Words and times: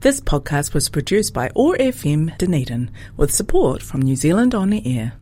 This 0.00 0.20
podcast 0.20 0.74
was 0.74 0.88
produced 0.88 1.34
by 1.34 1.50
OAR 1.56 1.76
FM 1.76 2.38
Dunedin 2.38 2.92
with 3.16 3.34
support 3.34 3.82
from 3.82 4.00
New 4.00 4.14
Zealand 4.14 4.54
On 4.54 4.70
the 4.70 4.80
Air. 4.86 5.14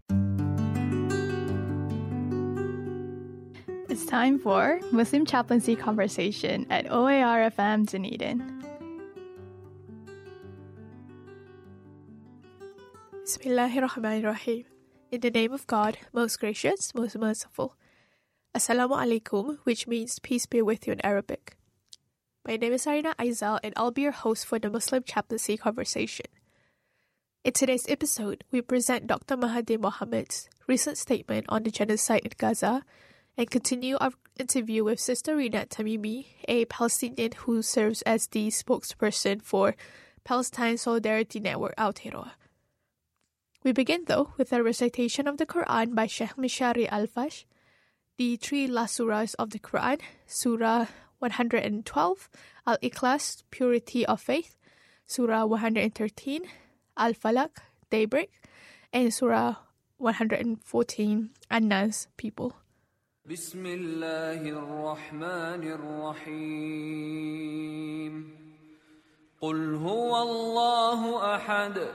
It's 3.88 4.04
time 4.04 4.38
for 4.38 4.78
Muslim 4.92 5.24
Chaplaincy 5.24 5.76
Conversation 5.76 6.66
at 6.68 6.92
OAR 6.92 7.50
FM 7.50 7.86
Dunedin. 7.86 8.44
Bismillahirrahmanirrahim. 13.24 14.66
In 15.10 15.20
the 15.22 15.30
name 15.30 15.52
of 15.52 15.66
God, 15.66 15.96
most 16.12 16.38
gracious, 16.38 16.94
most 16.94 17.16
merciful. 17.16 17.76
Assalamu 18.54 18.92
alaikum, 18.92 19.56
which 19.64 19.86
means 19.86 20.18
peace 20.18 20.44
be 20.44 20.60
with 20.60 20.86
you 20.86 20.92
in 20.92 21.00
Arabic. 21.00 21.55
My 22.46 22.54
name 22.54 22.74
is 22.74 22.86
Arina 22.86 23.12
Aizal, 23.18 23.58
and 23.64 23.74
I'll 23.76 23.90
be 23.90 24.02
your 24.02 24.12
host 24.12 24.46
for 24.46 24.60
the 24.60 24.70
Muslim 24.70 25.02
Chaplaincy 25.02 25.56
Conversation. 25.56 26.26
In 27.42 27.52
today's 27.52 27.86
episode, 27.88 28.44
we 28.52 28.62
present 28.62 29.08
Dr. 29.08 29.36
Mahathir 29.36 29.80
Mohamad's 29.80 30.48
recent 30.68 30.96
statement 30.96 31.46
on 31.48 31.64
the 31.64 31.72
genocide 31.72 32.20
in 32.24 32.30
Gaza 32.38 32.84
and 33.36 33.50
continue 33.50 33.96
our 33.96 34.12
interview 34.38 34.84
with 34.84 35.00
Sister 35.00 35.34
Rinad 35.34 35.70
Tamimi, 35.70 36.26
a 36.46 36.66
Palestinian 36.66 37.32
who 37.32 37.62
serves 37.62 38.02
as 38.02 38.28
the 38.28 38.46
spokesperson 38.46 39.42
for 39.42 39.74
Palestine 40.22 40.78
Solidarity 40.78 41.40
Network 41.40 41.74
Aotearoa. 41.74 42.30
We 43.64 43.72
begin, 43.72 44.04
though, 44.06 44.34
with 44.36 44.52
a 44.52 44.62
recitation 44.62 45.26
of 45.26 45.38
the 45.38 45.46
Quran 45.46 45.96
by 45.96 46.06
Sheikh 46.06 46.36
Mishari 46.36 46.88
Alafasy, 46.88 47.46
the 48.18 48.36
three 48.36 48.68
last 48.68 49.00
surahs 49.00 49.34
of 49.36 49.50
the 49.50 49.58
Quran, 49.58 50.00
Surah 50.28 50.86
112, 51.19 52.29
Al-Ikhlas, 52.65 53.43
Purity 53.51 54.05
of 54.05 54.21
Faith, 54.21 54.57
Surah 55.05 55.45
113, 55.45 56.41
Al-Falaq, 56.97 57.49
Daybreak, 57.89 58.31
and 58.91 59.13
Surah 59.13 59.55
114, 59.97 61.29
An-Nas, 61.49 62.07
People. 62.17 62.53
بسم 63.25 63.65
الله 63.65 64.41
الرحمن 64.49 65.63
الرحيم 66.31 68.13
قل 69.41 69.75
هو 69.75 70.21
الله 70.21 71.35
احد 71.35 71.87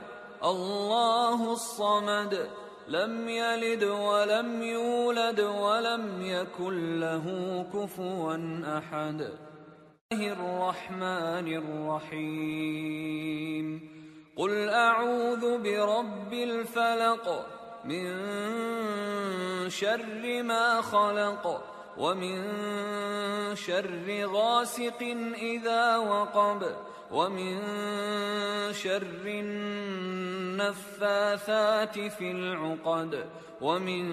الله 0.43 1.53
الصمد 1.53 2.49
لم 2.88 3.28
يلد 3.28 3.84
ولم 3.84 4.62
يولد 4.62 5.40
ولم 5.40 6.22
يكن 6.22 7.00
له 7.00 7.26
كفوا 7.74 8.36
أحد. 8.78 9.28
الرحمن 10.12 11.46
الرحيم. 12.10 13.88
قل 14.36 14.68
أعوذ 14.68 15.58
برب 15.58 16.32
الفلق 16.32 17.46
من 17.84 18.10
شر 19.70 20.42
ما 20.42 20.80
خلق. 20.80 21.71
ومن 21.96 22.42
شر 23.56 24.26
غاسق 24.26 25.02
إذا 25.36 25.96
وقب 25.96 26.76
ومن 27.12 27.60
شر 28.72 29.26
النفاثات 30.62 31.98
في 31.98 32.30
العقد 32.30 33.26
ومن 33.60 34.04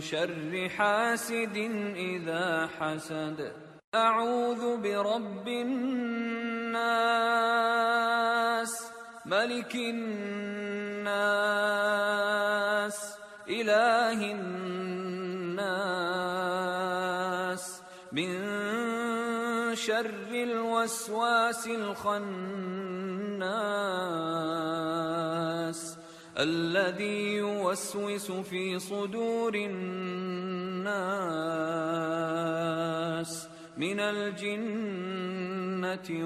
شر 0.00 0.68
حاسد 0.68 1.56
إذا 1.96 2.68
حسد. 2.78 3.52
أعوذ 3.94 4.76
برب 4.82 5.48
الناس 5.48 6.82
ملك 9.26 9.74
الناس 9.74 11.06
إله 13.48 14.32
الناس. 14.32 15.45
من 18.12 19.74
شر 19.74 20.30
الوسواس 20.32 21.66
الخناس 21.66 22.26
الذي 26.38 27.36
يوسوس 27.36 28.32
في 28.32 28.78
صدور 28.78 29.54
الناس 29.54 30.96
من 33.76 34.00
الجنة 34.00 35.10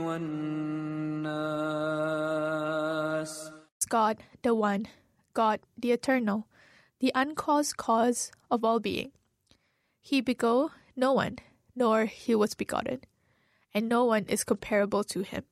والناس 0.06 1.10
God, 3.91 4.16
the 4.42 4.54
One, 4.54 4.86
God, 5.34 5.58
the 5.76 5.91
Eternal, 5.91 6.47
the 7.00 7.10
uncaused 7.12 7.76
cause 7.76 8.30
of 8.48 8.64
all 8.64 8.78
being. 8.78 9.10
He 10.10 10.21
begot 10.21 10.72
no 10.97 11.12
one, 11.12 11.38
nor 11.76 12.06
he 12.06 12.34
was 12.34 12.54
begotten, 12.54 13.03
and 13.72 13.88
no 13.88 14.04
one 14.04 14.26
is 14.26 14.43
comparable 14.43 15.04
to 15.04 15.22
him. 15.22 15.44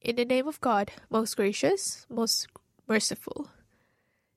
In 0.00 0.16
the 0.16 0.24
name 0.24 0.48
of 0.48 0.60
God, 0.60 0.90
most 1.08 1.36
gracious, 1.36 2.06
most 2.10 2.48
merciful. 2.88 3.52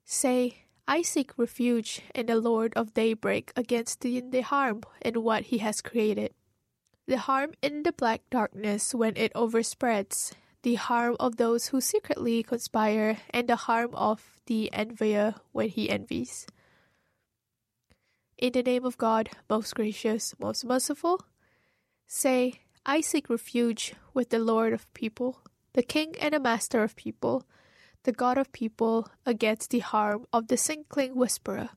Say, 0.06 0.66
I 0.88 1.02
seek 1.02 1.36
refuge 1.40 2.02
in 2.14 2.28
the 2.28 2.36
Lord 2.36 2.72
of 2.76 2.94
daybreak 2.94 3.52
against 3.56 4.02
the, 4.02 4.22
the 4.22 4.42
harm 4.42 4.84
in 5.02 5.24
what 5.24 5.46
he 5.46 5.58
has 5.58 5.82
created. 5.82 6.36
The 7.08 7.18
harm 7.18 7.54
in 7.64 7.82
the 7.82 7.94
black 7.94 8.22
darkness 8.30 8.94
when 8.94 9.18
it 9.18 9.34
overspreads, 9.34 10.34
the 10.62 10.76
harm 10.76 11.18
of 11.20 11.38
those 11.38 11.70
who 11.70 11.82
secretly 11.82 12.44
conspire, 12.44 13.18
and 13.32 13.50
the 13.50 13.56
harm 13.56 13.96
of 13.96 14.38
the 14.46 14.72
envier 14.72 15.34
when 15.52 15.70
he 15.70 15.90
envies. 15.90 16.46
In 18.44 18.52
the 18.52 18.62
name 18.62 18.84
of 18.84 18.98
God, 18.98 19.30
most 19.50 19.74
gracious, 19.74 20.34
most 20.38 20.66
merciful, 20.66 21.22
say, 22.06 22.60
I 22.86 23.00
seek 23.00 23.30
refuge 23.30 23.94
with 24.14 24.32
the 24.32 24.40
Lord 24.40 24.74
of 24.74 24.94
people, 24.94 25.40
the 25.72 25.82
King 25.82 26.16
and 26.20 26.34
the 26.34 26.42
Master 26.42 26.84
of 26.84 26.98
people, 26.98 27.46
the 28.04 28.12
God 28.12 28.38
of 28.38 28.52
people, 28.52 29.08
against 29.26 29.70
the 29.70 29.80
harm 29.80 30.26
of 30.34 30.50
the 30.50 30.58
sinkling 30.58 31.16
whisperer, 31.16 31.70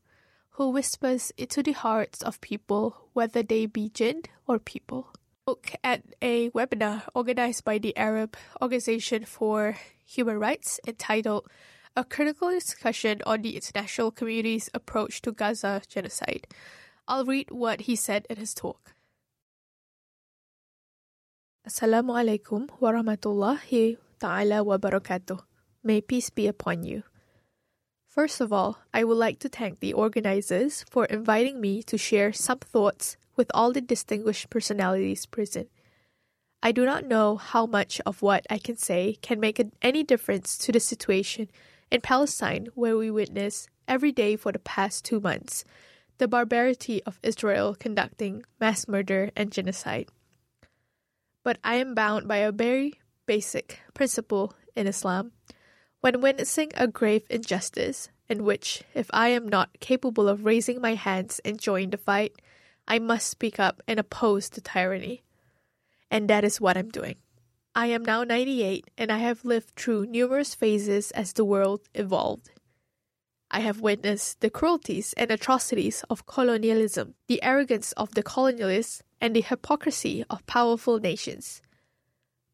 who 0.58 0.70
whispers 0.70 1.30
into 1.38 1.62
the 1.62 1.70
hearts 1.70 2.20
of 2.20 2.40
people, 2.40 3.10
whether 3.12 3.44
they 3.44 3.66
be 3.66 3.88
jinn 3.88 4.22
or 4.48 4.58
people. 4.58 5.12
Look 5.46 5.70
at 5.84 6.02
a 6.20 6.50
webinar 6.50 7.04
organized 7.14 7.64
by 7.64 7.78
the 7.78 7.96
Arab 7.96 8.36
Organization 8.60 9.24
for 9.24 9.76
Human 10.04 10.40
Rights 10.40 10.80
entitled 10.84 11.46
A 11.98 12.04
Critical 12.04 12.50
Discussion 12.50 13.22
on 13.24 13.40
the 13.40 13.56
International 13.56 14.10
Community's 14.10 14.68
Approach 14.74 15.22
to 15.22 15.32
Gaza 15.32 15.80
Genocide. 15.88 16.46
I'll 17.08 17.24
read 17.24 17.50
what 17.50 17.88
he 17.88 17.96
said 17.96 18.26
in 18.28 18.36
his 18.36 18.52
talk. 18.52 18.92
Assalamu 21.66 22.12
alaikum 22.12 22.68
wa 22.80 22.92
rahmatullahi 22.92 23.96
ta'ala 24.20 24.62
wa 24.62 24.76
barakatuh. 24.76 25.40
May 25.82 26.02
peace 26.02 26.28
be 26.28 26.46
upon 26.46 26.84
you. 26.84 27.02
First 28.06 28.42
of 28.42 28.52
all, 28.52 28.76
I 28.92 29.02
would 29.02 29.16
like 29.16 29.38
to 29.38 29.48
thank 29.48 29.80
the 29.80 29.94
organizers 29.94 30.84
for 30.90 31.06
inviting 31.06 31.62
me 31.62 31.82
to 31.84 31.96
share 31.96 32.30
some 32.30 32.58
thoughts 32.58 33.16
with 33.36 33.50
all 33.54 33.72
the 33.72 33.80
distinguished 33.80 34.50
personalities 34.50 35.24
present. 35.24 35.70
I 36.62 36.72
do 36.72 36.84
not 36.84 37.06
know 37.06 37.36
how 37.36 37.64
much 37.64 38.02
of 38.04 38.20
what 38.20 38.46
I 38.50 38.58
can 38.58 38.76
say 38.76 39.16
can 39.22 39.40
make 39.40 39.62
any 39.80 40.02
difference 40.02 40.58
to 40.58 40.72
the 40.72 40.80
situation 40.80 41.48
in 41.90 42.00
Palestine, 42.00 42.68
where 42.74 42.96
we 42.96 43.10
witness 43.10 43.68
every 43.86 44.12
day 44.12 44.36
for 44.36 44.52
the 44.52 44.58
past 44.58 45.04
two 45.04 45.20
months 45.20 45.64
the 46.18 46.28
barbarity 46.28 47.02
of 47.04 47.20
Israel 47.22 47.76
conducting 47.78 48.42
mass 48.58 48.88
murder 48.88 49.30
and 49.36 49.52
genocide. 49.52 50.08
But 51.44 51.58
I 51.62 51.76
am 51.76 51.94
bound 51.94 52.26
by 52.26 52.38
a 52.38 52.52
very 52.52 52.94
basic 53.26 53.80
principle 53.94 54.54
in 54.74 54.86
Islam 54.86 55.32
when 56.00 56.20
witnessing 56.20 56.70
a 56.74 56.86
grave 56.86 57.24
injustice 57.28 58.08
in 58.28 58.44
which, 58.44 58.82
if 58.94 59.08
I 59.12 59.28
am 59.28 59.48
not 59.48 59.78
capable 59.80 60.28
of 60.28 60.44
raising 60.44 60.80
my 60.80 60.94
hands 60.94 61.40
and 61.44 61.58
joining 61.58 61.90
the 61.90 61.96
fight, 61.96 62.40
I 62.88 62.98
must 62.98 63.28
speak 63.28 63.58
up 63.58 63.82
and 63.86 63.98
oppose 63.98 64.48
the 64.48 64.60
tyranny. 64.60 65.22
And 66.10 66.28
that 66.30 66.44
is 66.44 66.60
what 66.60 66.76
I'm 66.76 66.88
doing. 66.88 67.16
I 67.76 67.88
am 67.88 68.06
now 68.06 68.24
98 68.24 68.88
and 68.96 69.12
I 69.12 69.18
have 69.18 69.44
lived 69.44 69.76
through 69.76 70.06
numerous 70.06 70.54
phases 70.54 71.10
as 71.10 71.34
the 71.34 71.44
world 71.44 71.90
evolved. 71.94 72.52
I 73.50 73.60
have 73.60 73.82
witnessed 73.82 74.40
the 74.40 74.48
cruelties 74.48 75.12
and 75.18 75.30
atrocities 75.30 76.02
of 76.08 76.24
colonialism, 76.24 77.16
the 77.26 77.42
arrogance 77.42 77.92
of 77.92 78.14
the 78.14 78.22
colonialists, 78.22 79.02
and 79.20 79.36
the 79.36 79.42
hypocrisy 79.42 80.24
of 80.30 80.46
powerful 80.46 80.98
nations. 80.98 81.60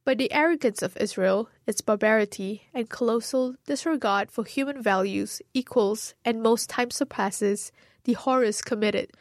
But 0.04 0.19
the 0.19 0.32
arrogance 0.32 0.82
of 0.82 0.96
Israel, 0.96 1.48
its 1.69 1.82
barbarity, 1.82 2.64
and 2.74 2.90
colossal 2.90 3.54
disregard 3.64 4.32
for 4.32 4.42
human 4.42 4.82
values 4.82 5.40
equals 5.54 6.14
and 6.24 6.42
most 6.42 6.69
times 6.69 6.96
surpasses 6.96 7.70
the 8.02 8.14
horrors 8.14 8.60
committed 8.60 9.12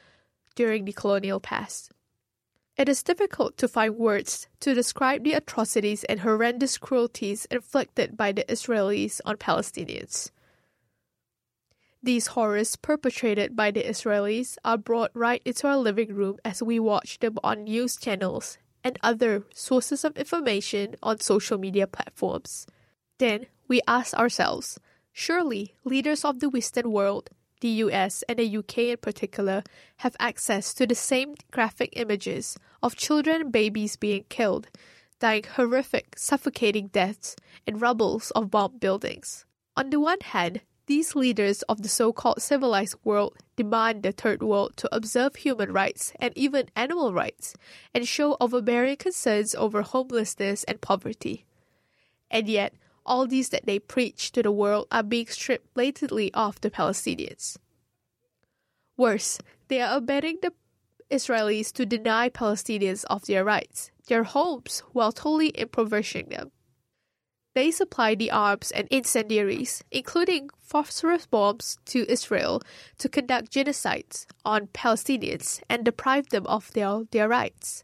during 0.56 0.86
the 0.86 0.94
colonial 0.94 1.40
past. 1.40 1.92
It 2.82 2.90
is 2.90 3.04
difficult 3.04 3.58
to 3.58 3.68
find 3.68 3.96
words 3.96 4.48
to 4.62 4.74
describe 4.74 5.24
the 5.24 5.34
atrocities 5.34 6.04
and 6.06 6.22
horrendous 6.22 6.80
cruelties 6.80 7.46
inflicted 7.52 8.18
by 8.18 8.32
the 8.32 8.44
Israelis 8.46 9.22
on 9.24 9.38
Palestinians. 9.38 10.32
These 12.02 12.34
horrors 12.34 12.76
perpetrated 12.78 13.56
by 13.56 13.70
the 13.70 13.84
Israelis 13.84 14.58
are 14.66 14.80
brought 14.80 15.12
right 15.14 15.44
into 15.46 15.68
our 15.68 15.78
living 15.78 16.16
room 16.16 16.40
as 16.44 16.64
we 16.64 16.80
watch 16.80 17.20
them 17.20 17.38
on 17.44 17.66
news 17.66 17.98
channels 17.98 18.58
and 18.84 18.98
other 19.04 19.44
sources 19.54 20.04
of 20.04 20.18
information 20.18 20.96
on 21.04 21.20
social 21.20 21.60
media 21.60 21.86
platforms. 21.86 22.66
Then 23.20 23.46
we 23.68 23.82
ask 23.88 24.16
ourselves 24.16 24.80
surely 25.14 25.76
leaders 25.84 26.26
of 26.26 26.40
the 26.40 26.50
Western 26.50 26.92
world, 26.92 27.30
the 27.62 27.70
US 27.86 28.24
and 28.28 28.38
the 28.38 28.58
UK 28.58 28.78
in 28.80 28.98
particular, 28.98 29.64
have 29.98 30.16
access 30.20 30.74
to 30.74 30.86
the 30.86 30.96
same 30.96 31.36
graphic 31.52 31.94
images 31.94 32.58
of 32.84 32.96
children 32.96 33.42
and 33.42 33.52
babies 33.52 33.96
being 33.96 34.26
killed, 34.30 34.68
dying 35.20 35.46
horrific, 35.56 36.18
suffocating 36.18 36.88
deaths 36.88 37.36
in 37.66 37.80
rubbles 37.80 38.32
of 38.32 38.52
bombed 38.52 38.80
buildings. 38.80 39.46
On 39.78 39.90
the 39.90 40.00
one 40.00 40.20
hand, 40.20 40.62
these 40.88 41.16
leaders 41.16 41.62
of 41.64 41.84
the 41.84 41.88
so 41.88 42.12
called 42.12 42.42
civilized 42.42 42.96
world 43.04 43.38
demand 43.56 44.04
the 44.04 44.12
third 44.12 44.44
world 44.44 44.76
to 44.76 44.94
observe 44.94 45.36
human 45.36 45.72
rights 45.72 46.12
and 46.20 46.38
even 46.38 46.70
animal 46.76 47.14
rights 47.14 47.56
and 47.94 48.08
show 48.08 48.36
overbearing 48.42 48.98
concerns 48.98 49.56
over 49.56 49.84
homelessness 49.84 50.66
and 50.66 50.82
poverty. 50.82 51.46
And 52.30 52.50
yet, 52.50 52.74
all 53.06 53.28
these 53.28 53.50
that 53.50 53.66
they 53.66 53.80
preach 53.80 54.32
to 54.32 54.44
the 54.44 54.52
world 54.52 54.88
are 54.92 55.04
being 55.04 55.28
stripped 55.28 55.74
blatantly 55.74 56.34
off 56.34 56.62
the 56.62 56.72
Palestinians. 56.72 57.58
Worse, 58.98 59.40
they 59.68 59.82
are 59.82 59.98
abetting 59.98 60.40
the 60.42 60.54
Israelis 61.10 61.72
to 61.74 61.86
deny 61.86 62.30
Palestinians 62.30 63.04
of 63.10 63.26
their 63.26 63.44
rights, 63.44 63.92
their 64.08 64.24
homes, 64.24 64.84
while 64.94 65.12
totally 65.12 65.52
impoverishing 65.56 66.30
them. 66.30 66.52
They 67.54 67.72
supply 67.72 68.16
the 68.16 68.32
arms 68.32 68.72
and 68.72 68.88
incendiaries, 68.90 69.84
including 69.92 70.50
phosphorus 70.58 71.26
bombs, 71.26 71.78
to 71.86 72.10
Israel 72.10 72.62
to 73.00 73.10
conduct 73.10 73.52
genocides 73.52 74.26
on 74.46 74.68
Palestinians 74.68 75.62
and 75.68 75.84
deprive 75.84 76.30
them 76.30 76.48
of 76.48 76.72
their, 76.72 77.04
their 77.12 77.28
rights. 77.28 77.84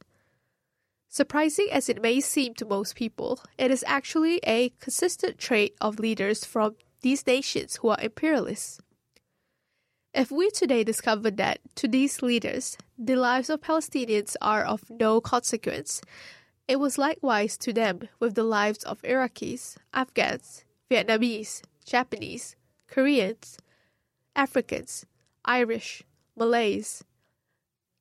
Surprising 1.18 1.68
as 1.72 1.90
it 1.90 2.00
may 2.00 2.20
seem 2.20 2.54
to 2.54 2.64
most 2.64 2.96
people, 2.96 3.40
it 3.58 3.72
is 3.72 3.84
actually 3.88 4.40
a 4.46 4.70
consistent 4.80 5.40
trait 5.40 5.74
of 5.82 5.98
leaders 5.98 6.46
from 6.46 6.76
these 7.02 7.26
nations 7.26 7.78
who 7.78 7.88
are 7.88 8.00
imperialists. 8.00 8.80
If 10.14 10.30
we 10.30 10.52
today 10.52 10.84
discover 10.84 11.32
that 11.32 11.58
to 11.78 11.88
these 11.88 12.22
leaders 12.22 12.78
the 13.00 13.16
lives 13.16 13.50
of 13.50 13.62
Palestinians 13.62 14.36
are 14.44 14.64
of 14.64 14.92
no 14.92 15.20
consequence, 15.20 16.02
it 16.68 16.80
was 16.80 17.00
likewise 17.00 17.58
to 17.66 17.74
them 17.74 18.02
with 18.20 18.36
the 18.36 18.44
lives 18.44 18.84
of 18.84 19.02
Iraqis, 19.02 19.76
Afghans, 19.96 20.66
Vietnamese, 20.88 21.64
Japanese, 21.84 22.56
Koreans, 22.86 23.58
Africans, 24.36 25.08
Irish, 25.44 26.04
Malays, 26.36 27.04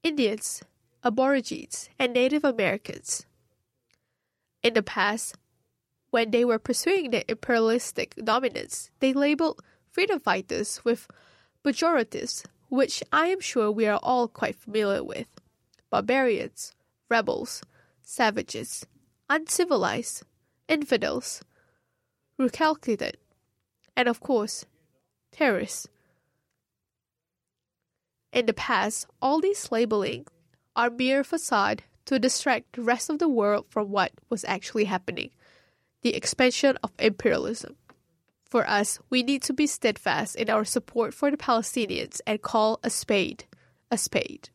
Indians, 0.02 0.60
Aborigines, 1.06 1.88
and 2.00 2.12
Native 2.12 2.44
Americans. 2.44 3.26
In 4.64 4.74
the 4.74 4.82
past, 4.82 5.36
when 6.10 6.32
they 6.32 6.44
were 6.44 6.58
pursuing 6.58 7.12
their 7.12 7.22
imperialistic 7.28 8.16
dominance, 8.16 8.90
they 8.98 9.12
labeled 9.12 9.62
freedom 9.88 10.18
fighters 10.18 10.84
with 10.84 11.06
pejoratives, 11.64 12.44
which 12.70 13.04
I 13.12 13.28
am 13.28 13.38
sure 13.38 13.70
we 13.70 13.86
are 13.86 14.00
all 14.02 14.26
quite 14.26 14.56
familiar 14.56 15.04
with 15.04 15.28
barbarians, 15.90 16.72
rebels, 17.08 17.62
savages, 18.02 18.84
uncivilized, 19.30 20.24
infidels, 20.68 21.40
recalcitrant, 22.36 23.14
and 23.96 24.08
of 24.08 24.18
course, 24.18 24.66
terrorists. 25.30 25.86
In 28.32 28.46
the 28.46 28.52
past, 28.52 29.06
all 29.22 29.40
these 29.40 29.70
labeling 29.70 30.26
are 30.76 30.90
mere 30.90 31.24
facade 31.24 31.82
to 32.04 32.20
distract 32.20 32.74
the 32.74 32.82
rest 32.82 33.10
of 33.10 33.18
the 33.18 33.28
world 33.28 33.66
from 33.68 33.90
what 33.90 34.12
was 34.28 34.44
actually 34.44 34.84
happening 34.84 35.30
the 36.02 36.14
expansion 36.14 36.78
of 36.84 36.92
imperialism. 37.00 37.74
For 38.48 38.68
us, 38.68 39.00
we 39.10 39.24
need 39.24 39.42
to 39.42 39.52
be 39.52 39.66
steadfast 39.66 40.36
in 40.36 40.48
our 40.48 40.64
support 40.64 41.14
for 41.14 41.32
the 41.32 41.36
Palestinians 41.36 42.20
and 42.24 42.40
call 42.40 42.78
a 42.84 42.90
spade 42.90 43.44
a 43.90 43.98
spade. 43.98 44.50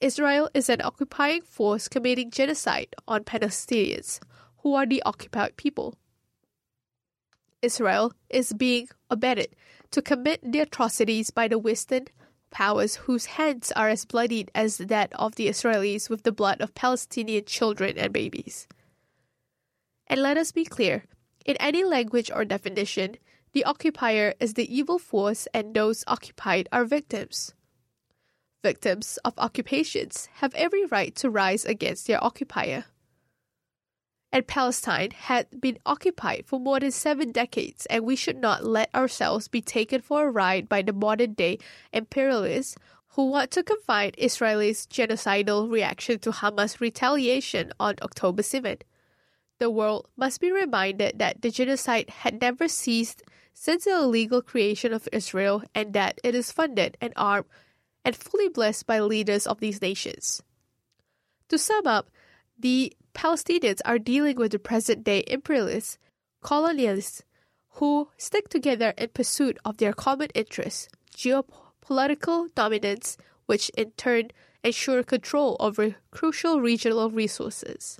Israel 0.00 0.50
is 0.54 0.68
an 0.68 0.82
occupying 0.82 1.42
force 1.42 1.88
committing 1.88 2.30
genocide 2.30 2.94
on 3.08 3.24
Palestinians, 3.24 4.20
who 4.58 4.74
are 4.74 4.86
the 4.86 5.02
occupied 5.04 5.56
people. 5.56 5.94
Israel 7.62 8.12
is 8.28 8.52
being 8.52 8.88
abetted 9.10 9.48
to 9.90 10.02
commit 10.02 10.40
the 10.42 10.60
atrocities 10.60 11.30
by 11.30 11.48
the 11.48 11.58
Western 11.58 12.06
powers 12.50 12.96
whose 12.96 13.26
hands 13.26 13.72
are 13.72 13.88
as 13.88 14.04
bloodied 14.04 14.50
as 14.54 14.78
that 14.78 15.12
of 15.14 15.34
the 15.34 15.48
Israelis 15.48 16.08
with 16.08 16.22
the 16.22 16.32
blood 16.32 16.60
of 16.60 16.74
Palestinian 16.74 17.44
children 17.44 17.98
and 17.98 18.12
babies. 18.12 18.66
And 20.06 20.22
let 20.22 20.36
us 20.36 20.52
be 20.52 20.64
clear 20.64 21.04
in 21.46 21.56
any 21.56 21.84
language 21.84 22.30
or 22.30 22.44
definition, 22.44 23.16
the 23.52 23.64
occupier 23.64 24.34
is 24.40 24.54
the 24.54 24.74
evil 24.74 24.98
force 24.98 25.46
and 25.54 25.72
those 25.72 26.04
occupied 26.08 26.68
are 26.72 26.84
victims. 26.84 27.54
Victims 28.62 29.18
of 29.24 29.38
occupations 29.38 30.28
have 30.34 30.54
every 30.54 30.84
right 30.86 31.14
to 31.16 31.30
rise 31.30 31.64
against 31.64 32.08
their 32.08 32.22
occupier. 32.22 32.86
And 34.36 34.46
Palestine 34.46 35.12
had 35.12 35.62
been 35.62 35.78
occupied 35.86 36.44
for 36.44 36.60
more 36.60 36.78
than 36.78 36.90
seven 36.90 37.32
decades, 37.32 37.86
and 37.86 38.04
we 38.04 38.16
should 38.16 38.36
not 38.36 38.66
let 38.66 38.94
ourselves 38.94 39.48
be 39.48 39.62
taken 39.62 40.02
for 40.02 40.28
a 40.28 40.30
ride 40.30 40.68
by 40.68 40.82
the 40.82 40.92
modern 40.92 41.32
day 41.32 41.58
imperialists 41.90 42.76
who 43.12 43.30
want 43.30 43.50
to 43.52 43.62
confine 43.62 44.10
Israel's 44.18 44.86
genocidal 44.88 45.72
reaction 45.72 46.18
to 46.18 46.32
Hamas 46.32 46.80
retaliation 46.80 47.72
on 47.80 47.94
October 48.02 48.42
7. 48.42 48.76
The 49.58 49.70
world 49.70 50.06
must 50.18 50.42
be 50.42 50.52
reminded 50.52 51.18
that 51.18 51.40
the 51.40 51.50
genocide 51.50 52.10
had 52.10 52.38
never 52.38 52.68
ceased 52.68 53.22
since 53.54 53.84
the 53.84 53.96
illegal 53.96 54.42
creation 54.42 54.92
of 54.92 55.08
Israel 55.14 55.62
and 55.74 55.94
that 55.94 56.20
it 56.22 56.34
is 56.34 56.52
funded 56.52 56.98
and 57.00 57.14
armed 57.16 57.46
and 58.04 58.14
fully 58.14 58.50
blessed 58.50 58.86
by 58.86 59.00
leaders 59.00 59.46
of 59.46 59.60
these 59.60 59.80
nations. 59.80 60.42
To 61.48 61.56
sum 61.56 61.86
up, 61.86 62.10
the 62.58 62.92
Palestinians 63.16 63.80
are 63.86 63.98
dealing 63.98 64.36
with 64.36 64.52
the 64.52 64.58
present 64.58 65.02
day 65.02 65.24
imperialists, 65.26 65.96
colonialists, 66.44 67.22
who 67.80 68.08
stick 68.18 68.48
together 68.50 68.92
in 68.98 69.08
pursuit 69.08 69.58
of 69.64 69.78
their 69.78 69.94
common 69.94 70.28
interests, 70.34 70.88
geopolitical 71.16 72.54
dominance, 72.54 73.16
which 73.46 73.70
in 73.70 73.90
turn 73.92 74.28
ensure 74.62 75.02
control 75.02 75.56
over 75.60 75.96
crucial 76.10 76.60
regional 76.60 77.10
resources. 77.10 77.98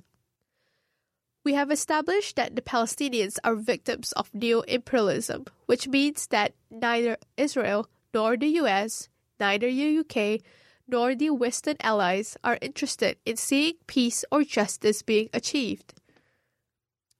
We 1.43 1.53
have 1.53 1.71
established 1.71 2.35
that 2.35 2.55
the 2.55 2.61
Palestinians 2.61 3.37
are 3.43 3.55
victims 3.55 4.11
of 4.11 4.29
neo 4.33 4.61
imperialism, 4.61 5.45
which 5.65 5.87
means 5.87 6.27
that 6.27 6.53
neither 6.69 7.17
Israel 7.37 7.89
nor 8.13 8.37
the 8.37 8.49
US, 8.61 9.09
neither 9.39 9.67
the 9.67 9.99
UK, 9.99 10.41
nor 10.87 11.15
the 11.15 11.29
Western 11.31 11.75
allies 11.81 12.37
are 12.43 12.57
interested 12.61 13.17
in 13.25 13.35
seeing 13.35 13.73
peace 13.87 14.23
or 14.31 14.43
justice 14.43 15.01
being 15.01 15.29
achieved. 15.33 15.93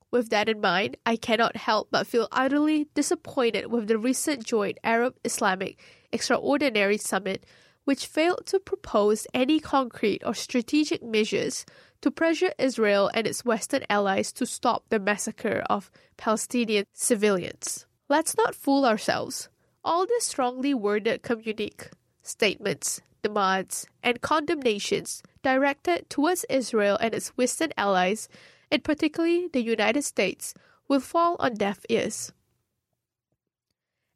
With 0.09 0.29
that 0.29 0.47
in 0.47 0.61
mind, 0.61 0.95
I 1.05 1.17
cannot 1.17 1.57
help 1.57 1.89
but 1.91 2.07
feel 2.07 2.29
utterly 2.31 2.87
disappointed 2.93 3.67
with 3.67 3.87
the 3.87 3.97
recent 3.97 4.45
joint 4.45 4.77
Arab 4.83 5.15
Islamic 5.25 5.79
Extraordinary 6.13 6.97
Summit, 6.97 7.45
which 7.83 8.05
failed 8.05 8.45
to 8.45 8.59
propose 8.59 9.27
any 9.33 9.59
concrete 9.59 10.23
or 10.25 10.33
strategic 10.33 11.03
measures 11.03 11.65
to 12.01 12.11
pressure 12.11 12.53
Israel 12.57 13.11
and 13.13 13.27
its 13.27 13.43
Western 13.43 13.83
allies 13.89 14.31
to 14.33 14.45
stop 14.45 14.85
the 14.89 14.99
massacre 14.99 15.63
of 15.69 15.91
Palestinian 16.15 16.85
civilians. 16.93 17.85
Let's 18.07 18.37
not 18.37 18.55
fool 18.55 18.85
ourselves. 18.85 19.49
All 19.83 20.05
the 20.05 20.19
strongly 20.19 20.73
worded 20.73 21.21
communique, 21.21 21.89
statements, 22.21 23.01
demands, 23.27 23.87
and 24.01 24.21
condemnations 24.21 25.21
directed 25.43 26.09
towards 26.09 26.45
Israel 26.49 26.97
and 27.01 27.13
its 27.13 27.29
Western 27.29 27.71
allies, 27.77 28.29
and 28.71 28.83
particularly 28.83 29.47
the 29.51 29.61
United 29.61 30.03
States, 30.03 30.53
will 30.87 30.99
fall 30.99 31.35
on 31.39 31.55
deaf 31.55 31.79
ears. 31.89 32.31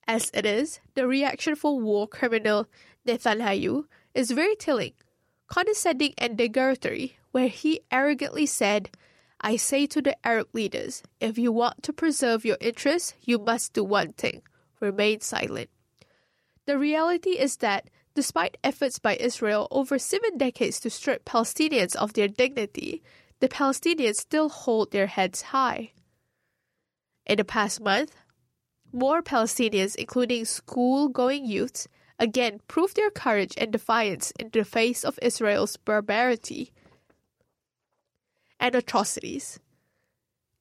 As 0.07 0.31
it 0.33 0.45
is, 0.45 0.79
the 0.95 1.07
reaction 1.07 1.55
from 1.55 1.83
war 1.83 2.07
criminal 2.07 2.67
Netanyahu 3.05 3.85
is 4.13 4.31
very 4.31 4.55
telling, 4.55 4.93
condescending 5.47 6.13
and 6.17 6.37
derogatory, 6.37 7.17
where 7.31 7.47
he 7.47 7.81
arrogantly 7.91 8.45
said, 8.45 8.89
I 9.41 9.55
say 9.57 9.87
to 9.87 10.01
the 10.01 10.15
Arab 10.25 10.47
leaders, 10.53 11.03
if 11.19 11.37
you 11.37 11.51
want 11.51 11.83
to 11.83 11.93
preserve 11.93 12.45
your 12.45 12.57
interests, 12.61 13.13
you 13.23 13.39
must 13.39 13.73
do 13.73 13.83
one 13.83 14.13
thing 14.13 14.41
remain 14.79 15.21
silent. 15.21 15.69
The 16.65 16.77
reality 16.77 17.31
is 17.31 17.57
that 17.57 17.89
Despite 18.13 18.57
efforts 18.63 18.99
by 18.99 19.15
Israel 19.15 19.67
over 19.71 19.97
seven 19.97 20.37
decades 20.37 20.79
to 20.81 20.89
strip 20.89 21.23
Palestinians 21.23 21.95
of 21.95 22.13
their 22.13 22.27
dignity, 22.27 23.01
the 23.39 23.47
Palestinians 23.47 24.17
still 24.17 24.49
hold 24.49 24.91
their 24.91 25.07
heads 25.07 25.41
high. 25.53 25.91
In 27.25 27.37
the 27.37 27.45
past 27.45 27.79
month, 27.79 28.13
more 28.91 29.21
Palestinians, 29.21 29.95
including 29.95 30.43
school 30.43 31.07
going 31.07 31.45
youths, 31.45 31.87
again 32.19 32.59
proved 32.67 32.97
their 32.97 33.09
courage 33.09 33.53
and 33.57 33.71
defiance 33.71 34.31
in 34.37 34.49
the 34.51 34.65
face 34.65 35.03
of 35.05 35.17
Israel's 35.21 35.77
barbarity 35.77 36.73
and 38.59 38.75
atrocities. 38.75 39.59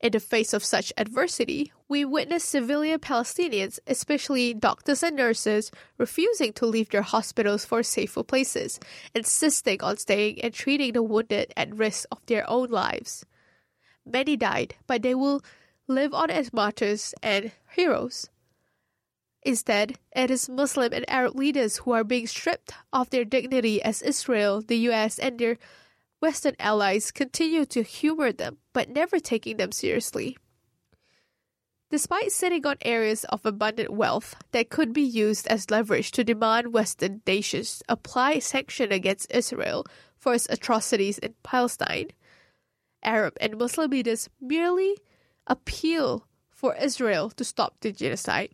In 0.01 0.13
the 0.13 0.21
face 0.21 0.55
of 0.55 0.65
such 0.65 0.93
adversity, 0.97 1.73
we 1.91 2.05
witness 2.05 2.45
civilian 2.45 3.01
Palestinians, 3.01 3.81
especially 3.89 4.55
doctors 4.55 5.03
and 5.03 5.17
nurses, 5.17 5.73
refusing 5.99 6.53
to 6.53 6.65
leave 6.65 6.89
their 6.91 7.03
hospitals 7.03 7.65
for 7.65 7.83
safer 7.83 8.23
places, 8.23 8.79
insisting 9.13 9.83
on 9.83 9.97
staying 9.97 10.41
and 10.41 10.55
treating 10.55 10.93
the 10.93 11.03
wounded 11.03 11.53
at 11.57 11.75
risk 11.75 12.07
of 12.13 12.25
their 12.27 12.49
own 12.49 12.69
lives. 12.71 13.27
Many 14.07 14.37
died, 14.37 14.77
but 14.87 15.03
they 15.03 15.17
will 15.17 15.43
live 15.89 16.15
on 16.15 16.31
as 16.31 16.53
martyrs 16.53 17.13
and 17.25 17.51
heroes. 17.73 18.31
Instead, 19.43 19.99
it 20.15 20.31
is 20.31 20.49
Muslim 20.49 20.93
and 20.93 21.05
Arab 21.11 21.35
leaders 21.35 21.79
who 21.79 21.91
are 21.91 22.05
being 22.05 22.29
stripped 22.29 22.73
of 22.93 23.11
their 23.11 23.25
dignity 23.25 23.83
as 23.83 24.01
Israel, 24.01 24.63
the 24.63 24.79
US, 24.91 25.19
and 25.19 25.41
their 25.41 25.59
Western 26.21 26.55
allies 26.61 27.11
continue 27.11 27.65
to 27.65 27.83
humor 27.83 28.31
them, 28.31 28.59
but 28.73 28.89
never 28.89 29.19
taking 29.19 29.57
them 29.57 29.73
seriously. 29.73 30.37
Despite 31.91 32.31
sitting 32.31 32.65
on 32.67 32.77
areas 32.83 33.25
of 33.25 33.45
abundant 33.45 33.91
wealth 33.91 34.37
that 34.53 34.71
could 34.71 34.93
be 34.93 35.03
used 35.03 35.49
as 35.49 35.73
leverage 35.73 36.13
to 36.13 36.23
demand 36.23 36.73
Western 36.73 37.21
nations 37.27 37.83
apply 37.89 38.39
sanctions 38.39 38.93
against 38.93 39.31
Israel 39.35 39.85
for 40.17 40.35
its 40.35 40.47
atrocities 40.49 41.19
in 41.19 41.35
Palestine, 41.43 42.11
Arab 43.03 43.37
and 43.41 43.59
Muslim 43.59 43.91
leaders 43.91 44.29
merely 44.41 44.99
appeal 45.49 46.27
for 46.49 46.77
Israel 46.77 47.29
to 47.31 47.43
stop 47.43 47.75
the 47.81 47.91
genocide. 47.91 48.51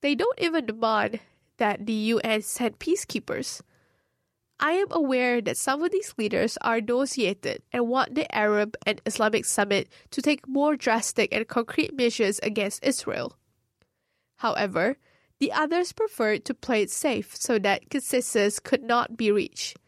They 0.00 0.14
don't 0.14 0.38
even 0.40 0.66
demand 0.66 1.18
that 1.56 1.84
the 1.84 2.14
UN 2.14 2.42
send 2.42 2.78
peacekeepers. 2.78 3.60
I 4.60 4.72
am 4.72 4.88
aware 4.90 5.40
that 5.40 5.56
some 5.56 5.82
of 5.82 5.92
these 5.92 6.14
leaders 6.18 6.58
are 6.62 6.80
nauseated 6.80 7.62
and 7.72 7.86
want 7.86 8.16
the 8.16 8.32
Arab 8.34 8.76
and 8.84 9.00
Islamic 9.06 9.44
Summit 9.44 9.88
to 10.10 10.20
take 10.20 10.48
more 10.48 10.74
drastic 10.74 11.32
and 11.32 11.46
concrete 11.46 11.94
measures 11.94 12.40
against 12.42 12.82
Israel. 12.82 13.36
However, 14.38 14.96
the 15.38 15.52
others 15.52 15.92
preferred 15.92 16.44
to 16.46 16.54
play 16.54 16.82
it 16.82 16.90
safe 16.90 17.36
so 17.36 17.60
that 17.60 17.90
consensus 17.90 18.58
could 18.58 18.82
not 18.82 19.16
be 19.16 19.30
reached, 19.30 19.78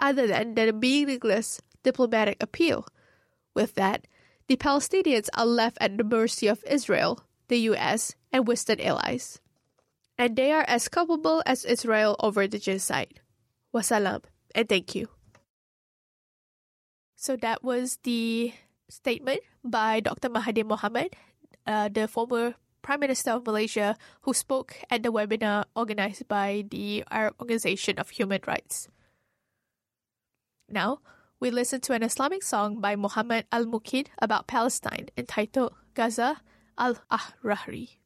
other 0.00 0.26
than 0.26 0.54
the 0.54 0.72
meaningless 0.72 1.60
diplomatic 1.82 2.42
appeal. 2.42 2.86
With 3.54 3.74
that, 3.74 4.06
the 4.48 4.56
Palestinians 4.56 5.28
are 5.34 5.44
left 5.44 5.76
at 5.80 5.98
the 5.98 6.04
mercy 6.04 6.46
of 6.46 6.64
Israel, 6.66 7.20
the 7.48 7.58
US, 7.70 8.14
and 8.32 8.46
Western 8.46 8.80
allies. 8.80 9.40
And 10.16 10.36
they 10.36 10.52
are 10.52 10.64
as 10.66 10.88
culpable 10.88 11.42
as 11.44 11.66
Israel 11.66 12.16
over 12.20 12.48
the 12.48 12.58
genocide. 12.58 13.20
Wasalam, 13.76 14.24
and 14.54 14.68
thank 14.68 14.94
you. 14.94 15.12
So 17.16 17.36
that 17.36 17.60
was 17.62 17.98
the 18.04 18.52
statement 18.88 19.40
by 19.64 20.00
Dr. 20.00 20.28
Mahathir 20.30 20.64
Mohamad, 20.64 21.12
uh, 21.66 21.88
the 21.92 22.08
former 22.08 22.54
Prime 22.80 23.00
Minister 23.00 23.32
of 23.32 23.44
Malaysia, 23.44 23.96
who 24.22 24.32
spoke 24.32 24.78
at 24.88 25.02
the 25.02 25.12
webinar 25.12 25.64
organized 25.74 26.28
by 26.28 26.64
the 26.70 27.04
Arab 27.10 27.34
Organization 27.40 27.98
of 27.98 28.10
Human 28.10 28.40
Rights. 28.46 28.88
Now, 30.68 31.00
we 31.38 31.50
listen 31.50 31.80
to 31.82 31.92
an 31.92 32.02
Islamic 32.02 32.42
song 32.42 32.80
by 32.80 32.96
Muhammad 32.96 33.44
Al 33.52 33.66
Muqit 33.66 34.08
about 34.22 34.46
Palestine 34.46 35.08
entitled 35.18 35.74
Gaza 35.94 36.40
Al 36.78 36.96
Ahrari. 37.10 37.98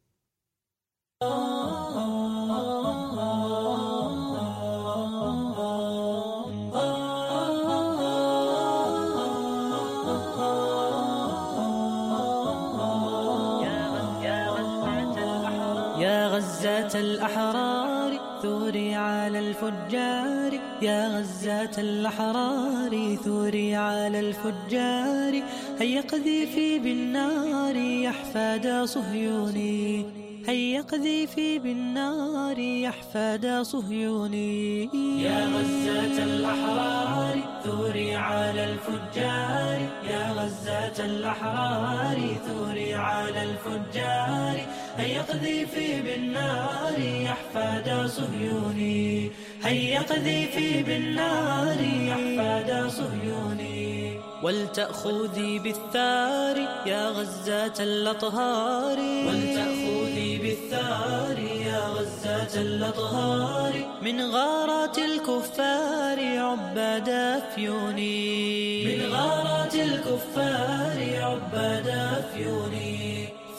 الفجار 19.51 20.53
يا 20.83 21.19
غزاة 21.19 21.71
الأحرار 21.79 23.17
ثوري 23.25 23.75
على 23.75 24.21
الفجار. 24.21 25.43
هيا 25.81 26.01
قذيفي 26.01 26.79
بالنار 26.79 27.77
يحفاد 27.77 28.85
صهيوني. 28.85 30.07
هيا 30.47 30.81
قذيفي 30.83 31.59
بالنار 31.59 32.59
يحفاد 32.59 33.63
صهيوني. 33.63 34.85
يا 35.23 35.41
غزاة 35.55 36.17
الأحرار 36.25 37.37
ثوري 37.65 38.15
على 38.15 38.65
الفجار. 38.73 39.79
يا 40.11 40.33
غزاة 40.33 41.05
الأحرار 41.05 42.19
ثوري 42.47 42.95
على 42.95 43.43
الفجار. 43.43 44.57
هيا 45.01 45.23
قذيفي 45.23 46.03
بالنار 46.03 46.99
يحفاد 46.99 48.07
صهيوني 48.07 49.31
هيا 49.63 50.01
قذيفي 50.01 50.83
بالنار 50.83 51.81
يحفاد 51.81 52.89
صهيوني 52.89 54.21
ولتأخذي 54.43 55.59
بالثار 55.59 56.57
يا 56.87 57.09
غزاة 57.09 57.79
الأطهار. 57.81 58.99
ولتأخذي 58.99 60.39
بالثار 60.39 61.39
يا 61.67 61.81
غزاة 61.89 62.63
الأطهار. 62.63 63.73
من 64.03 64.21
غارات 64.21 64.99
الكفار 64.99 66.19
عباد 66.39 67.09
أفيوني 67.09 68.85
من 68.87 69.13
غارات 69.13 69.75
الكفار 69.75 70.99
عباد 71.23 71.89
أفيوني 71.89 72.90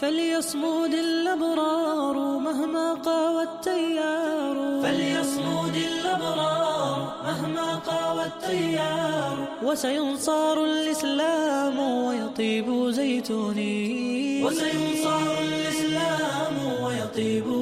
فليصمود 0.02 0.94
الأبرار 0.94 2.14
مهما 2.40 2.94
قاوى 2.94 3.44
التيار. 3.44 4.82
فليصمود 4.84 5.76
الأبرار 5.76 7.18
مهما 7.24 7.76
قاوى 7.76 8.26
التيار. 8.26 9.48
وسينصار 9.64 10.64
الإسلام 10.64 11.80
ويطيب 11.80 12.90
زيتوني. 12.90 14.44
وسينصار 14.44 15.38
الإسلام 15.42 16.84
ويطيب 16.84 17.61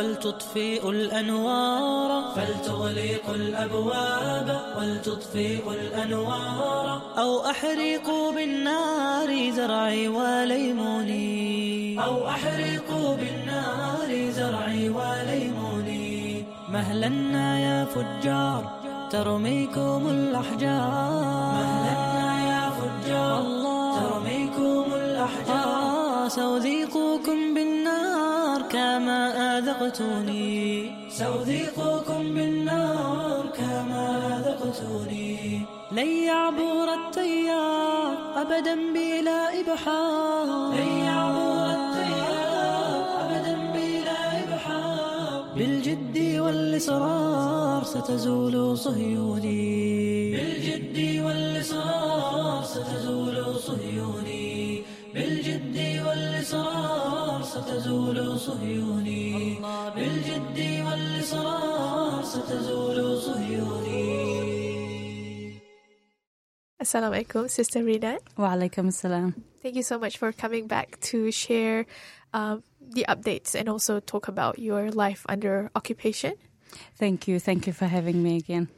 ولتطفئ 0.00 0.90
الأنوار. 0.90 2.10
فلتغلق 2.36 3.26
الأبواب 3.34 4.48
ولتطفئ 4.78 5.64
الأنوار. 5.80 7.02
أو 7.18 7.50
أحرقوا 7.50 8.32
بالنار 8.32 9.50
زرعي 9.50 10.08
وليموني 10.08 12.04
أو 12.04 12.28
أحرقوا 12.28 13.16
بالنار 13.16 14.30
زرعي 14.30 14.88
وليموني 14.88 16.44
مهلنا 16.68 17.60
يا 17.60 17.84
فجار 17.84 18.62
ترميكم 19.10 20.00
الأحجار. 20.10 21.52
مهلنا 21.60 22.30
يا 22.52 22.64
فجار 22.80 23.42
ترميكم 24.00 24.84
الأحجار. 24.94 26.28
سأذيقكم 26.28 27.38
بالنار 27.38 27.49
كما 29.70 29.86
أذقتوني 29.86 30.90
سأذيقكم 31.10 32.34
بالنار 32.34 33.46
كما 33.56 34.36
أذقتوني 34.38 35.60
لن 35.92 36.06
يعبر 36.06 36.86
التيار 36.94 38.42
أبدا 38.42 38.74
بلا 38.74 39.60
إبحار. 39.60 40.74
لن 40.74 40.88
يعبر 41.06 41.66
التيار 41.70 43.02
أبدا 43.24 43.54
بلا 43.74 44.20
إبحار. 44.44 45.44
بالجد 45.56 46.38
والإصرار 46.38 47.84
ستزول 47.84 48.78
صهيوني. 48.78 50.30
بالجد 50.36 51.24
والإصرار 51.24 52.64
ستزول 52.64 53.36
صهيوني. 53.60 54.82
بالجد 55.14 55.89
ستزول 57.60 58.38
صهيوني 58.38 59.58
بالجد 59.96 60.58
والإصرار 60.86 62.22
ستزول 62.24 63.18
صهيوني 63.18 64.00
Assalamu 66.80 67.12
alaikum, 67.14 67.44
Sister 67.50 67.84
Rinad. 67.84 68.20
Wa 68.38 68.48
alaikum 68.56 68.88
assalam. 68.88 69.34
Thank 69.62 69.76
you 69.76 69.82
so 69.82 69.98
much 69.98 70.16
for 70.16 70.32
coming 70.32 70.66
back 70.66 70.98
to 71.12 71.30
share 71.30 71.84
um, 72.32 72.62
the 72.80 73.04
updates 73.06 73.54
and 73.54 73.68
also 73.68 74.00
talk 74.00 74.28
about 74.28 74.58
your 74.58 74.90
life 74.90 75.26
under 75.28 75.70
occupation. 75.76 76.32
Thank 76.96 77.28
you. 77.28 77.38
Thank 77.38 77.66
you 77.66 77.74
for 77.74 77.84
having 77.84 78.22
me 78.22 78.38
again. 78.38 78.68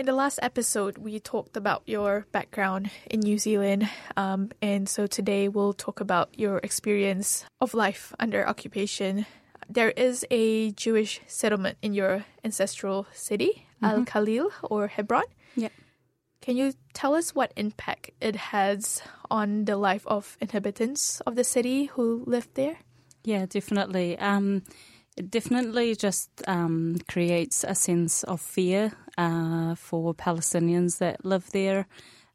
In 0.00 0.06
the 0.06 0.14
last 0.14 0.38
episode, 0.40 0.96
we 0.96 1.20
talked 1.20 1.58
about 1.58 1.82
your 1.84 2.24
background 2.32 2.90
in 3.10 3.20
New 3.20 3.36
Zealand. 3.36 3.86
Um, 4.16 4.48
and 4.62 4.88
so 4.88 5.06
today 5.06 5.46
we'll 5.48 5.74
talk 5.74 6.00
about 6.00 6.38
your 6.38 6.56
experience 6.62 7.44
of 7.60 7.74
life 7.74 8.14
under 8.18 8.48
occupation. 8.48 9.26
There 9.68 9.90
is 9.90 10.24
a 10.30 10.70
Jewish 10.70 11.20
settlement 11.26 11.76
in 11.82 11.92
your 11.92 12.24
ancestral 12.42 13.08
city, 13.12 13.66
Al 13.82 14.06
Khalil 14.06 14.48
or 14.62 14.86
Hebron. 14.86 15.28
Yep. 15.56 15.72
Can 16.40 16.56
you 16.56 16.72
tell 16.94 17.14
us 17.14 17.34
what 17.34 17.52
impact 17.54 18.08
it 18.22 18.56
has 18.56 19.02
on 19.30 19.66
the 19.66 19.76
life 19.76 20.06
of 20.06 20.38
inhabitants 20.40 21.20
of 21.26 21.36
the 21.36 21.44
city 21.44 21.92
who 21.92 22.24
live 22.26 22.48
there? 22.54 22.78
Yeah, 23.22 23.44
definitely. 23.44 24.18
Um, 24.18 24.62
it 25.20 25.30
definitely 25.30 25.94
just 25.94 26.30
um, 26.46 26.96
creates 27.06 27.62
a 27.62 27.74
sense 27.74 28.24
of 28.24 28.40
fear 28.40 28.92
uh, 29.18 29.74
for 29.74 30.14
Palestinians 30.14 30.96
that 30.96 31.26
live 31.26 31.50
there, 31.50 31.86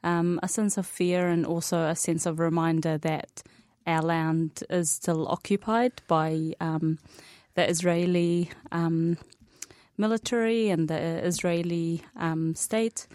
um, 0.04 0.40
a 0.44 0.48
sense 0.48 0.78
of 0.78 0.86
fear, 0.86 1.28
and 1.28 1.48
also 1.48 1.88
a 1.88 1.96
sense 1.96 2.28
of 2.28 2.38
reminder 2.38 3.00
that 3.00 3.42
our 3.88 4.04
land 4.04 4.64
is 4.70 4.92
still 4.92 5.28
occupied 5.30 5.94
by 6.08 6.54
um, 6.62 7.00
the 7.56 7.68
Israeli 7.68 8.52
um, 8.72 9.18
military 9.98 10.70
and 10.70 10.88
the 10.88 11.26
Israeli 11.26 12.04
um, 12.16 12.54
state. 12.54 13.08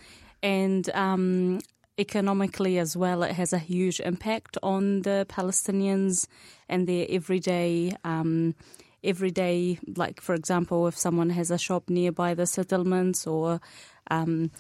And 0.43 0.91
um, 0.95 1.61
economically 1.97 2.81
as 2.81 2.97
well, 2.97 3.23
it 3.23 3.37
has 3.37 3.53
a 3.53 3.59
huge 3.59 4.01
impact 4.01 4.59
on 4.65 5.03
the 5.03 5.27
Palestinians 5.29 6.27
and 6.69 6.89
their 6.89 7.07
everyday. 7.09 7.95
Um, 8.03 8.57
everyday, 9.03 9.79
like 9.97 10.21
for 10.21 10.35
example, 10.35 10.87
if 10.87 10.97
someone 10.97 11.31
has 11.31 11.51
a 11.51 11.59
shop 11.59 11.89
nearby 11.89 12.35
the 12.35 12.47
settlements, 12.47 13.27
or 13.27 13.61
um, 14.11 14.51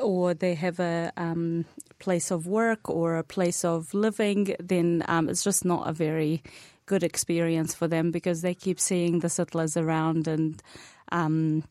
or 0.00 0.34
they 0.34 0.54
have 0.54 0.80
a 0.80 1.12
um, 1.16 1.64
place 1.98 2.30
of 2.30 2.46
work 2.46 2.88
or 2.88 3.16
a 3.16 3.24
place 3.24 3.64
of 3.64 3.92
living, 3.94 4.54
then 4.60 5.02
um, 5.08 5.28
it's 5.28 5.44
just 5.44 5.64
not 5.64 5.88
a 5.88 5.92
very 5.92 6.42
good 6.86 7.02
experience 7.02 7.74
for 7.74 7.88
them 7.88 8.10
because 8.10 8.42
they 8.42 8.54
keep 8.54 8.78
seeing 8.78 9.20
the 9.20 9.28
settlers 9.28 9.76
around 9.76 10.28
and 10.28 10.62
um, 11.10 11.64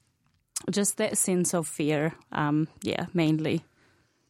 just 0.69 0.97
that 0.97 1.17
sense 1.17 1.53
of 1.53 1.67
fear. 1.67 2.13
Um, 2.31 2.67
yeah, 2.81 3.05
mainly. 3.13 3.63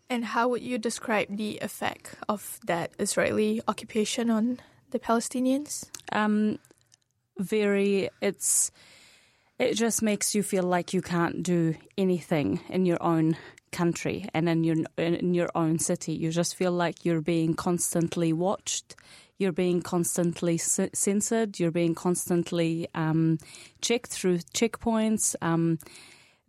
And 0.09 0.23
how 0.23 0.49
would 0.49 0.61
you 0.61 0.77
describe 0.77 1.35
the 1.35 1.57
effect 1.59 2.15
of 2.29 2.59
that 2.65 2.91
Israeli 2.99 3.61
occupation 3.67 4.29
on 4.29 4.59
the 4.91 4.99
Palestinians? 4.99 5.89
Um, 6.11 6.59
very. 7.37 8.09
It's. 8.21 8.71
It 9.57 9.75
just 9.75 10.01
makes 10.01 10.35
you 10.35 10.43
feel 10.43 10.63
like 10.63 10.93
you 10.93 11.01
can't 11.01 11.41
do 11.41 11.75
anything 11.97 12.59
in 12.67 12.85
your 12.85 13.01
own 13.01 13.37
country 13.71 14.25
and 14.33 14.49
in 14.49 14.63
your 14.63 14.77
in 14.97 15.33
your 15.33 15.49
own 15.55 15.79
city. 15.79 16.13
You 16.13 16.31
just 16.31 16.55
feel 16.55 16.71
like 16.71 17.05
you're 17.05 17.21
being 17.21 17.53
constantly 17.53 18.33
watched. 18.33 18.95
You're 19.37 19.51
being 19.51 19.81
constantly 19.81 20.57
censored. 20.57 21.59
You're 21.59 21.71
being 21.71 21.93
constantly 21.93 22.87
um, 22.95 23.37
checked 23.81 24.11
through 24.11 24.39
checkpoints. 24.53 25.35
Um, 25.41 25.79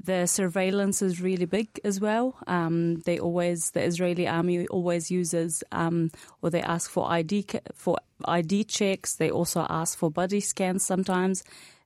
the 0.03 0.27
surveillance 0.27 1.03
is 1.03 1.21
really 1.21 1.47
big 1.47 1.81
as 1.85 2.01
well. 2.01 2.37
Um, 2.47 2.97
they 3.07 3.19
always, 3.19 3.71
the 3.71 3.83
Israeli 3.83 4.29
army 4.29 4.67
always 4.69 5.11
uses, 5.11 5.65
um, 5.73 6.11
or 6.43 6.51
they 6.51 6.63
ask 6.63 6.91
for 6.91 7.11
ID 7.11 7.47
for 7.75 7.99
ID 8.25 8.65
checks. 8.65 9.15
They 9.15 9.31
also 9.31 9.67
ask 9.69 9.99
for 9.99 10.11
body 10.11 10.41
scans 10.41 10.85
sometimes. 10.85 11.43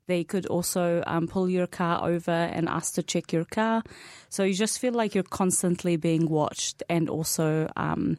They 0.06 0.24
could 0.24 0.46
also 0.46 1.04
um, 1.06 1.28
pull 1.28 1.48
your 1.48 1.68
car 1.68 2.04
over 2.04 2.32
and 2.32 2.68
ask 2.68 2.94
to 2.94 3.02
check 3.02 3.32
your 3.32 3.44
car. 3.44 3.84
So 4.28 4.42
you 4.42 4.54
just 4.54 4.80
feel 4.80 4.92
like 4.92 5.14
you're 5.14 5.22
constantly 5.22 5.96
being 5.96 6.28
watched 6.28 6.82
and 6.88 7.08
also, 7.08 7.70
um, 7.76 8.18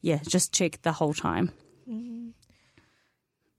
yeah, 0.00 0.18
just 0.26 0.52
checked 0.52 0.82
the 0.82 0.92
whole 0.92 1.14
time. 1.14 1.52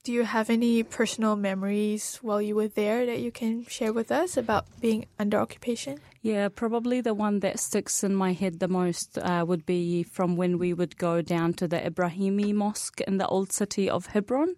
Do 0.04 0.12
you 0.12 0.26
have 0.26 0.50
any 0.50 0.84
personal 0.84 1.38
memories 1.38 2.20
while 2.22 2.42
you 2.42 2.56
were 2.56 2.68
there 2.68 3.06
that 3.06 3.22
you 3.22 3.32
can 3.32 3.66
share 3.68 3.94
with 3.94 4.12
us 4.12 4.36
about 4.36 4.66
being 4.82 5.06
under 5.18 5.38
occupation? 5.38 6.00
Yeah, 6.22 6.50
probably 6.50 7.00
the 7.00 7.14
one 7.14 7.40
that 7.40 7.58
sticks 7.58 8.04
in 8.04 8.14
my 8.14 8.34
head 8.34 8.60
the 8.60 8.68
most 8.68 9.18
uh, 9.18 9.46
would 9.48 9.66
be 9.66 10.04
from 10.04 10.36
when 10.36 10.58
we 10.58 10.74
would 10.74 10.98
go 10.98 11.22
down 11.22 11.54
to 11.54 11.70
the 11.70 11.78
Ibrahimi 11.78 12.54
Mosque 12.54 13.00
in 13.08 13.18
the 13.18 13.28
old 13.28 13.54
city 13.54 13.90
of 13.90 14.08
Hebron 14.08 14.58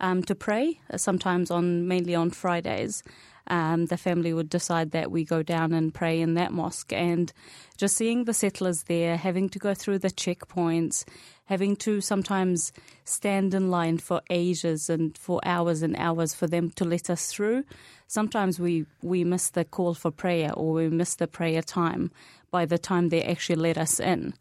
um, 0.00 0.22
to 0.22 0.34
pray, 0.34 0.80
uh, 0.90 0.96
sometimes 0.96 1.50
on 1.50 1.86
mainly 1.86 2.14
on 2.14 2.30
Fridays. 2.30 3.02
Um, 3.48 3.86
the 3.86 3.96
family 3.96 4.32
would 4.32 4.50
decide 4.50 4.90
that 4.90 5.10
we 5.10 5.24
go 5.24 5.42
down 5.42 5.72
and 5.72 5.94
pray 5.94 6.20
in 6.20 6.34
that 6.34 6.52
mosque, 6.52 6.92
and 6.92 7.32
just 7.76 7.96
seeing 7.96 8.24
the 8.24 8.34
settlers 8.34 8.84
there, 8.84 9.16
having 9.16 9.48
to 9.50 9.58
go 9.58 9.74
through 9.74 9.98
the 9.98 10.10
checkpoints, 10.10 11.04
having 11.46 11.76
to 11.76 12.00
sometimes 12.00 12.72
stand 13.04 13.54
in 13.54 13.70
line 13.70 13.98
for 13.98 14.20
ages 14.30 14.90
and 14.90 15.16
for 15.16 15.40
hours 15.44 15.82
and 15.82 15.96
hours 15.96 16.34
for 16.34 16.46
them 16.46 16.70
to 16.70 16.84
let 16.84 17.08
us 17.08 17.32
through. 17.32 17.64
Sometimes 18.08 18.58
we, 18.58 18.86
we 19.02 19.24
miss 19.24 19.50
the 19.50 19.64
call 19.64 19.94
for 19.94 20.10
prayer 20.10 20.52
or 20.52 20.72
we 20.72 20.88
miss 20.88 21.14
the 21.14 21.28
prayer 21.28 21.62
time 21.62 22.10
by 22.50 22.66
the 22.66 22.78
time 22.78 23.08
they 23.08 23.22
actually 23.22 23.56
let 23.56 23.78
us 23.78 24.00
in. 24.00 24.34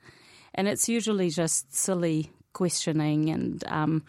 And 0.54 0.68
it's 0.68 0.90
usually 0.90 1.30
just 1.30 1.76
silly 1.76 2.32
questioning 2.54 3.30
and 3.30 3.64
um, 3.68 4.04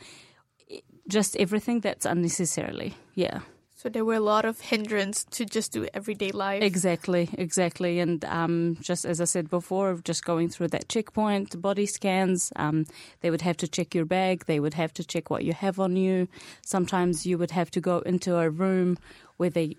just 1.08 1.36
everything 1.36 1.80
that's 1.80 2.06
unnecessarily. 2.06 2.94
Yeah. 3.14 3.40
So 3.86 3.90
there 3.90 4.04
were 4.04 4.14
a 4.14 4.20
lot 4.34 4.44
of 4.44 4.58
hindrance 4.58 5.22
to 5.30 5.44
just 5.44 5.70
do 5.70 5.86
everyday 5.94 6.32
life. 6.32 6.60
Exactly, 6.60 7.28
exactly. 7.34 8.00
And 8.00 8.24
um, 8.24 8.76
just 8.80 9.04
as 9.04 9.20
I 9.20 9.26
said 9.26 9.48
before, 9.48 10.00
just 10.02 10.24
going 10.24 10.48
through 10.48 10.68
that 10.74 10.88
checkpoint, 10.88 11.62
body 11.62 11.86
scans, 11.86 12.52
um, 12.56 12.86
they 13.20 13.30
would 13.30 13.42
have 13.42 13.56
to 13.58 13.68
check 13.68 13.94
your 13.94 14.04
bag, 14.04 14.46
they 14.46 14.58
would 14.58 14.74
have 14.74 14.92
to 14.94 15.04
check 15.04 15.30
what 15.30 15.44
you 15.44 15.52
have 15.52 15.78
on 15.78 15.94
you. 15.94 16.26
Sometimes 16.62 17.26
you 17.26 17.38
would 17.38 17.52
have 17.52 17.70
to 17.70 17.80
go 17.80 18.00
into 18.00 18.36
a 18.36 18.50
room 18.50 18.98
where 19.36 19.50
they, 19.50 19.76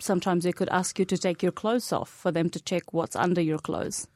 sometimes 0.00 0.42
they 0.42 0.50
could 0.50 0.68
ask 0.70 0.98
you 0.98 1.04
to 1.04 1.16
take 1.16 1.44
your 1.44 1.52
clothes 1.52 1.92
off 1.92 2.10
for 2.10 2.32
them 2.32 2.50
to 2.50 2.60
check 2.60 2.92
what's 2.92 3.14
under 3.14 3.40
your 3.40 3.60
clothes. 3.60 4.08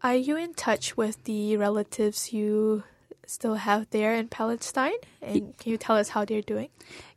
Are 0.00 0.14
you 0.14 0.36
in 0.36 0.54
touch 0.54 0.96
with 0.96 1.24
the 1.24 1.56
relatives 1.56 2.32
you 2.32 2.84
still 3.30 3.54
have 3.54 3.88
there 3.90 4.14
in 4.14 4.28
Palestine? 4.28 4.98
And 5.22 5.56
can 5.58 5.72
you 5.72 5.78
tell 5.78 5.96
us 5.96 6.08
how 6.08 6.24
they're 6.24 6.42
doing? 6.42 6.68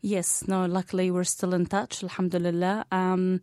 Yes, 0.01 0.47
no, 0.47 0.65
luckily 0.65 1.11
we're 1.11 1.23
still 1.23 1.53
in 1.53 1.65
touch, 1.65 2.03
alhamdulillah. 2.03 2.85
Um, 2.91 3.41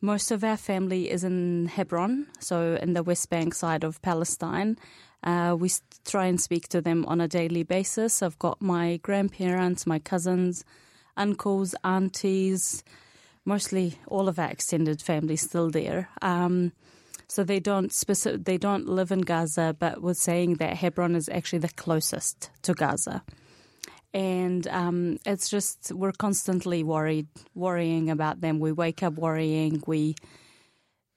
most 0.00 0.30
of 0.30 0.42
our 0.42 0.56
family 0.56 1.10
is 1.10 1.24
in 1.24 1.66
Hebron, 1.66 2.26
so 2.40 2.76
in 2.82 2.92
the 2.92 3.02
West 3.02 3.30
Bank 3.30 3.54
side 3.54 3.84
of 3.84 4.02
Palestine. 4.02 4.76
Uh, 5.22 5.56
we 5.58 5.70
try 6.04 6.26
and 6.26 6.40
speak 6.40 6.68
to 6.68 6.80
them 6.80 7.04
on 7.06 7.20
a 7.20 7.28
daily 7.28 7.62
basis. 7.62 8.22
I've 8.22 8.38
got 8.38 8.60
my 8.60 8.96
grandparents, 8.98 9.86
my 9.86 10.00
cousins, 10.00 10.64
uncles, 11.16 11.74
aunties, 11.84 12.82
mostly 13.44 13.98
all 14.08 14.28
of 14.28 14.38
our 14.38 14.50
extended 14.50 15.00
family 15.00 15.36
still 15.36 15.70
there. 15.70 16.08
Um, 16.20 16.72
so 17.32 17.44
they 17.44 17.60
don't 17.60 17.92
specific, 17.92 18.44
they 18.44 18.58
don't 18.58 18.86
live 18.86 19.10
in 19.10 19.22
Gaza, 19.22 19.74
but 19.78 20.02
was 20.02 20.20
saying 20.20 20.54
that 20.54 20.76
Hebron 20.76 21.14
is 21.16 21.28
actually 21.28 21.60
the 21.60 21.68
closest 21.68 22.50
to 22.62 22.74
Gaza 22.74 23.22
and 24.14 24.66
um, 24.68 25.18
it's 25.24 25.48
just 25.48 25.92
we're 25.92 26.12
constantly 26.12 26.82
worried, 26.84 27.28
worrying 27.54 28.10
about 28.10 28.40
them. 28.40 28.58
We 28.60 28.72
wake 28.72 29.02
up 29.02 29.14
worrying. 29.14 29.82
We, 29.86 30.16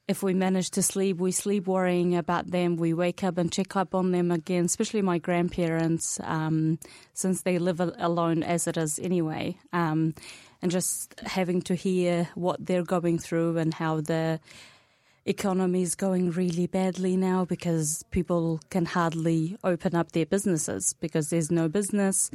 if 0.07 0.23
we 0.23 0.33
manage 0.33 0.71
to 0.71 0.81
sleep, 0.81 1.17
we 1.17 1.31
sleep 1.31 1.67
worrying 1.67 2.15
about 2.15 2.51
them. 2.51 2.77
We 2.77 2.93
wake 2.93 3.23
up 3.23 3.37
and 3.37 3.51
check 3.51 3.75
up 3.75 3.93
on 3.93 4.11
them 4.11 4.31
again, 4.31 4.65
especially 4.65 5.01
my 5.01 5.17
grandparents, 5.17 6.19
um, 6.23 6.79
since 7.13 7.41
they 7.41 7.59
live 7.59 7.81
alone 7.81 8.43
as 8.43 8.67
it 8.67 8.77
is 8.77 8.97
anyway, 8.99 9.57
um, 9.73 10.15
and 10.61 10.71
just 10.71 11.19
having 11.19 11.61
to 11.63 11.75
hear 11.75 12.29
what 12.35 12.65
they're 12.65 12.83
going 12.83 13.19
through 13.19 13.57
and 13.57 13.73
how 13.73 13.99
the 13.99 14.39
economy 15.25 15.81
is 15.81 15.95
going 15.95 16.31
really 16.31 16.67
badly 16.67 17.17
now 17.17 17.45
because 17.45 18.03
people 18.11 18.59
can 18.69 18.85
hardly 18.85 19.57
open 19.63 19.95
up 19.95 20.11
their 20.11 20.25
businesses 20.25 20.93
because 20.99 21.29
there's 21.29 21.51
no 21.51 21.67
business. 21.67 22.29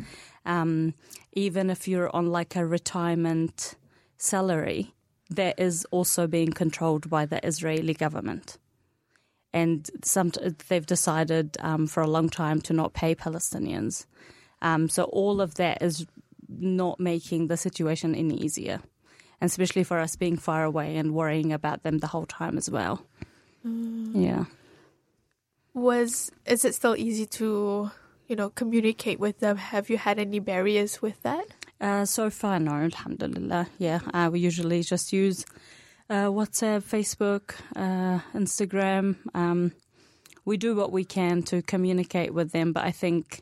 Um, 0.44 0.94
even 1.32 1.70
if 1.70 1.86
you're 1.86 2.14
on 2.14 2.26
like 2.26 2.56
a 2.56 2.66
retirement 2.66 3.76
salary 4.18 4.92
that 5.30 5.58
is 5.58 5.86
also 5.92 6.26
being 6.26 6.50
controlled 6.52 7.08
by 7.08 7.24
the 7.24 7.44
Israeli 7.46 7.94
government. 7.94 8.58
And 9.52 9.88
some, 10.04 10.32
they've 10.68 10.86
decided 10.86 11.56
um, 11.60 11.86
for 11.86 12.02
a 12.02 12.08
long 12.08 12.28
time 12.28 12.60
to 12.62 12.72
not 12.72 12.92
pay 12.92 13.14
Palestinians. 13.14 14.06
Um, 14.62 14.88
so 14.88 15.04
all 15.04 15.40
of 15.40 15.54
that 15.54 15.82
is 15.82 16.06
not 16.48 16.98
making 17.00 17.46
the 17.46 17.56
situation 17.56 18.14
any 18.14 18.34
easier, 18.34 18.80
and 19.40 19.48
especially 19.48 19.84
for 19.84 19.98
us 19.98 20.16
being 20.16 20.36
far 20.36 20.64
away 20.64 20.96
and 20.96 21.14
worrying 21.14 21.52
about 21.52 21.82
them 21.82 21.98
the 21.98 22.06
whole 22.06 22.26
time 22.26 22.58
as 22.58 22.70
well. 22.70 23.04
Mm. 23.66 24.12
Yeah. 24.14 24.44
Was 25.74 26.30
is 26.46 26.64
it 26.64 26.74
still 26.74 26.96
easy 26.96 27.26
to 27.26 27.90
you 28.26 28.36
know 28.36 28.50
communicate 28.50 29.20
with 29.20 29.38
them? 29.40 29.56
Have 29.56 29.88
you 29.90 29.98
had 29.98 30.18
any 30.18 30.38
barriers 30.38 31.00
with 31.00 31.22
that? 31.22 31.46
Uh, 31.80 32.04
so 32.04 32.28
far, 32.28 32.58
no, 32.58 32.72
alhamdulillah. 32.72 33.68
Yeah, 33.78 34.00
uh, 34.12 34.28
we 34.30 34.40
usually 34.40 34.82
just 34.82 35.12
use 35.12 35.46
uh, 36.10 36.26
WhatsApp, 36.26 36.82
Facebook, 36.82 37.54
uh, 37.74 38.20
Instagram. 38.34 39.16
Um, 39.34 39.72
we 40.44 40.56
do 40.56 40.74
what 40.74 40.92
we 40.92 41.04
can 41.04 41.42
to 41.44 41.62
communicate 41.62 42.34
with 42.34 42.52
them, 42.52 42.72
but 42.72 42.84
I 42.84 42.90
think 42.90 43.40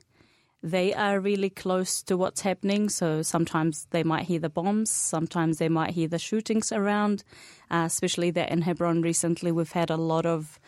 they 0.62 0.92
are 0.92 1.21
really 1.21 1.51
close 1.51 2.03
to 2.05 2.16
what's 2.16 2.40
happening. 2.40 2.88
So 2.88 3.23
sometimes 3.23 3.87
they 3.90 4.03
might 4.03 4.27
hear 4.27 4.40
the 4.40 4.49
bombs, 4.49 4.90
sometimes 4.90 5.59
they 5.59 5.68
might 5.68 5.94
hear 5.94 6.09
the 6.09 6.18
shootings 6.18 6.73
around, 6.73 7.23
uh, 7.71 7.85
especially 7.87 8.31
that 8.33 8.51
in 8.51 8.62
Hebron 8.62 9.03
recently 9.03 9.53
we've 9.53 9.73
had 9.73 9.90
a 9.90 9.97
lot 9.97 10.27
of 10.27 10.59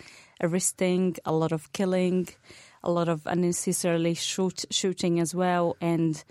arresting, 0.43 1.17
a 1.25 1.33
lot 1.33 1.53
of 1.53 1.73
killing, 1.73 2.29
a 2.83 2.91
lot 2.91 3.09
of 3.09 3.27
unnecessarily 3.27 4.15
shoot, 4.15 4.65
shooting 4.71 5.21
as 5.21 5.35
well. 5.35 5.77
And 5.81 6.23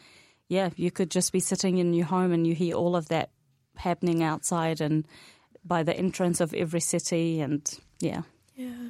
yeah, 0.48 0.69
you 0.76 0.89
could 0.89 1.12
just 1.12 1.32
be 1.32 1.39
sitting 1.39 1.78
in 1.78 1.93
your 1.93 2.08
home 2.08 2.32
and 2.32 2.48
you 2.48 2.56
hear 2.56 2.76
all 2.76 2.95
of 2.95 3.10
that 3.10 3.30
happening 3.76 4.24
outside 4.24 4.82
and 4.82 5.08
by 5.63 5.84
the 5.84 5.95
entrance 5.95 6.41
of 6.41 6.54
every 6.54 6.80
city. 6.80 7.41
And 7.41 7.69
yeah. 8.00 8.24
Yeah. 8.56 8.89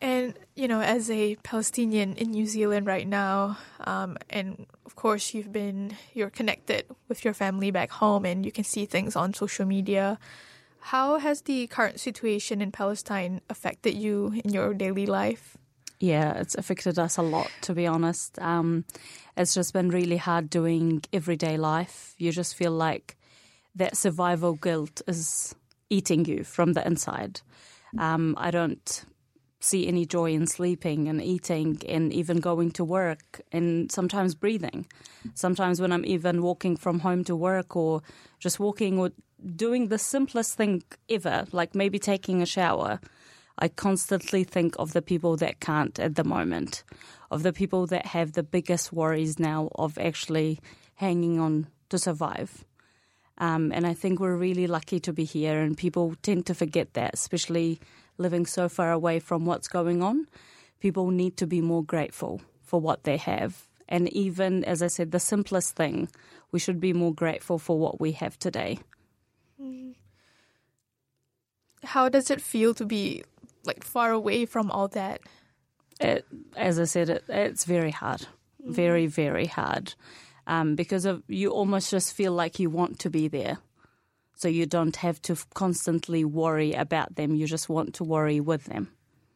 And, 0.00 0.38
you 0.54 0.68
know, 0.68 0.80
as 0.80 1.10
a 1.10 1.34
Palestinian 1.36 2.14
in 2.14 2.30
New 2.30 2.46
Zealand 2.46 2.86
right 2.86 3.06
now, 3.06 3.58
um, 3.80 4.16
and 4.30 4.66
of 4.86 4.94
course 4.94 5.34
you've 5.34 5.52
been, 5.52 5.96
you're 6.14 6.30
connected 6.30 6.86
with 7.08 7.24
your 7.24 7.34
family 7.34 7.70
back 7.72 7.90
home 7.90 8.24
and 8.24 8.46
you 8.46 8.52
can 8.52 8.64
see 8.64 8.86
things 8.86 9.16
on 9.16 9.34
social 9.34 9.66
media. 9.66 10.18
How 10.80 11.18
has 11.18 11.42
the 11.42 11.66
current 11.66 11.98
situation 11.98 12.62
in 12.62 12.70
Palestine 12.70 13.40
affected 13.50 13.94
you 13.94 14.40
in 14.44 14.52
your 14.52 14.72
daily 14.72 15.06
life? 15.06 15.56
Yeah, 15.98 16.32
it's 16.34 16.54
affected 16.54 16.96
us 16.96 17.16
a 17.16 17.22
lot, 17.22 17.50
to 17.62 17.74
be 17.74 17.86
honest. 17.86 18.38
Um, 18.38 18.84
it's 19.36 19.52
just 19.52 19.72
been 19.72 19.88
really 19.88 20.16
hard 20.16 20.48
doing 20.48 21.02
everyday 21.12 21.56
life. 21.56 22.14
You 22.18 22.30
just 22.30 22.54
feel 22.54 22.70
like 22.70 23.16
that 23.74 23.96
survival 23.96 24.54
guilt 24.54 25.02
is 25.08 25.56
eating 25.90 26.24
you 26.24 26.44
from 26.44 26.74
the 26.74 26.86
inside. 26.86 27.40
Um, 27.98 28.34
I 28.38 28.52
don't 28.52 29.04
see 29.60 29.88
any 29.88 30.06
joy 30.06 30.32
in 30.32 30.46
sleeping 30.46 31.08
and 31.08 31.20
eating 31.22 31.80
and 31.88 32.12
even 32.12 32.38
going 32.38 32.70
to 32.70 32.84
work 32.84 33.40
and 33.50 33.90
sometimes 33.90 34.34
breathing. 34.34 34.86
Sometimes 35.34 35.80
when 35.80 35.92
I'm 35.92 36.04
even 36.04 36.42
walking 36.42 36.76
from 36.76 37.00
home 37.00 37.24
to 37.24 37.34
work 37.34 37.74
or 37.74 38.02
just 38.38 38.60
walking 38.60 38.98
or 38.98 39.10
doing 39.56 39.88
the 39.88 39.98
simplest 39.98 40.54
thing 40.54 40.82
ever, 41.08 41.46
like 41.52 41.74
maybe 41.74 41.98
taking 41.98 42.40
a 42.40 42.46
shower, 42.46 43.00
I 43.58 43.68
constantly 43.68 44.44
think 44.44 44.76
of 44.78 44.92
the 44.92 45.02
people 45.02 45.36
that 45.38 45.58
can't 45.58 45.98
at 45.98 46.14
the 46.14 46.24
moment, 46.24 46.84
of 47.30 47.42
the 47.42 47.52
people 47.52 47.86
that 47.88 48.06
have 48.06 48.32
the 48.32 48.44
biggest 48.44 48.92
worries 48.92 49.40
now 49.40 49.70
of 49.74 49.98
actually 49.98 50.60
hanging 50.94 51.40
on 51.40 51.66
to 51.88 51.98
survive. 51.98 52.64
Um, 53.38 53.72
and 53.72 53.86
I 53.86 53.94
think 53.94 54.20
we're 54.20 54.36
really 54.36 54.66
lucky 54.66 55.00
to 55.00 55.12
be 55.12 55.24
here, 55.24 55.60
and 55.60 55.76
people 55.76 56.14
tend 56.22 56.46
to 56.46 56.54
forget 56.54 56.94
that, 56.94 57.14
especially 57.14 57.80
living 58.18 58.46
so 58.46 58.68
far 58.68 58.92
away 58.92 59.18
from 59.18 59.46
what's 59.46 59.68
going 59.68 60.02
on. 60.02 60.26
People 60.80 61.10
need 61.10 61.36
to 61.38 61.46
be 61.46 61.60
more 61.60 61.82
grateful 61.82 62.40
for 62.62 62.80
what 62.80 63.04
they 63.04 63.16
have. 63.16 63.66
And 63.88 64.12
even, 64.12 64.64
as 64.64 64.82
I 64.82 64.88
said, 64.88 65.12
the 65.12 65.20
simplest 65.20 65.74
thing, 65.74 66.08
we 66.52 66.58
should 66.58 66.80
be 66.80 66.92
more 66.92 67.14
grateful 67.14 67.58
for 67.58 67.78
what 67.78 68.00
we 68.00 68.12
have 68.12 68.38
today. 68.38 68.78
Mm. 69.60 69.94
How 71.82 72.08
does 72.08 72.30
it 72.30 72.40
feel 72.40 72.74
to 72.74 72.84
be 72.84 73.24
like 73.64 73.82
far 73.84 74.12
away 74.12 74.44
from 74.44 74.70
all 74.70 74.88
that? 74.88 75.20
It, 76.00 76.26
as 76.56 76.78
I 76.78 76.84
said, 76.84 77.08
it, 77.08 77.24
it's 77.28 77.64
very 77.64 77.90
hard, 77.90 78.26
mm. 78.62 78.72
very, 78.72 79.06
very 79.06 79.46
hard 79.46 79.94
um, 80.48 80.74
because 80.74 81.04
of 81.04 81.22
you 81.28 81.50
almost 81.50 81.90
just 81.90 82.14
feel 82.14 82.32
like 82.32 82.58
you 82.58 82.70
want 82.70 82.98
to 83.00 83.10
be 83.10 83.28
there. 83.28 83.58
So 84.38 84.46
you 84.46 84.66
don't 84.66 84.94
have 84.94 85.20
to 85.22 85.36
constantly 85.54 86.24
worry 86.24 86.72
about 86.72 87.16
them. 87.16 87.34
You 87.34 87.48
just 87.48 87.68
want 87.68 87.94
to 87.94 88.04
worry 88.04 88.38
with 88.38 88.66
them. 88.66 88.88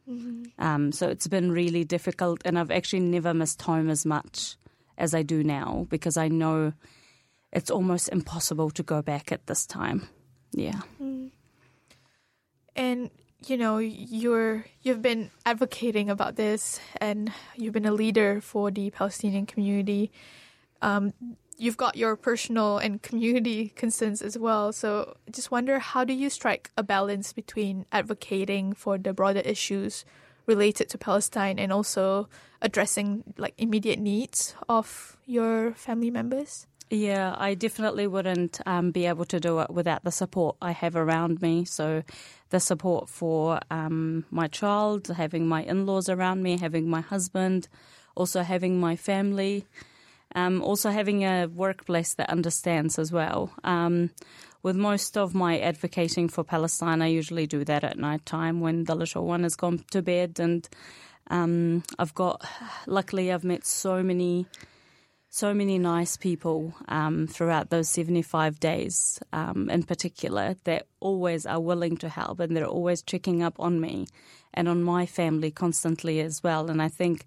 Mm-hmm. 0.08 0.44
Um, 0.64 0.92
so 0.92 1.08
it's 1.08 1.26
been 1.26 1.50
really 1.50 1.82
difficult, 1.82 2.40
and 2.44 2.56
I've 2.56 2.70
actually 2.70 3.00
never 3.00 3.34
missed 3.34 3.60
home 3.62 3.90
as 3.90 4.06
much 4.06 4.56
as 4.96 5.12
I 5.12 5.22
do 5.22 5.42
now 5.42 5.88
because 5.90 6.16
I 6.16 6.28
know 6.28 6.72
it's 7.52 7.68
almost 7.68 8.10
impossible 8.10 8.70
to 8.70 8.84
go 8.84 9.02
back 9.02 9.32
at 9.32 9.48
this 9.48 9.66
time. 9.66 10.08
Yeah. 10.52 10.82
Mm. 11.02 11.32
And 12.76 13.10
you 13.48 13.56
know 13.56 13.78
you're 13.78 14.64
you've 14.82 15.02
been 15.02 15.32
advocating 15.44 16.10
about 16.10 16.36
this 16.36 16.78
and 17.00 17.32
you've 17.56 17.72
been 17.72 17.86
a 17.86 17.92
leader 17.92 18.40
for 18.40 18.70
the 18.70 18.90
Palestinian 18.90 19.46
community 19.46 20.12
um, 20.80 21.12
you've 21.58 21.76
got 21.76 21.96
your 21.96 22.16
personal 22.16 22.78
and 22.78 23.02
community 23.02 23.68
concerns 23.76 24.22
as 24.22 24.38
well. 24.38 24.72
So 24.72 25.16
just 25.30 25.50
wonder 25.50 25.78
how 25.78 26.04
do 26.04 26.12
you 26.12 26.30
strike 26.30 26.70
a 26.76 26.82
balance 26.82 27.32
between 27.32 27.86
advocating 27.92 28.72
for 28.72 28.98
the 28.98 29.12
broader 29.12 29.40
issues 29.40 30.04
related 30.46 30.88
to 30.90 30.98
Palestine 30.98 31.58
and 31.58 31.72
also 31.72 32.28
addressing 32.60 33.22
like 33.36 33.54
immediate 33.58 33.98
needs 33.98 34.54
of 34.68 35.16
your 35.26 35.72
family 35.74 36.10
members? 36.10 36.66
Yeah, 36.90 37.34
I 37.38 37.54
definitely 37.54 38.06
wouldn't 38.06 38.60
um, 38.66 38.90
be 38.90 39.06
able 39.06 39.24
to 39.24 39.40
do 39.40 39.60
it 39.60 39.70
without 39.70 40.04
the 40.04 40.10
support 40.10 40.56
I 40.60 40.72
have 40.72 40.94
around 40.94 41.40
me. 41.40 41.64
So, 41.64 42.02
the 42.50 42.60
support 42.60 43.08
for 43.08 43.60
um, 43.70 44.26
my 44.30 44.46
child, 44.46 45.08
having 45.08 45.48
my 45.48 45.62
in 45.62 45.86
laws 45.86 46.10
around 46.10 46.42
me, 46.42 46.58
having 46.58 46.90
my 46.90 47.00
husband, 47.00 47.66
also 48.14 48.42
having 48.42 48.78
my 48.78 48.94
family. 48.96 49.64
Um, 50.34 50.62
also 50.62 50.90
having 50.90 51.24
a 51.24 51.46
workplace 51.46 52.14
that 52.14 52.30
understands 52.30 52.98
as 52.98 53.12
well. 53.12 53.50
Um, 53.64 54.10
with 54.62 54.76
most 54.76 55.16
of 55.16 55.34
my 55.34 55.58
advocating 55.58 56.28
for 56.28 56.44
Palestine, 56.44 57.02
I 57.02 57.08
usually 57.08 57.46
do 57.46 57.64
that 57.64 57.84
at 57.84 57.98
night 57.98 58.24
time 58.24 58.60
when 58.60 58.84
the 58.84 58.94
little 58.94 59.26
one 59.26 59.42
has 59.42 59.56
gone 59.56 59.84
to 59.90 60.02
bed, 60.02 60.40
and 60.40 60.68
um, 61.30 61.82
I've 61.98 62.14
got. 62.14 62.44
Luckily, 62.86 63.32
I've 63.32 63.44
met 63.44 63.66
so 63.66 64.02
many, 64.02 64.46
so 65.28 65.52
many 65.52 65.78
nice 65.78 66.16
people 66.16 66.74
um, 66.88 67.26
throughout 67.26 67.70
those 67.70 67.88
seventy-five 67.88 68.60
days, 68.60 69.20
um, 69.32 69.68
in 69.68 69.82
particular, 69.82 70.56
that 70.64 70.86
always 71.00 71.44
are 71.44 71.60
willing 71.60 71.96
to 71.98 72.08
help, 72.08 72.40
and 72.40 72.56
they're 72.56 72.64
always 72.64 73.02
checking 73.02 73.42
up 73.42 73.58
on 73.58 73.80
me 73.80 74.06
and 74.54 74.68
on 74.68 74.82
my 74.82 75.06
family 75.06 75.50
constantly 75.50 76.20
as 76.20 76.42
well. 76.42 76.70
And 76.70 76.80
I 76.80 76.88
think 76.88 77.26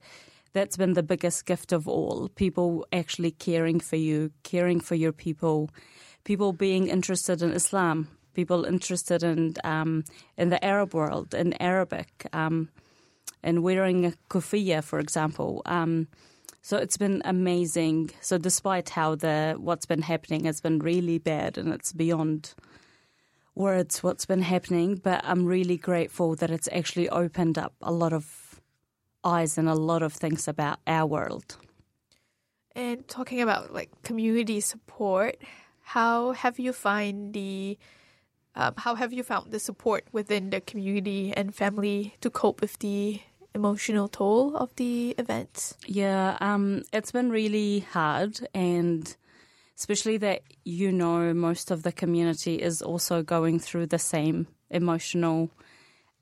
that's 0.56 0.78
been 0.78 0.94
the 0.94 1.04
biggest 1.04 1.46
gift 1.46 1.74
of 1.74 1.86
all. 1.86 2.30
People 2.30 2.88
actually 2.94 3.32
caring 3.32 3.82
for 3.82 3.98
you, 3.98 4.32
caring 4.44 4.80
for 4.80 4.96
your 4.96 5.12
people, 5.12 5.70
people 6.24 6.54
being 6.54 6.88
interested 6.88 7.42
in 7.42 7.52
Islam, 7.52 8.08
people 8.34 8.64
interested 8.64 9.22
in 9.22 9.54
um, 9.66 10.06
in 10.38 10.50
the 10.50 10.64
Arab 10.64 10.94
world, 10.94 11.34
in 11.34 11.62
Arabic, 11.62 12.26
um, 12.32 12.70
and 13.44 13.64
wearing 13.64 14.06
a 14.06 14.14
kufiya, 14.30 14.82
for 14.82 15.00
example. 15.00 15.62
Um, 15.66 16.08
so 16.62 16.78
it's 16.78 16.98
been 16.98 17.22
amazing. 17.26 18.12
So 18.22 18.38
despite 18.38 18.90
how 18.90 19.16
the 19.16 19.56
what's 19.60 19.86
been 19.86 20.04
happening 20.04 20.46
has 20.46 20.62
been 20.62 20.80
really 20.80 21.20
bad 21.20 21.58
and 21.58 21.74
it's 21.74 21.92
beyond 21.92 22.56
words 23.56 24.02
what's 24.02 24.26
been 24.26 24.42
happening, 24.42 24.96
but 24.96 25.20
I'm 25.26 25.46
really 25.46 25.78
grateful 25.78 26.36
that 26.36 26.50
it's 26.50 26.70
actually 26.72 27.10
opened 27.10 27.58
up 27.58 27.74
a 27.82 27.92
lot 27.92 28.14
of 28.14 28.45
eyes 29.26 29.58
and 29.58 29.68
a 29.68 29.74
lot 29.74 30.04
of 30.04 30.14
things 30.14 30.48
about 30.48 30.80
our 30.88 31.06
world. 31.06 31.58
And 32.76 33.08
talking 33.08 33.42
about 33.42 33.74
like 33.74 33.90
community 34.04 34.62
support, 34.62 35.38
how 35.82 36.32
have 36.34 36.60
you 36.60 36.72
find 36.74 37.34
the 37.34 37.78
um, 38.56 38.74
how 38.78 38.96
have 38.96 39.12
you 39.12 39.24
found 39.24 39.52
the 39.52 39.60
support 39.60 40.06
within 40.14 40.50
the 40.50 40.62
community 40.62 41.34
and 41.36 41.54
family 41.54 42.16
to 42.22 42.30
cope 42.30 42.62
with 42.62 42.80
the 42.80 43.20
emotional 43.54 44.08
toll 44.08 44.56
of 44.56 44.74
the 44.76 45.16
events? 45.18 45.76
Yeah, 45.88 46.38
um, 46.40 46.84
it's 46.94 47.12
been 47.12 47.30
really 47.30 47.80
hard, 47.80 48.48
and 48.54 49.14
especially 49.78 50.18
that 50.18 50.42
you 50.64 50.92
know 50.92 51.34
most 51.34 51.72
of 51.72 51.84
the 51.84 51.92
community 51.92 52.56
is 52.56 52.82
also 52.82 53.24
going 53.24 53.60
through 53.60 53.88
the 53.88 54.00
same 54.00 54.48
emotional 54.70 55.50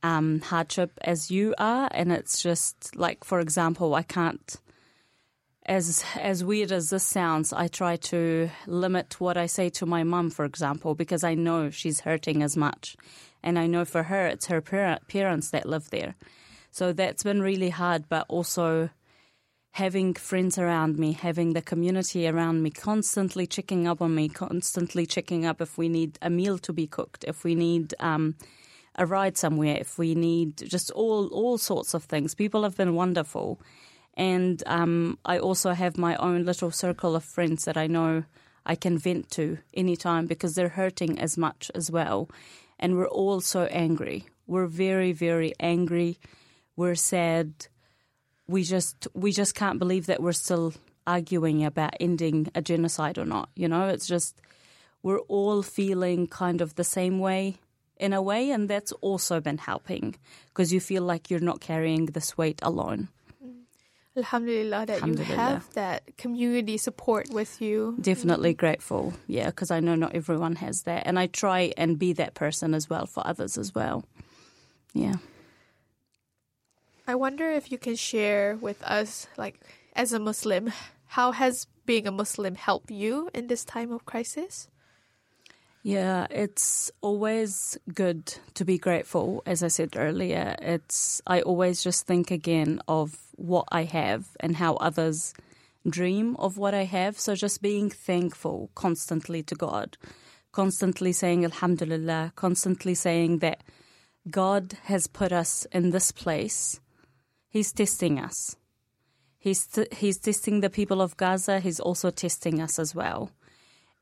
um, 0.03 0.41
hardship 0.41 0.91
as 1.01 1.31
you 1.31 1.55
are. 1.57 1.89
And 1.91 2.11
it's 2.11 2.43
just 2.43 2.95
like, 2.95 3.23
for 3.23 3.39
example, 3.39 3.95
I 3.95 4.03
can't. 4.03 4.55
as 5.65 6.03
as 6.19 6.43
weird 6.43 6.71
as 6.71 6.89
this 6.89 7.03
sounds, 7.03 7.53
I 7.53 7.67
try 7.67 7.95
to 8.11 8.49
limit 8.67 9.19
what 9.19 9.37
I 9.37 9.47
say 9.47 9.69
to 9.69 9.85
my 9.85 10.03
mum, 10.03 10.29
for 10.29 10.45
example, 10.45 10.93
because 10.95 11.23
I 11.23 11.35
know 11.35 11.69
she's 11.69 12.01
hurting 12.01 12.43
as 12.43 12.57
much, 12.57 12.97
and 13.41 13.57
I 13.57 13.67
know 13.67 13.85
for 13.85 14.03
her 14.03 14.27
it's 14.27 14.47
her 14.47 14.61
parents 14.61 15.49
that 15.51 15.65
live 15.65 15.89
there. 15.89 16.15
So 16.71 16.91
that's 16.91 17.23
been 17.23 17.41
really 17.41 17.69
hard, 17.69 18.09
but 18.09 18.25
also 18.27 18.89
having 19.71 20.13
friends 20.13 20.57
around 20.57 20.97
me, 20.99 21.13
having 21.13 21.53
the 21.53 21.61
community 21.61 22.27
around 22.27 22.61
me, 22.61 22.69
constantly 22.69 23.47
checking 23.47 23.87
up 23.87 24.01
on 24.01 24.13
me, 24.13 24.27
constantly 24.29 25.05
checking 25.05 25.45
up 25.45 25.61
if 25.61 25.77
we 25.77 25.87
need 25.87 26.19
a 26.21 26.29
meal 26.29 26.57
to 26.59 26.73
be 26.73 26.87
cooked, 26.87 27.23
if 27.27 27.43
we 27.43 27.55
need 27.55 27.93
um, 27.99 28.35
a 28.95 29.05
ride 29.05 29.37
somewhere, 29.37 29.77
if 29.79 29.97
we 29.97 30.15
need 30.15 30.57
just 30.57 30.91
all 30.91 31.27
all 31.27 31.57
sorts 31.57 31.93
of 31.93 32.03
things. 32.03 32.35
People 32.35 32.63
have 32.63 32.77
been 32.77 32.95
wonderful 32.95 33.59
and 34.15 34.61
um, 34.67 35.17
I 35.25 35.39
also 35.39 35.71
have 35.71 35.97
my 35.97 36.15
own 36.17 36.45
little 36.45 36.71
circle 36.71 37.15
of 37.15 37.23
friends 37.23 37.65
that 37.65 37.77
I 37.77 37.87
know 37.87 38.23
I 38.65 38.75
can 38.75 38.97
vent 38.97 39.31
to 39.31 39.57
anytime 39.73 40.27
because 40.27 40.55
they're 40.55 40.69
hurting 40.69 41.19
as 41.19 41.37
much 41.37 41.71
as 41.73 41.89
well. 41.89 42.29
And 42.79 42.95
we're 42.95 43.07
all 43.07 43.41
so 43.41 43.63
angry. 43.65 44.25
We're 44.45 44.67
very, 44.67 45.13
very 45.13 45.53
angry. 45.59 46.19
We're 46.75 46.95
sad. 46.95 47.67
We 48.47 48.63
just 48.63 49.07
we 49.13 49.31
just 49.31 49.55
can't 49.55 49.79
believe 49.79 50.05
that 50.07 50.21
we're 50.21 50.33
still 50.33 50.73
arguing 51.07 51.65
about 51.65 51.95
ending 51.99 52.49
a 52.53 52.61
genocide 52.61 53.17
or 53.17 53.25
not. 53.25 53.49
You 53.55 53.67
know, 53.67 53.87
it's 53.87 54.07
just 54.07 54.39
we're 55.01 55.19
all 55.21 55.63
feeling 55.63 56.27
kind 56.27 56.61
of 56.61 56.75
the 56.75 56.83
same 56.83 57.19
way 57.19 57.57
in 58.03 58.11
a 58.11 58.21
way, 58.21 58.51
and 58.51 58.67
that's 58.67 58.91
also 58.99 59.39
been 59.39 59.57
helping 59.57 60.15
because 60.49 60.75
you 60.75 60.81
feel 60.83 61.03
like 61.03 61.31
you're 61.31 61.47
not 61.51 61.63
carrying 61.63 62.11
this 62.11 62.37
weight 62.37 62.59
alone. 62.61 63.07
Mm. 63.39 63.63
Alhamdulillah 64.17 64.85
that 64.91 64.99
Alhamdulillah. 64.99 65.31
you 65.31 65.39
have 65.39 65.63
that 65.73 66.03
community 66.17 66.77
support 66.77 67.31
with 67.31 67.61
you. 67.63 67.95
Definitely 67.95 68.53
grateful, 68.53 69.13
yeah, 69.25 69.47
because 69.47 69.71
I 69.71 69.79
know 69.79 69.95
not 69.95 70.13
everyone 70.13 70.55
has 70.59 70.83
that. 70.83 71.07
And 71.07 71.17
I 71.17 71.27
try 71.31 71.71
and 71.79 71.97
be 71.97 72.11
that 72.19 72.35
person 72.35 72.75
as 72.75 72.91
well 72.91 73.07
for 73.07 73.25
others 73.25 73.57
as 73.57 73.73
well. 73.73 74.03
Yeah. 74.93 75.17
I 77.07 77.15
wonder 77.15 77.49
if 77.49 77.71
you 77.71 77.79
can 77.79 77.95
share 77.95 78.55
with 78.59 78.83
us, 78.83 79.27
like, 79.37 79.59
as 79.95 80.11
a 80.13 80.19
Muslim, 80.19 80.71
how 81.07 81.31
has 81.31 81.67
being 81.85 82.07
a 82.07 82.11
Muslim 82.11 82.55
helped 82.55 82.91
you 82.91 83.29
in 83.33 83.47
this 83.47 83.63
time 83.63 83.91
of 83.91 84.05
crisis? 84.05 84.67
Yeah, 85.83 86.27
it's 86.29 86.89
always 87.01 87.77
good 87.93 88.33
to 88.53 88.63
be 88.63 88.77
grateful. 88.77 89.43
As 89.45 89.61
I 89.63 89.67
said 89.67 89.95
earlier, 89.97 90.55
it's 90.61 91.21
I 91.27 91.41
always 91.41 91.83
just 91.83 92.07
think 92.07 92.31
again 92.31 92.79
of 92.87 93.17
what 93.35 93.67
I 93.69 93.83
have 93.83 94.29
and 94.39 94.55
how 94.55 94.75
others 94.75 95.33
dream 95.85 96.37
of 96.37 96.57
what 96.57 96.73
I 96.73 96.85
have. 96.85 97.19
So 97.19 97.35
just 97.35 97.61
being 97.61 97.89
thankful 97.89 98.69
constantly 98.75 99.43
to 99.43 99.55
God, 99.55 99.97
constantly 100.53 101.11
saying 101.11 101.43
Alhamdulillah, 101.43 102.31
constantly 102.37 102.95
saying 102.95 103.39
that 103.39 103.61
God 104.31 104.77
has 104.83 105.07
put 105.07 105.33
us 105.33 105.67
in 105.73 105.89
this 105.89 106.13
place. 106.13 106.79
He's 107.49 107.73
testing 107.73 108.19
us. 108.19 108.55
He's 109.37 109.67
t- 109.67 109.87
he's 109.91 110.17
testing 110.17 110.61
the 110.61 110.69
people 110.69 111.01
of 111.01 111.17
Gaza. 111.17 111.59
He's 111.59 111.81
also 111.81 112.09
testing 112.09 112.61
us 112.61 112.79
as 112.79 112.95
well. 112.95 113.31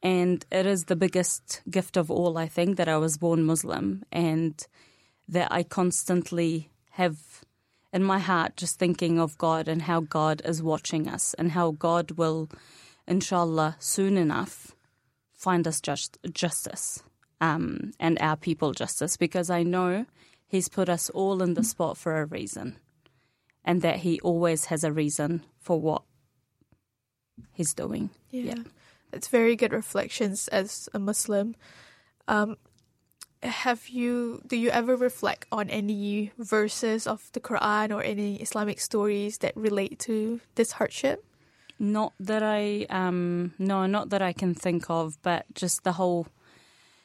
And 0.03 0.45
it 0.51 0.65
is 0.65 0.85
the 0.85 0.95
biggest 0.95 1.61
gift 1.69 1.95
of 1.95 2.09
all, 2.09 2.37
I 2.37 2.47
think, 2.47 2.77
that 2.77 2.87
I 2.87 2.97
was 2.97 3.17
born 3.17 3.43
Muslim 3.43 4.03
and 4.11 4.65
that 5.27 5.51
I 5.51 5.63
constantly 5.63 6.71
have 6.91 7.45
in 7.93 8.03
my 8.03 8.19
heart 8.19 8.55
just 8.55 8.79
thinking 8.79 9.19
of 9.19 9.37
God 9.37 9.67
and 9.67 9.83
how 9.83 10.01
God 10.01 10.41
is 10.45 10.63
watching 10.63 11.07
us 11.07 11.33
and 11.35 11.51
how 11.51 11.71
God 11.71 12.11
will, 12.11 12.49
inshallah, 13.07 13.75
soon 13.79 14.17
enough 14.17 14.73
find 15.33 15.67
us 15.67 15.81
just, 15.81 16.17
justice 16.31 17.03
um, 17.39 17.91
and 17.99 18.17
our 18.19 18.35
people 18.37 18.71
justice 18.73 19.17
because 19.17 19.49
I 19.49 19.63
know 19.63 20.05
He's 20.47 20.67
put 20.67 20.89
us 20.89 21.09
all 21.09 21.41
in 21.41 21.53
the 21.53 21.63
spot 21.63 21.97
for 21.97 22.21
a 22.21 22.25
reason 22.25 22.75
and 23.63 23.81
that 23.81 23.97
He 23.97 24.19
always 24.21 24.65
has 24.65 24.83
a 24.83 24.91
reason 24.91 25.43
for 25.59 25.79
what 25.79 26.03
He's 27.53 27.73
doing. 27.73 28.09
yeah. 28.29 28.55
yeah 28.55 28.63
it's 29.13 29.27
very 29.27 29.55
good 29.55 29.73
reflections 29.73 30.47
as 30.49 30.89
a 30.93 30.99
Muslim. 30.99 31.55
Um, 32.27 32.57
have 33.43 33.89
you 33.89 34.41
do 34.45 34.55
you 34.55 34.69
ever 34.69 34.95
reflect 34.95 35.47
on 35.51 35.69
any 35.69 36.31
verses 36.37 37.07
of 37.07 37.29
the 37.33 37.39
Quran 37.39 37.93
or 37.93 38.03
any 38.03 38.35
Islamic 38.35 38.79
stories 38.79 39.39
that 39.39 39.55
relate 39.55 39.99
to 39.99 40.39
this 40.55 40.73
hardship? 40.73 41.25
Not 41.79 42.13
that 42.19 42.43
I 42.43 42.85
um 42.89 43.53
no, 43.57 43.87
not 43.87 44.09
that 44.09 44.21
I 44.21 44.33
can 44.33 44.53
think 44.53 44.89
of, 44.89 45.17
but 45.23 45.45
just 45.55 45.83
the 45.83 45.93
whole 45.93 46.27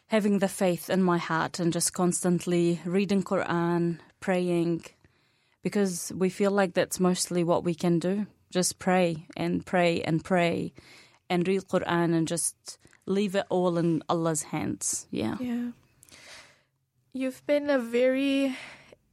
having 0.08 0.38
the 0.38 0.48
faith 0.48 0.90
in 0.90 1.02
my 1.02 1.18
heart 1.18 1.58
and 1.58 1.72
just 1.72 1.92
constantly 1.92 2.80
reading 2.84 3.22
Quran, 3.22 3.98
praying 4.20 4.84
because 5.62 6.12
we 6.14 6.28
feel 6.28 6.50
like 6.50 6.74
that's 6.74 7.00
mostly 7.00 7.42
what 7.42 7.64
we 7.64 7.74
can 7.74 7.98
do. 7.98 8.26
Just 8.50 8.78
pray 8.78 9.26
and 9.36 9.64
pray 9.64 10.02
and 10.02 10.22
pray 10.22 10.72
and 11.28 11.46
read 11.46 11.62
Quran 11.68 12.14
and 12.14 12.28
just 12.28 12.78
leave 13.06 13.34
it 13.34 13.46
all 13.48 13.78
in 13.78 14.02
Allah's 14.08 14.42
hands. 14.42 15.06
Yeah. 15.10 15.36
Yeah. 15.40 15.70
You've 17.12 17.44
been 17.46 17.70
a 17.70 17.78
very 17.78 18.56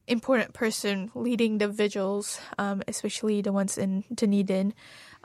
important 0.08 0.54
person 0.54 1.12
leading 1.15 1.60
the 1.60 1.67
vigils, 1.67 2.39
um, 2.58 2.84
especially 2.88 3.41
the 3.41 3.54
ones 3.54 3.78
in 3.78 4.04
Dunedin. 4.13 4.73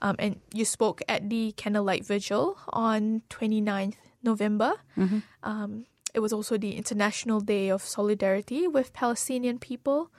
Um, 0.01 0.17
and 0.19 0.41
you 0.55 0.65
spoke 0.65 1.03
at 1.09 1.29
the 1.29 1.53
candlelight 1.57 2.07
vigil 2.07 2.57
on 2.69 3.23
29th 3.31 3.97
November. 4.23 4.75
Mm-hmm. 4.97 5.19
Um, 5.43 5.87
it 6.15 6.21
was 6.21 6.33
also 6.33 6.57
the 6.57 6.77
International 6.77 7.41
Day 7.41 7.69
of 7.69 7.83
Solidarity 7.83 8.69
with 8.69 8.93
Palestinian 8.93 9.59
people. 9.59 10.11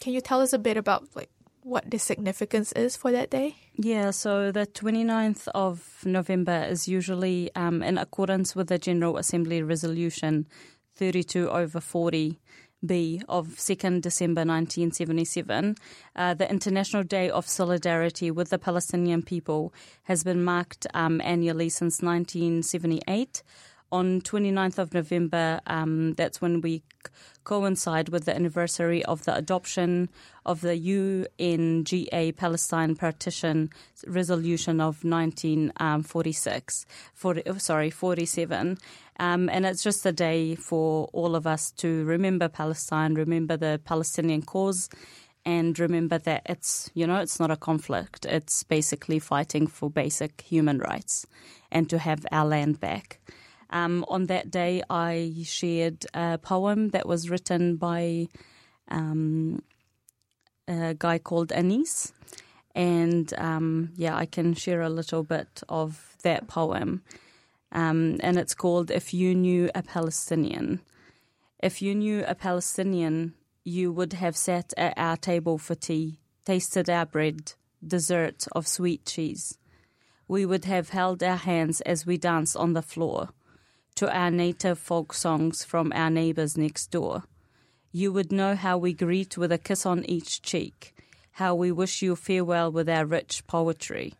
Can 0.00 0.12
you 0.12 0.20
tell 0.20 0.40
us 0.40 0.52
a 0.52 0.58
bit 0.58 0.76
about 0.76 1.08
like 1.16 1.30
what 1.68 1.90
the 1.90 1.98
significance 1.98 2.72
is 2.72 2.96
for 2.96 3.12
that 3.12 3.30
day? 3.30 3.56
Yeah, 3.74 4.10
so 4.10 4.50
the 4.50 4.66
29th 4.66 5.48
of 5.54 6.02
November 6.04 6.66
is 6.68 6.88
usually 6.88 7.50
um, 7.54 7.82
in 7.82 7.98
accordance 7.98 8.56
with 8.56 8.68
the 8.68 8.78
General 8.78 9.18
Assembly 9.18 9.62
Resolution 9.62 10.46
32 10.96 11.50
over 11.50 11.80
40. 11.80 12.38
B 12.86 13.20
of 13.28 13.48
2nd 13.56 14.02
December 14.02 14.42
1977, 14.42 15.74
uh, 16.14 16.34
the 16.34 16.48
International 16.48 17.02
Day 17.02 17.28
of 17.28 17.48
Solidarity 17.48 18.30
with 18.30 18.50
the 18.50 18.58
Palestinian 18.58 19.22
people 19.22 19.74
has 20.04 20.22
been 20.22 20.44
marked 20.44 20.86
um, 20.94 21.20
annually 21.22 21.70
since 21.70 22.00
1978 22.02 23.42
on 23.90 24.20
29th 24.20 24.78
of 24.78 24.94
November, 24.94 25.60
um, 25.66 26.14
that's 26.14 26.40
when 26.40 26.60
we 26.60 26.82
coincide 27.44 28.10
with 28.10 28.26
the 28.26 28.34
anniversary 28.34 29.02
of 29.06 29.24
the 29.24 29.34
adoption 29.34 30.10
of 30.44 30.60
the 30.60 30.76
UNGA 30.76 32.36
Palestine 32.36 32.94
Partition 32.94 33.70
Resolution 34.06 34.80
of 34.80 35.02
1946, 35.02 36.86
40, 37.14 37.58
sorry, 37.58 37.90
47. 37.90 38.76
Um, 39.18 39.48
and 39.48 39.64
it's 39.64 39.82
just 39.82 40.04
a 40.04 40.12
day 40.12 40.54
for 40.54 41.08
all 41.12 41.34
of 41.34 41.46
us 41.46 41.70
to 41.78 42.04
remember 42.04 42.48
Palestine, 42.48 43.14
remember 43.14 43.56
the 43.56 43.80
Palestinian 43.84 44.42
cause, 44.42 44.90
and 45.44 45.78
remember 45.78 46.18
that 46.18 46.42
it's, 46.44 46.90
you 46.92 47.06
know, 47.06 47.20
it's 47.20 47.40
not 47.40 47.50
a 47.50 47.56
conflict. 47.56 48.26
It's 48.26 48.62
basically 48.62 49.18
fighting 49.18 49.66
for 49.66 49.88
basic 49.88 50.42
human 50.42 50.78
rights 50.78 51.26
and 51.70 51.88
to 51.88 51.98
have 51.98 52.26
our 52.30 52.46
land 52.46 52.80
back. 52.80 53.20
Um, 53.70 54.04
on 54.08 54.26
that 54.26 54.50
day, 54.50 54.82
I 54.88 55.34
shared 55.44 56.06
a 56.14 56.38
poem 56.38 56.90
that 56.90 57.06
was 57.06 57.28
written 57.28 57.76
by 57.76 58.28
um, 58.88 59.62
a 60.66 60.94
guy 60.94 61.18
called 61.18 61.52
Anis. 61.52 62.12
And 62.74 63.32
um, 63.36 63.90
yeah, 63.96 64.16
I 64.16 64.26
can 64.26 64.54
share 64.54 64.82
a 64.82 64.88
little 64.88 65.22
bit 65.22 65.62
of 65.68 66.16
that 66.22 66.48
poem. 66.48 67.02
Um, 67.72 68.18
and 68.20 68.38
it's 68.38 68.54
called 68.54 68.90
If 68.90 69.12
You 69.12 69.34
Knew 69.34 69.70
a 69.74 69.82
Palestinian. 69.82 70.80
If 71.58 71.82
you 71.82 71.94
knew 71.94 72.24
a 72.26 72.34
Palestinian, 72.34 73.34
you 73.64 73.92
would 73.92 74.14
have 74.14 74.36
sat 74.36 74.72
at 74.76 74.94
our 74.96 75.16
table 75.16 75.58
for 75.58 75.74
tea, 75.74 76.20
tasted 76.46 76.88
our 76.88 77.04
bread, 77.04 77.52
dessert 77.86 78.46
of 78.52 78.66
sweet 78.66 79.04
cheese. 79.04 79.58
We 80.28 80.46
would 80.46 80.64
have 80.66 80.90
held 80.90 81.22
our 81.22 81.36
hands 81.36 81.80
as 81.82 82.06
we 82.06 82.16
danced 82.16 82.56
on 82.56 82.74
the 82.74 82.82
floor 82.82 83.30
to 83.98 84.08
our 84.16 84.30
native 84.30 84.78
folk 84.78 85.12
songs 85.12 85.64
from 85.64 85.92
our 85.92 86.08
neighbours 86.08 86.56
next 86.56 86.92
door. 86.92 87.24
You 87.90 88.12
would 88.12 88.30
know 88.30 88.54
how 88.54 88.78
we 88.78 88.92
greet 88.92 89.36
with 89.36 89.50
a 89.50 89.58
kiss 89.58 89.84
on 89.84 90.04
each 90.04 90.40
cheek, 90.40 90.94
how 91.32 91.56
we 91.56 91.72
wish 91.72 92.00
you 92.00 92.14
farewell 92.14 92.70
with 92.70 92.88
our 92.88 93.04
rich 93.04 93.44
poetry. 93.48 94.14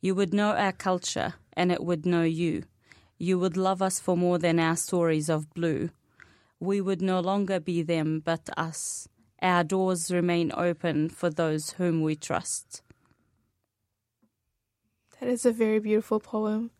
You 0.00 0.16
would 0.16 0.34
know 0.34 0.56
our 0.56 0.72
culture, 0.72 1.34
and 1.52 1.70
it 1.70 1.84
would 1.84 2.04
know 2.04 2.24
you. 2.24 2.64
You 3.16 3.38
would 3.38 3.56
love 3.56 3.80
us 3.80 4.00
for 4.00 4.16
more 4.16 4.38
than 4.38 4.58
our 4.58 4.74
stories 4.74 5.28
of 5.28 5.54
blue. 5.54 5.90
We 6.58 6.80
would 6.80 7.00
no 7.00 7.20
longer 7.20 7.60
be 7.60 7.84
them 7.84 8.22
but 8.24 8.50
us. 8.56 9.06
Our 9.40 9.62
doors 9.62 10.10
remain 10.10 10.50
open 10.52 11.08
for 11.08 11.30
those 11.30 11.74
whom 11.74 12.02
we 12.02 12.16
trust. 12.16 12.82
That 15.20 15.28
is 15.28 15.46
a 15.46 15.52
very 15.52 15.78
beautiful 15.78 16.18
poem. 16.18 16.72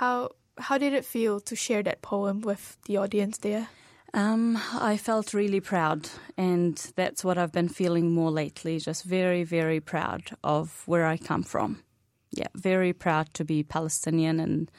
How 0.00 0.30
how 0.56 0.78
did 0.78 0.94
it 0.94 1.04
feel 1.04 1.40
to 1.40 1.54
share 1.54 1.82
that 1.82 2.00
poem 2.00 2.40
with 2.40 2.78
the 2.86 2.96
audience 2.96 3.36
there? 3.36 3.68
Um, 4.14 4.58
I 4.72 4.96
felt 4.96 5.34
really 5.34 5.60
proud, 5.60 6.08
and 6.38 6.74
that's 6.96 7.22
what 7.22 7.36
I've 7.36 7.52
been 7.52 7.68
feeling 7.68 8.10
more 8.10 8.30
lately. 8.30 8.78
Just 8.78 9.04
very, 9.04 9.44
very 9.44 9.78
proud 9.78 10.22
of 10.42 10.84
where 10.86 11.04
I 11.04 11.18
come 11.18 11.42
from. 11.42 11.82
Yeah, 12.30 12.48
very 12.54 12.94
proud 12.94 13.34
to 13.34 13.44
be 13.44 13.62
Palestinian, 13.62 14.40
and 14.40 14.70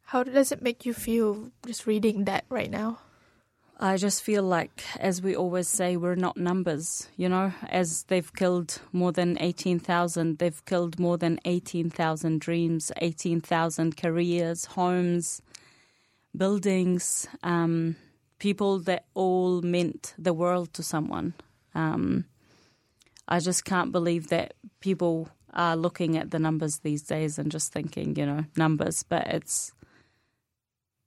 How 0.05 0.23
does 0.25 0.51
it 0.51 0.63
make 0.63 0.87
you 0.87 0.95
feel 0.95 1.51
just 1.65 1.87
reading 1.87 2.25
that 2.25 2.45
right 2.49 2.71
now? 2.71 2.99
I 3.79 3.99
just 3.99 4.23
feel 4.23 4.43
like, 4.43 4.83
as 4.99 5.23
we 5.23 5.37
always 5.37 5.69
say, 5.69 5.97
we're 5.97 6.15
not 6.15 6.37
numbers, 6.37 7.09
you 7.17 7.29
know, 7.29 7.53
as 7.69 8.05
they've 8.05 8.33
killed 8.35 8.81
more 8.93 9.13
than 9.13 9.37
18,000, 9.41 10.39
they've 10.39 10.65
killed 10.65 10.99
more 10.99 11.19
than 11.19 11.39
18,000 11.45 12.41
dreams, 12.41 12.91
18,000 12.97 13.97
careers, 13.97 14.65
homes, 14.65 15.43
buildings. 16.37 17.29
Um, 17.43 17.97
people 18.40 18.81
that 18.81 19.05
all 19.14 19.62
meant 19.62 20.14
the 20.19 20.33
world 20.33 20.73
to 20.75 20.83
someone. 20.83 21.35
Um, 21.75 22.25
I 23.29 23.38
just 23.38 23.64
can't 23.64 23.93
believe 23.93 24.29
that 24.29 24.55
people 24.81 25.29
are 25.53 25.77
looking 25.77 26.16
at 26.16 26.31
the 26.31 26.38
numbers 26.38 26.79
these 26.79 27.03
days 27.03 27.38
and 27.38 27.53
just 27.53 27.73
thinking, 27.73 28.16
you 28.16 28.27
know, 28.27 28.45
numbers, 28.57 29.05
but 29.05 29.27
it's 29.29 29.73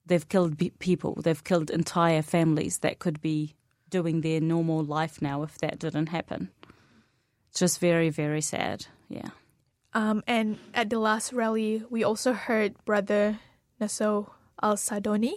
they've 0.06 0.28
killed 0.28 0.58
people, 0.78 1.18
they've 1.22 1.44
killed 1.44 1.70
entire 1.70 2.22
families 2.22 2.78
that 2.78 2.98
could 2.98 3.20
be 3.20 3.54
doing 3.90 4.22
their 4.22 4.40
normal 4.40 4.82
life 4.82 5.20
now 5.20 5.42
if 5.42 5.58
that 5.58 5.78
didn't 5.78 6.08
happen. 6.08 6.50
Just 7.54 7.78
very, 7.78 8.10
very 8.10 8.40
sad. 8.40 8.86
Yeah. 9.08 9.30
Um, 9.92 10.24
and 10.26 10.58
at 10.72 10.90
the 10.90 10.98
last 10.98 11.32
rally, 11.32 11.82
we 11.88 12.02
also 12.02 12.32
heard 12.32 12.74
Brother 12.84 13.38
Nasuh 13.80 14.28
Al 14.62 14.76
Sadoni. 14.76 15.34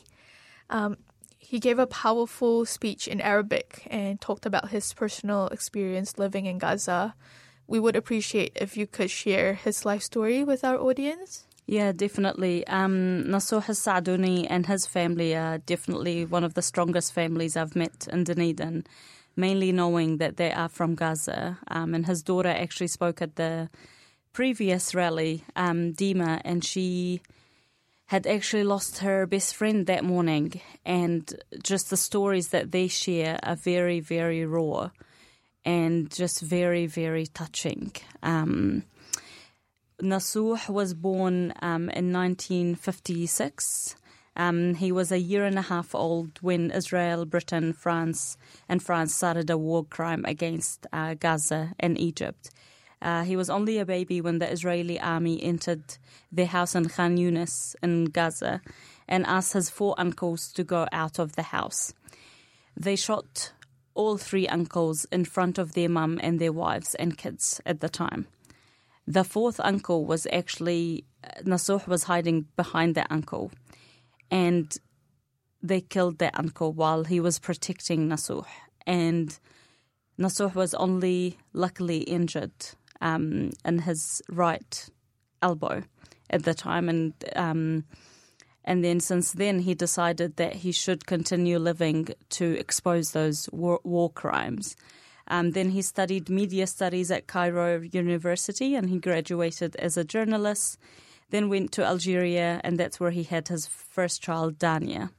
Um, 0.70 0.98
he 1.38 1.60
gave 1.60 1.80
a 1.80 1.88
powerful 1.88 2.66
speech 2.66 3.08
in 3.08 3.22
Arabic 3.22 3.88
and 3.90 4.20
talked 4.20 4.46
about 4.46 4.70
his 4.70 4.94
personal 4.94 5.48
experience 5.48 6.18
living 6.18 6.46
in 6.46 6.58
Gaza. 6.58 7.16
We 7.68 7.80
would 7.80 7.96
appreciate 7.96 8.52
if 8.56 8.76
you 8.76 8.88
could 8.88 9.10
share 9.10 9.54
his 9.54 9.86
life 9.86 10.04
story 10.04 10.44
with 10.44 10.64
our 10.64 10.78
audience. 10.78 11.46
Yeah, 11.66 11.92
definitely. 11.92 12.66
Um, 12.68 13.26
Nasuh 13.28 13.62
Saduni 13.62 14.48
and 14.50 14.66
his 14.66 14.88
family 14.88 15.36
are 15.36 15.58
definitely 15.58 16.26
one 16.26 16.46
of 16.46 16.54
the 16.54 16.62
strongest 16.62 17.14
families 17.14 17.58
I've 17.58 17.76
met 17.76 18.08
in 18.12 18.24
Dunedin, 18.24 18.86
mainly 19.36 19.74
knowing 19.74 20.18
that 20.18 20.38
they 20.38 20.52
are 20.52 20.70
from 20.70 20.96
Gaza. 20.96 21.60
Um, 21.68 21.94
and 21.94 22.06
his 22.06 22.24
daughter 22.24 22.50
actually 22.50 22.88
spoke 22.88 23.22
at 23.22 23.36
the 23.36 23.70
previous 24.32 24.96
rally, 24.96 25.44
um, 25.58 25.94
Dima, 25.94 26.42
and 26.46 26.64
she 26.64 27.22
had 28.08 28.26
actually 28.26 28.64
lost 28.64 29.00
her 29.00 29.26
best 29.26 29.56
friend 29.56 29.86
that 29.86 30.04
morning, 30.04 30.60
and 30.86 31.34
just 31.64 31.90
the 31.90 31.98
stories 31.98 32.50
that 32.50 32.72
they 32.72 32.88
share 32.88 33.40
are 33.44 33.56
very, 33.56 34.00
very 34.00 34.46
raw 34.46 34.90
and 35.66 36.10
just 36.10 36.42
very, 36.42 36.88
very 36.88 37.28
touching. 37.28 37.92
Um, 38.24 38.84
Nasuh 40.02 40.70
was 40.70 40.94
born 40.94 41.54
um, 41.62 41.90
in 41.90 42.14
1956. 42.14 43.96
Um, 44.38 44.76
he 44.76 44.92
was 44.92 45.12
a 45.12 45.20
year 45.20 45.44
and 45.44 45.58
a 45.58 45.64
half 45.64 45.94
old 45.94 46.40
when 46.42 46.72
Israel, 46.72 47.26
Britain, 47.26 47.74
France, 47.74 48.38
and 48.70 48.82
France 48.82 49.16
started 49.16 49.50
a 49.50 49.58
war 49.58 49.84
crime 49.84 50.24
against 50.26 50.88
uh, 50.94 51.16
Gaza 51.16 51.74
and 51.80 52.00
Egypt. 52.00 52.52
Uh, 53.02 53.24
he 53.24 53.36
was 53.36 53.50
only 53.50 53.78
a 53.78 53.86
baby 53.86 54.22
when 54.22 54.40
the 54.40 54.52
Israeli 54.52 55.00
army 55.00 55.42
entered 55.42 55.84
their 56.32 56.48
house 56.48 56.74
in 56.76 56.90
Khan 56.90 57.18
Yunis 57.18 57.76
in 57.84 58.06
Gaza 58.06 58.62
and 59.08 59.26
asked 59.26 59.54
his 59.54 59.70
four 59.70 59.94
uncles 59.98 60.52
to 60.54 60.64
go 60.64 60.88
out 60.92 61.20
of 61.20 61.36
the 61.36 61.44
house. 61.44 61.94
They 62.76 62.96
shot 62.96 63.54
all 63.94 64.18
three 64.18 64.48
uncles 64.48 65.06
in 65.12 65.26
front 65.26 65.58
of 65.58 65.74
their 65.74 65.90
mum 65.90 66.20
and 66.22 66.40
their 66.40 66.52
wives 66.52 66.96
and 66.96 67.18
kids 67.18 67.62
at 67.66 67.82
the 67.82 67.90
time. 67.90 68.28
The 69.06 69.24
fourth 69.24 69.60
uncle 69.60 70.06
was 70.06 70.28
actually, 70.32 71.06
Nasuh 71.44 71.88
was 71.88 72.04
hiding 72.04 72.48
behind 72.56 72.96
the 72.96 73.12
uncle, 73.12 73.52
and 74.30 74.76
they 75.64 75.82
killed 75.82 76.20
the 76.20 76.38
uncle 76.38 76.74
while 76.74 77.06
he 77.06 77.20
was 77.20 77.40
protecting 77.40 78.10
Nasuh. 78.10 78.46
And 78.86 79.38
Nasuh 80.20 80.54
was 80.54 80.74
only 80.74 81.38
luckily 81.54 82.00
injured 82.00 82.52
um, 83.02 83.52
in 83.66 83.80
his 83.80 84.22
right 84.30 84.90
elbow 85.42 85.84
at 86.30 86.44
the 86.44 86.54
time, 86.54 86.90
and 86.90 87.14
um, 87.36 87.86
and 88.64 88.84
then 88.84 89.00
since 89.00 89.32
then 89.32 89.60
he 89.60 89.74
decided 89.74 90.36
that 90.36 90.56
he 90.56 90.72
should 90.72 91.06
continue 91.06 91.58
living 91.58 92.10
to 92.30 92.58
expose 92.60 93.12
those 93.12 93.50
war, 93.52 93.80
war 93.84 94.12
crimes. 94.12 94.76
Um, 95.30 95.52
then 95.52 95.70
he 95.70 95.82
studied 95.82 96.30
media 96.30 96.68
studies 96.68 97.12
at 97.12 97.28
Cairo 97.28 97.82
University, 97.82 98.76
and 98.76 98.90
he 98.90 99.00
graduated 99.00 99.76
as 99.78 99.98
a 99.98 100.04
journalist. 100.04 100.78
Then 101.30 101.50
went 101.50 101.74
to 101.74 101.86
Algeria, 101.86 102.62
and 102.64 102.80
that's 102.80 103.00
where 103.00 103.12
he 103.12 103.24
had 103.24 103.50
his 103.50 103.68
first 103.68 104.22
child, 104.22 104.58
Dania. 104.58 105.10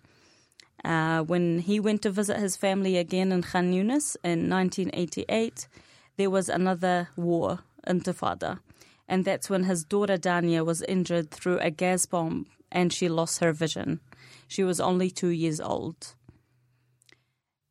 Uh, 0.85 1.23
when 1.23 1.59
he 1.59 1.81
went 1.81 2.03
to 2.03 2.11
visit 2.11 2.39
his 2.39 2.57
family 2.57 2.97
again 2.97 3.33
in 3.33 3.43
Khan 3.43 3.73
Yunis 3.73 4.17
in 4.25 4.49
1988, 4.49 5.69
there 6.17 6.31
was 6.31 6.49
another 6.49 7.09
war 7.17 7.61
Intifada. 7.89 8.61
And 9.09 9.25
that's 9.25 9.49
when 9.49 9.65
his 9.65 9.85
daughter 9.85 10.17
Dania 10.17 10.65
was 10.65 10.83
injured 10.83 11.31
through 11.31 11.59
a 11.61 11.71
gas 11.71 12.07
bomb 12.07 12.47
and 12.71 12.93
she 12.93 13.09
lost 13.09 13.41
her 13.41 13.53
vision. 13.53 14.01
She 14.47 14.65
was 14.65 14.81
only 14.81 15.11
two 15.11 15.29
years 15.29 15.61
old. 15.61 16.15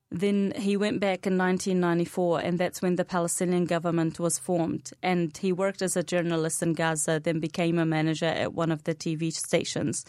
Then 0.09 0.53
he 0.55 0.77
went 0.77 1.01
back 1.01 1.27
in 1.27 1.37
1994, 1.37 2.39
and 2.39 2.57
that's 2.57 2.81
when 2.81 2.95
the 2.95 3.03
Palestinian 3.03 3.65
government 3.65 4.19
was 4.19 4.39
formed. 4.39 4.91
And 5.03 5.35
he 5.35 5.51
worked 5.51 5.81
as 5.81 5.97
a 5.97 6.03
journalist 6.03 6.63
in 6.63 6.73
Gaza, 6.73 7.19
then 7.19 7.39
became 7.41 7.77
a 7.77 7.85
manager 7.85 8.25
at 8.25 8.53
one 8.53 8.71
of 8.71 8.85
the 8.85 8.95
TV 8.95 9.33
stations. 9.33 10.05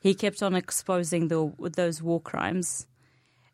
He 0.00 0.14
kept 0.14 0.42
on 0.42 0.54
exposing 0.54 1.28
the, 1.28 1.50
those 1.58 2.02
war 2.02 2.20
crimes. 2.20 2.86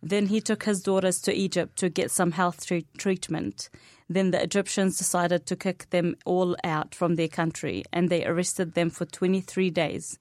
Then 0.04 0.26
he 0.26 0.40
took 0.40 0.64
his 0.64 0.82
daughters 0.82 1.20
to 1.22 1.32
Egypt 1.32 1.76
to 1.78 1.88
get 1.88 2.10
some 2.10 2.32
health 2.32 2.66
tre- 2.66 2.86
treatment. 2.98 3.70
Then 4.08 4.30
the 4.32 4.42
Egyptians 4.42 4.98
decided 4.98 5.46
to 5.46 5.56
kick 5.56 5.88
them 5.90 6.14
all 6.26 6.56
out 6.62 6.94
from 6.94 7.14
their 7.14 7.28
country 7.28 7.84
and 7.90 8.10
they 8.10 8.26
arrested 8.26 8.74
them 8.74 8.90
for 8.90 9.06
23 9.06 9.70
days 9.70 10.18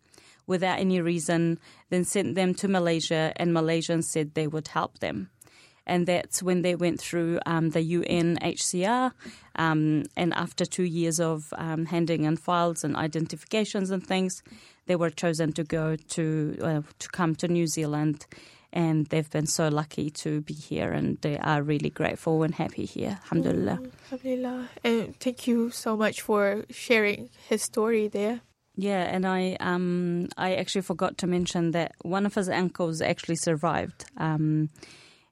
without 0.47 0.79
any 0.79 1.01
reason, 1.01 1.59
then 1.89 2.03
sent 2.03 2.36
them 2.36 2.53
to 2.53 2.67
Malaysia, 2.67 3.31
and 3.38 3.51
Malaysians 3.51 4.05
said 4.05 4.34
they 4.34 4.47
would 4.47 4.67
help 4.69 4.99
them. 4.99 5.29
and 5.86 6.07
that's 6.07 6.41
when 6.41 6.61
they 6.61 6.75
went 6.75 6.99
through 6.99 7.39
um, 7.45 7.71
the 7.71 7.79
UNHCR. 7.79 9.11
Um, 9.55 10.03
and 10.15 10.34
after 10.34 10.65
two 10.65 10.84
years 10.84 11.19
of 11.19 11.53
um, 11.57 11.86
handing 11.86 12.23
in 12.23 12.38
files 12.38 12.84
and 12.84 12.95
identifications 12.95 13.91
and 13.91 14.05
things, 14.05 14.43
they 14.86 14.95
were 14.95 15.09
chosen 15.09 15.51
to 15.53 15.63
go 15.63 15.95
to 15.95 16.57
uh, 16.61 16.81
to 16.99 17.09
come 17.09 17.36
to 17.36 17.47
New 17.47 17.67
Zealand. 17.67 18.25
And 18.76 19.05
they've 19.05 19.30
been 19.30 19.45
so 19.45 19.67
lucky 19.67 20.09
to 20.26 20.41
be 20.41 20.55
here, 20.55 20.91
and 20.91 21.21
they 21.21 21.38
are 21.38 21.61
really 21.61 21.91
grateful 21.91 22.41
and 22.41 22.55
happy 22.55 22.86
here. 22.86 23.19
Alhamdulillah. 23.21 23.80
Alhamdulillah. 24.11 24.67
And 24.84 25.19
thank 25.19 25.45
you 25.45 25.69
so 25.69 25.95
much 25.95 26.21
for 26.21 26.65
sharing 26.71 27.30
his 27.47 27.61
story 27.61 28.07
there. 28.07 28.41
Yeah, 28.76 29.03
and 29.03 29.28
I 29.28 29.55
um 29.59 30.30
I 30.38 30.55
actually 30.55 30.82
forgot 30.82 31.19
to 31.19 31.28
mention 31.28 31.71
that 31.71 31.91
one 32.01 32.26
of 32.26 32.34
his 32.34 32.49
uncles 32.49 33.01
actually 33.01 33.36
survived. 33.36 34.05
Um, 34.17 34.69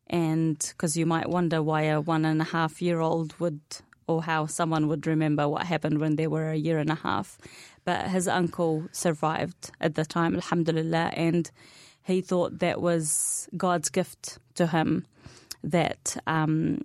and 0.06 0.60
because 0.60 0.96
you 0.96 1.08
might 1.08 1.30
wonder 1.30 1.64
why 1.64 1.84
a 1.84 2.00
one 2.00 2.26
and 2.26 2.42
a 2.42 2.46
half 2.46 2.82
year 2.82 3.00
old 3.00 3.34
would 3.40 3.62
or 4.08 4.22
how 4.22 4.46
someone 4.46 4.88
would 4.88 5.08
remember 5.08 5.48
what 5.48 5.66
happened 5.66 6.00
when 6.00 6.16
they 6.16 6.28
were 6.28 6.52
a 6.52 6.56
year 6.56 6.78
and 6.78 6.92
a 6.92 6.96
half, 6.96 7.38
but 7.86 8.10
his 8.10 8.28
uncle 8.28 8.88
survived 8.92 9.72
at 9.80 9.96
the 9.96 10.06
time, 10.06 10.36
alhamdulillah, 10.36 11.12
and 11.16 11.50
he 12.04 12.22
thought 12.22 12.60
that 12.60 12.82
was 12.82 13.48
God's 13.56 13.90
gift 13.90 14.40
to 14.56 14.68
him 14.68 15.06
that 15.64 16.18
um, 16.28 16.84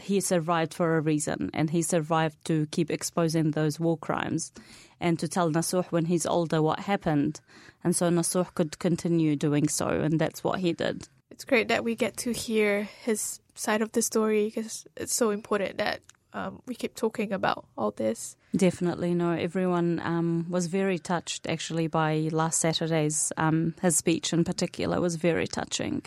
he 0.00 0.20
survived 0.20 0.74
for 0.74 0.96
a 0.96 1.00
reason 1.00 1.50
and 1.54 1.70
he 1.70 1.82
survived 1.82 2.44
to 2.44 2.66
keep 2.66 2.90
exposing 2.90 3.52
those 3.52 3.80
war 3.80 3.96
crimes 3.96 4.52
and 5.00 5.18
to 5.18 5.28
tell 5.28 5.50
Nasuh 5.50 5.84
when 5.86 6.06
he's 6.06 6.26
older 6.26 6.60
what 6.60 6.80
happened. 6.80 7.40
And 7.84 7.94
so 7.94 8.10
Nasuh 8.10 8.52
could 8.54 8.78
continue 8.78 9.36
doing 9.36 9.68
so, 9.68 9.88
and 9.88 10.18
that's 10.18 10.42
what 10.42 10.58
he 10.58 10.72
did. 10.72 11.08
It's 11.30 11.44
great 11.44 11.68
that 11.68 11.84
we 11.84 11.94
get 11.94 12.16
to 12.18 12.32
hear 12.32 12.88
his 13.04 13.40
side 13.54 13.80
of 13.80 13.92
the 13.92 14.02
story 14.02 14.46
because 14.46 14.86
it's 14.96 15.14
so 15.14 15.30
important 15.30 15.78
that 15.78 16.00
um, 16.32 16.62
we 16.66 16.74
keep 16.74 16.94
talking 16.94 17.32
about 17.32 17.66
all 17.76 17.90
this. 17.90 18.36
Definitely, 18.56 19.14
no. 19.14 19.32
Everyone 19.32 20.00
um, 20.04 20.46
was 20.48 20.66
very 20.66 20.98
touched 20.98 21.46
actually 21.46 21.86
by 21.86 22.28
last 22.32 22.60
Saturday's 22.60 23.32
um, 23.36 23.74
his 23.82 23.96
speech 23.96 24.32
in 24.32 24.44
particular 24.44 25.00
was 25.00 25.16
very 25.16 25.46
touching. 25.46 26.02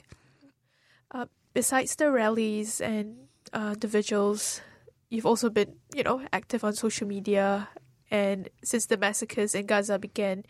Uh, 1.12 1.26
besides 1.54 1.96
the 1.96 2.12
rallies 2.12 2.82
and 2.82 3.28
uh, 3.54 3.76
the 3.80 3.88
vigils, 3.88 4.62
you've 5.10 5.26
also 5.26 5.50
been, 5.50 5.76
you 5.94 6.04
know, 6.04 6.22
active 6.32 6.64
on 6.64 6.74
social 6.74 7.08
media. 7.08 7.68
And 8.10 8.50
since 8.64 8.86
the 8.88 8.98
massacres 8.98 9.56
in 9.56 9.66
Gaza 9.66 9.98
began, 9.98 10.44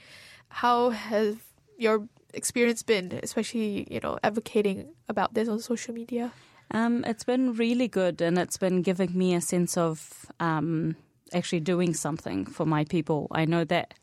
how 0.50 0.90
has 0.90 1.36
your 1.78 2.08
experience 2.34 2.84
been, 2.84 3.20
especially, 3.24 3.88
you 3.90 4.00
know, 4.00 4.18
advocating 4.24 4.94
about 5.08 5.34
this 5.34 5.48
on 5.48 5.60
social 5.60 5.94
media? 5.94 6.32
Um, 6.74 7.04
it's 7.06 7.26
been 7.26 7.54
really 7.54 7.90
good, 7.90 8.22
and 8.22 8.38
it's 8.38 8.58
been 8.58 8.82
giving 8.82 9.18
me 9.18 9.36
a 9.36 9.42
sense 9.42 9.78
of 9.78 10.26
um, 10.40 10.96
actually 11.34 11.60
doing 11.60 11.94
something 11.94 12.46
for 12.46 12.66
my 12.66 12.86
people. 12.86 13.28
I 13.32 13.44
know 13.44 13.66
that 13.66 13.94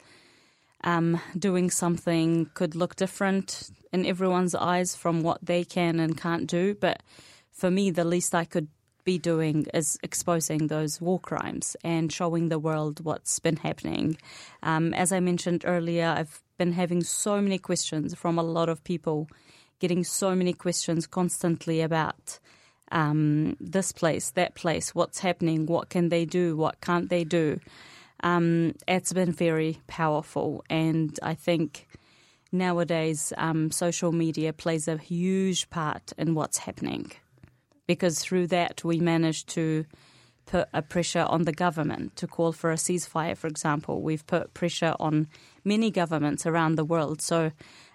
um, 0.85 1.19
doing 1.39 1.71
something 1.71 2.51
could 2.53 2.75
look 2.75 2.95
different 2.97 3.71
in 3.91 4.05
everyone's 4.05 4.55
eyes 4.55 4.95
from 4.95 5.23
what 5.23 5.39
they 5.43 5.65
can 5.65 5.99
and 5.99 6.21
can't 6.21 6.47
do, 6.47 6.75
but 6.75 7.03
for 7.51 7.71
me, 7.71 7.91
the 7.91 8.05
least 8.05 8.35
I 8.35 8.45
could 8.45 8.69
be 9.03 9.19
doing 9.19 9.67
is 9.73 9.99
exposing 10.03 10.67
those 10.67 11.01
war 11.01 11.19
crimes 11.19 11.75
and 11.83 12.13
showing 12.13 12.51
the 12.51 12.59
world 12.59 13.03
what's 13.03 13.39
been 13.39 13.57
happening. 13.57 14.19
Um, 14.63 14.93
as 14.93 15.11
I 15.11 15.21
mentioned 15.21 15.65
earlier, 15.67 16.15
I've 16.15 16.43
been 16.59 16.73
having 16.75 17.03
so 17.03 17.41
many 17.41 17.57
questions 17.57 18.15
from 18.15 18.39
a 18.39 18.43
lot 18.43 18.69
of 18.69 18.85
people, 18.85 19.27
getting 19.79 20.05
so 20.05 20.35
many 20.35 20.53
questions 20.53 21.07
constantly 21.07 21.81
about 21.81 22.39
um, 22.93 23.57
this 23.61 23.93
place, 23.93 24.31
that 24.31 24.55
place, 24.55 24.95
what's 24.95 25.21
happening, 25.21 25.67
what 25.67 25.89
can 25.89 26.09
they 26.09 26.25
do, 26.25 26.57
what 26.57 26.81
can't 26.81 27.09
they 27.09 27.25
do. 27.25 27.61
Um, 28.23 28.75
it's 28.87 29.13
been 29.13 29.33
very 29.33 29.81
powerful, 29.87 30.65
and 30.69 31.19
I 31.23 31.35
think 31.35 31.87
nowadays 32.51 33.33
um, 33.37 33.71
social 33.71 34.13
media 34.13 34.53
plays 34.53 34.89
a 34.89 34.97
huge 34.97 35.71
part 35.71 36.13
in 36.17 36.35
what's 36.35 36.59
happening 36.59 37.13
because 37.87 38.21
through 38.21 38.47
that 38.47 38.85
we 38.85 39.01
manage 39.01 39.47
to 39.47 39.85
put 40.47 40.69
a 40.73 40.83
pressure 40.83 41.27
on 41.29 41.43
the 41.45 41.53
government 41.53 42.17
to 42.17 42.27
call 42.27 42.53
for 42.53 42.71
a 42.71 42.77
ceasefire, 42.77 43.37
for 43.37 43.47
example. 43.47 44.03
We've 44.03 44.27
put 44.27 44.55
pressure 44.55 44.95
on 44.99 45.29
many 45.65 45.91
governments 45.91 46.47
around 46.47 46.77
the 46.77 46.85
world. 46.85 47.21
So 47.21 47.53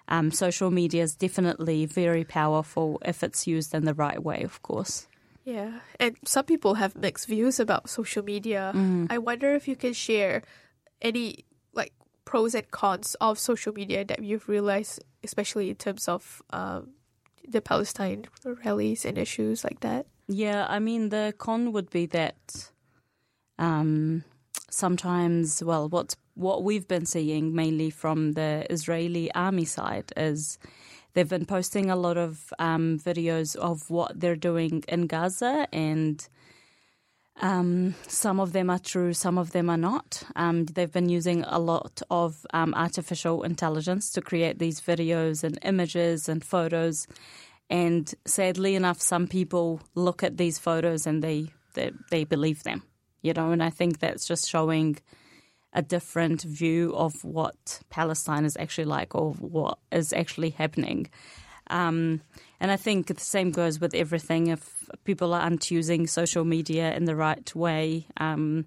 um, 0.08 0.30
social 0.30 0.70
media 0.70 1.02
is 1.02 1.16
definitely 1.16 1.86
very 1.86 2.24
powerful 2.24 3.00
if 3.04 3.22
it's 3.22 3.46
used 3.46 3.74
in 3.74 3.84
the 3.84 3.94
right 3.94 4.22
way, 4.22 4.42
of 4.42 4.62
course. 4.62 5.08
Yeah, 5.44 5.80
and 6.00 6.16
some 6.24 6.44
people 6.46 6.74
have 6.74 6.96
mixed 6.96 7.26
views 7.26 7.60
about 7.60 7.90
social 7.90 8.22
media. 8.22 8.72
I 9.10 9.18
wonder 9.18 9.54
if 9.54 9.68
you 9.68 9.76
can 9.76 9.92
share 9.92 10.42
any 11.02 11.44
like 11.74 11.92
pros 12.24 12.54
and 12.54 12.70
cons 12.70 13.14
of 13.20 13.38
social 13.38 13.72
media 13.72 14.04
that 14.04 14.22
you've 14.22 14.48
realized, 14.48 15.04
especially 15.22 15.68
in 15.68 15.76
terms 15.76 16.08
of 16.08 16.42
um, 16.50 16.94
the 17.46 17.60
Palestine 17.60 18.24
rallies 18.64 19.04
and 19.04 19.18
issues 19.18 19.64
like 19.64 19.80
that. 19.80 20.06
Yeah, 20.28 20.66
I 20.68 20.78
mean, 20.78 21.10
the 21.10 21.34
con 21.36 21.72
would 21.72 21.90
be 21.90 22.06
that 22.06 22.72
um, 23.58 24.24
sometimes, 24.70 25.62
well, 25.62 25.88
what's 25.90 26.16
what 26.34 26.62
we've 26.62 26.86
been 26.86 27.06
seeing 27.06 27.54
mainly 27.54 27.90
from 27.90 28.32
the 28.32 28.66
Israeli 28.70 29.32
army 29.34 29.64
side 29.64 30.12
is 30.16 30.58
they've 31.14 31.28
been 31.28 31.46
posting 31.46 31.90
a 31.90 31.96
lot 31.96 32.16
of 32.16 32.52
um, 32.58 32.98
videos 32.98 33.56
of 33.56 33.88
what 33.88 34.18
they're 34.18 34.36
doing 34.36 34.82
in 34.88 35.06
Gaza, 35.06 35.68
and 35.72 36.26
um, 37.40 37.94
some 38.06 38.40
of 38.40 38.52
them 38.52 38.70
are 38.70 38.78
true, 38.78 39.12
some 39.12 39.38
of 39.38 39.52
them 39.52 39.68
are 39.68 39.76
not. 39.76 40.22
Um, 40.36 40.66
they've 40.66 40.90
been 40.90 41.08
using 41.08 41.44
a 41.44 41.58
lot 41.58 42.02
of 42.10 42.46
um, 42.52 42.74
artificial 42.74 43.42
intelligence 43.42 44.10
to 44.12 44.20
create 44.20 44.58
these 44.58 44.80
videos 44.80 45.42
and 45.42 45.58
images 45.62 46.28
and 46.28 46.44
photos. 46.44 47.06
And 47.70 48.12
sadly 48.24 48.74
enough, 48.74 49.00
some 49.00 49.26
people 49.26 49.80
look 49.94 50.22
at 50.22 50.36
these 50.36 50.58
photos 50.58 51.06
and 51.06 51.24
they, 51.24 51.46
they 51.74 51.90
they 52.10 52.24
believe 52.24 52.62
them, 52.62 52.82
you 53.22 53.32
know. 53.32 53.50
And 53.50 53.62
I 53.62 53.70
think 53.70 53.98
that's 53.98 54.26
just 54.26 54.48
showing 54.48 54.98
a 55.74 55.82
different 55.82 56.42
view 56.42 56.94
of 56.94 57.24
what 57.24 57.80
Palestine 57.90 58.44
is 58.44 58.56
actually 58.56 58.84
like 58.84 59.14
or 59.14 59.32
what 59.32 59.78
is 59.90 60.12
actually 60.12 60.50
happening. 60.50 61.08
Um, 61.68 62.20
and 62.60 62.70
I 62.70 62.76
think 62.76 63.08
the 63.08 63.18
same 63.18 63.50
goes 63.50 63.80
with 63.80 63.94
everything. 63.94 64.48
If 64.48 64.88
people 65.04 65.34
aren't 65.34 65.70
using 65.70 66.06
social 66.06 66.44
media 66.44 66.94
in 66.94 67.04
the 67.06 67.16
right 67.16 67.54
way, 67.54 68.06
um, 68.18 68.66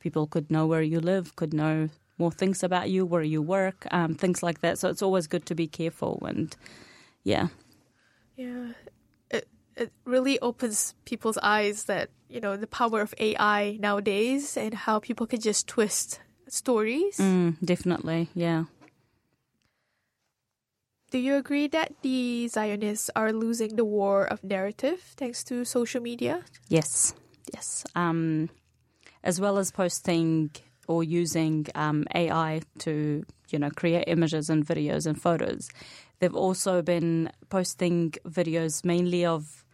people 0.00 0.26
could 0.26 0.50
know 0.50 0.66
where 0.66 0.82
you 0.82 1.00
live, 1.00 1.36
could 1.36 1.52
know 1.52 1.88
more 2.16 2.32
things 2.32 2.62
about 2.62 2.90
you, 2.90 3.04
where 3.04 3.22
you 3.22 3.42
work, 3.42 3.86
um, 3.90 4.14
things 4.14 4.42
like 4.42 4.60
that. 4.60 4.78
So 4.78 4.88
it's 4.88 5.02
always 5.02 5.26
good 5.26 5.46
to 5.46 5.54
be 5.54 5.66
careful. 5.66 6.22
And 6.26 6.56
yeah. 7.24 7.48
Yeah, 8.36 8.72
it 9.30 9.48
it 9.76 9.92
really 10.04 10.38
opens 10.40 10.94
people's 11.04 11.38
eyes 11.38 11.84
that 11.84 12.10
you 12.28 12.40
know 12.40 12.56
the 12.56 12.66
power 12.66 13.00
of 13.00 13.14
AI 13.18 13.76
nowadays 13.80 14.56
and 14.56 14.74
how 14.74 15.00
people 15.00 15.26
can 15.26 15.40
just 15.40 15.66
twist 15.66 16.20
stories. 16.52 17.18
Mm, 17.18 17.56
definitely. 17.64 18.28
Yeah. 18.34 18.64
Do 21.10 21.18
you 21.18 21.36
agree 21.36 21.68
that 21.68 21.94
the 22.02 22.48
Zionists 22.48 23.08
are 23.16 23.32
losing 23.32 23.76
the 23.76 23.84
war 23.84 24.26
of 24.26 24.44
narrative 24.44 25.00
thanks 25.16 25.42
to 25.44 25.64
social 25.64 26.02
media? 26.02 26.44
Yes, 26.68 27.14
yes. 27.54 27.84
Um, 27.94 28.50
as 29.24 29.40
well 29.40 29.56
as 29.56 29.70
posting 29.70 30.50
or 30.86 31.02
using 31.02 31.66
um, 31.74 32.04
AI 32.14 32.60
to, 32.80 33.24
you 33.50 33.58
know, 33.58 33.70
create 33.70 34.04
images 34.06 34.50
and 34.50 34.66
videos 34.66 35.06
and 35.06 35.20
photos, 35.20 35.70
they've 36.18 36.34
also 36.36 36.82
been 36.82 37.30
posting 37.48 38.10
videos 38.26 38.84
mainly 38.84 39.24
of 39.24 39.64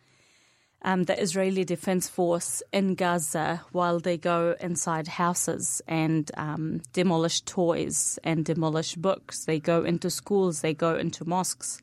um, 0.85 1.05
the 1.05 1.19
Israeli 1.21 1.65
Defense 1.65 2.09
Force 2.09 2.63
in 2.71 2.95
Gaza 2.95 3.63
while 3.73 3.99
they 3.99 4.19
go 4.19 4.55
inside 4.61 5.09
houses 5.09 5.81
and 5.89 6.31
um, 6.37 6.83
demolish 6.93 7.41
toys 7.41 8.19
and 8.23 8.45
demolish 8.45 8.95
books. 8.95 9.47
They 9.47 9.59
go 9.59 9.83
into 9.83 10.11
schools, 10.11 10.61
they 10.61 10.75
go 10.75 10.95
into 10.95 11.25
mosques. 11.25 11.81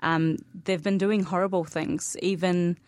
Um, 0.00 0.38
they've 0.64 0.82
been 0.82 0.98
doing 0.98 1.24
horrible 1.24 1.64
things, 1.64 2.16
even 2.20 2.78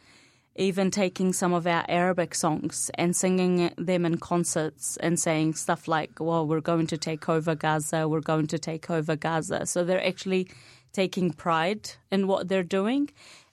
even 0.56 0.88
taking 0.92 1.32
some 1.32 1.52
of 1.52 1.66
our 1.66 1.84
Arabic 1.88 2.32
songs 2.32 2.88
and 2.94 3.16
singing 3.16 3.72
them 3.76 4.06
in 4.06 4.16
concerts 4.18 4.96
and 4.98 5.18
saying 5.18 5.54
stuff 5.54 5.86
like, 5.86 6.20
"Well, 6.20 6.46
we're 6.46 6.60
going 6.60 6.86
to 6.88 6.96
take 6.96 7.28
over 7.28 7.54
Gaza. 7.54 8.08
We're 8.08 8.20
going 8.20 8.46
to 8.48 8.58
take 8.58 8.88
over 8.88 9.14
Gaza." 9.14 9.66
So 9.66 9.84
they're 9.84 10.06
actually 10.06 10.48
taking 10.92 11.32
pride 11.32 11.90
in 12.10 12.26
what 12.28 12.48
they're 12.48 12.62
doing, 12.62 13.10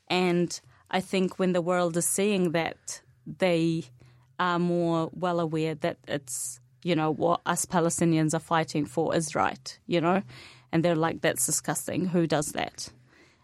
and 0.09 0.59
I 0.91 0.99
think 1.01 1.39
when 1.39 1.53
the 1.53 1.61
world 1.61 1.95
is 1.97 2.05
seeing 2.07 2.51
that, 2.51 3.01
they 3.25 3.85
are 4.39 4.59
more 4.59 5.09
well 5.13 5.39
aware 5.39 5.75
that 5.75 5.97
it's, 6.07 6.59
you 6.83 6.95
know, 6.95 7.11
what 7.11 7.41
us 7.45 7.65
Palestinians 7.65 8.33
are 8.33 8.39
fighting 8.39 8.85
for 8.85 9.15
is 9.15 9.33
right, 9.35 9.79
you 9.87 10.01
know? 10.01 10.21
And 10.71 10.83
they're 10.83 10.95
like, 10.95 11.21
that's 11.21 11.45
disgusting. 11.45 12.05
Who 12.07 12.27
does 12.27 12.51
that? 12.53 12.89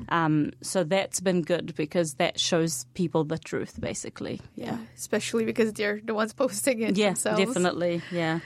Um, 0.10 0.52
so 0.62 0.84
that's 0.84 1.20
been 1.20 1.42
good 1.42 1.74
because 1.76 2.16
that 2.16 2.40
shows 2.40 2.86
people 2.94 3.24
the 3.24 3.38
truth, 3.38 3.80
basically. 3.80 4.42
Yeah, 4.56 4.78
especially 4.96 5.46
because 5.46 5.74
they're 5.74 6.02
the 6.04 6.14
ones 6.14 6.34
posting 6.44 6.82
it 6.82 6.98
Yeah, 6.98 7.08
themselves. 7.08 7.46
definitely. 7.46 8.02
Yeah. 8.12 8.40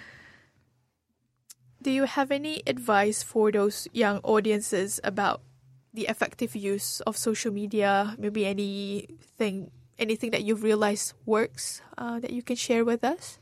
Do 1.82 1.89
you 1.91 2.04
have 2.04 2.32
any 2.32 2.62
advice 2.68 3.24
for 3.24 3.52
those 3.52 3.88
young 3.91 4.20
audiences 4.24 4.99
about 5.04 5.41
the 5.93 6.07
effective 6.07 6.55
use 6.55 7.01
of 7.01 7.17
social 7.17 7.51
media? 7.51 8.15
Maybe 8.17 8.45
anything, 8.45 9.71
anything 9.99 10.31
that 10.31 10.43
you've 10.43 10.63
realized 10.63 11.13
works 11.25 11.81
uh, 11.97 12.19
that 12.19 12.31
you 12.31 12.43
can 12.43 12.55
share 12.55 12.85
with 12.85 13.03
us? 13.03 13.39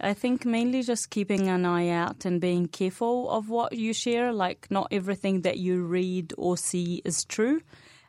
I 0.00 0.12
think 0.12 0.44
mainly 0.44 0.82
just 0.82 1.08
keeping 1.08 1.48
an 1.48 1.64
eye 1.64 1.88
out 1.88 2.26
and 2.26 2.40
being 2.40 2.68
careful 2.68 3.30
of 3.30 3.48
what 3.48 3.72
you 3.72 3.94
share. 3.94 4.32
Like, 4.32 4.66
not 4.70 4.88
everything 4.90 5.42
that 5.42 5.58
you 5.58 5.84
read 5.84 6.34
or 6.36 6.56
see 6.56 7.00
is 7.04 7.24
true. 7.24 7.62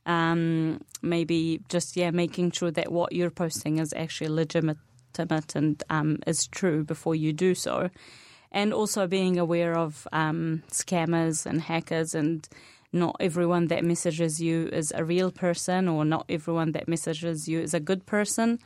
Um, 0.05 0.81
maybe 1.01 1.61
just, 1.69 1.95
yeah, 1.95 2.11
making 2.11 2.51
sure 2.51 2.71
that 2.71 2.91
what 2.91 3.13
you're 3.13 3.29
posting 3.29 3.79
is 3.79 3.93
actually 3.93 4.29
legitimate 4.29 4.77
and 5.55 5.83
um, 5.89 6.19
is 6.27 6.47
true 6.47 6.83
before 6.83 7.15
you 7.15 7.33
do 7.33 7.55
so. 7.55 7.89
And 8.51 8.73
also 8.73 9.07
being 9.07 9.39
aware 9.39 9.77
of 9.77 10.07
um, 10.11 10.63
scammers 10.71 11.45
and 11.45 11.61
hackers 11.61 12.15
and 12.15 12.47
not 12.93 13.15
everyone 13.19 13.67
that 13.67 13.83
messages 13.83 14.41
you 14.41 14.67
is 14.67 14.91
a 14.95 15.03
real 15.03 15.31
person 15.31 15.87
or 15.87 16.05
not 16.05 16.25
everyone 16.29 16.71
that 16.71 16.87
messages 16.87 17.47
you 17.47 17.59
is 17.59 17.73
a 17.73 17.79
good 17.79 18.05
person. 18.05 18.59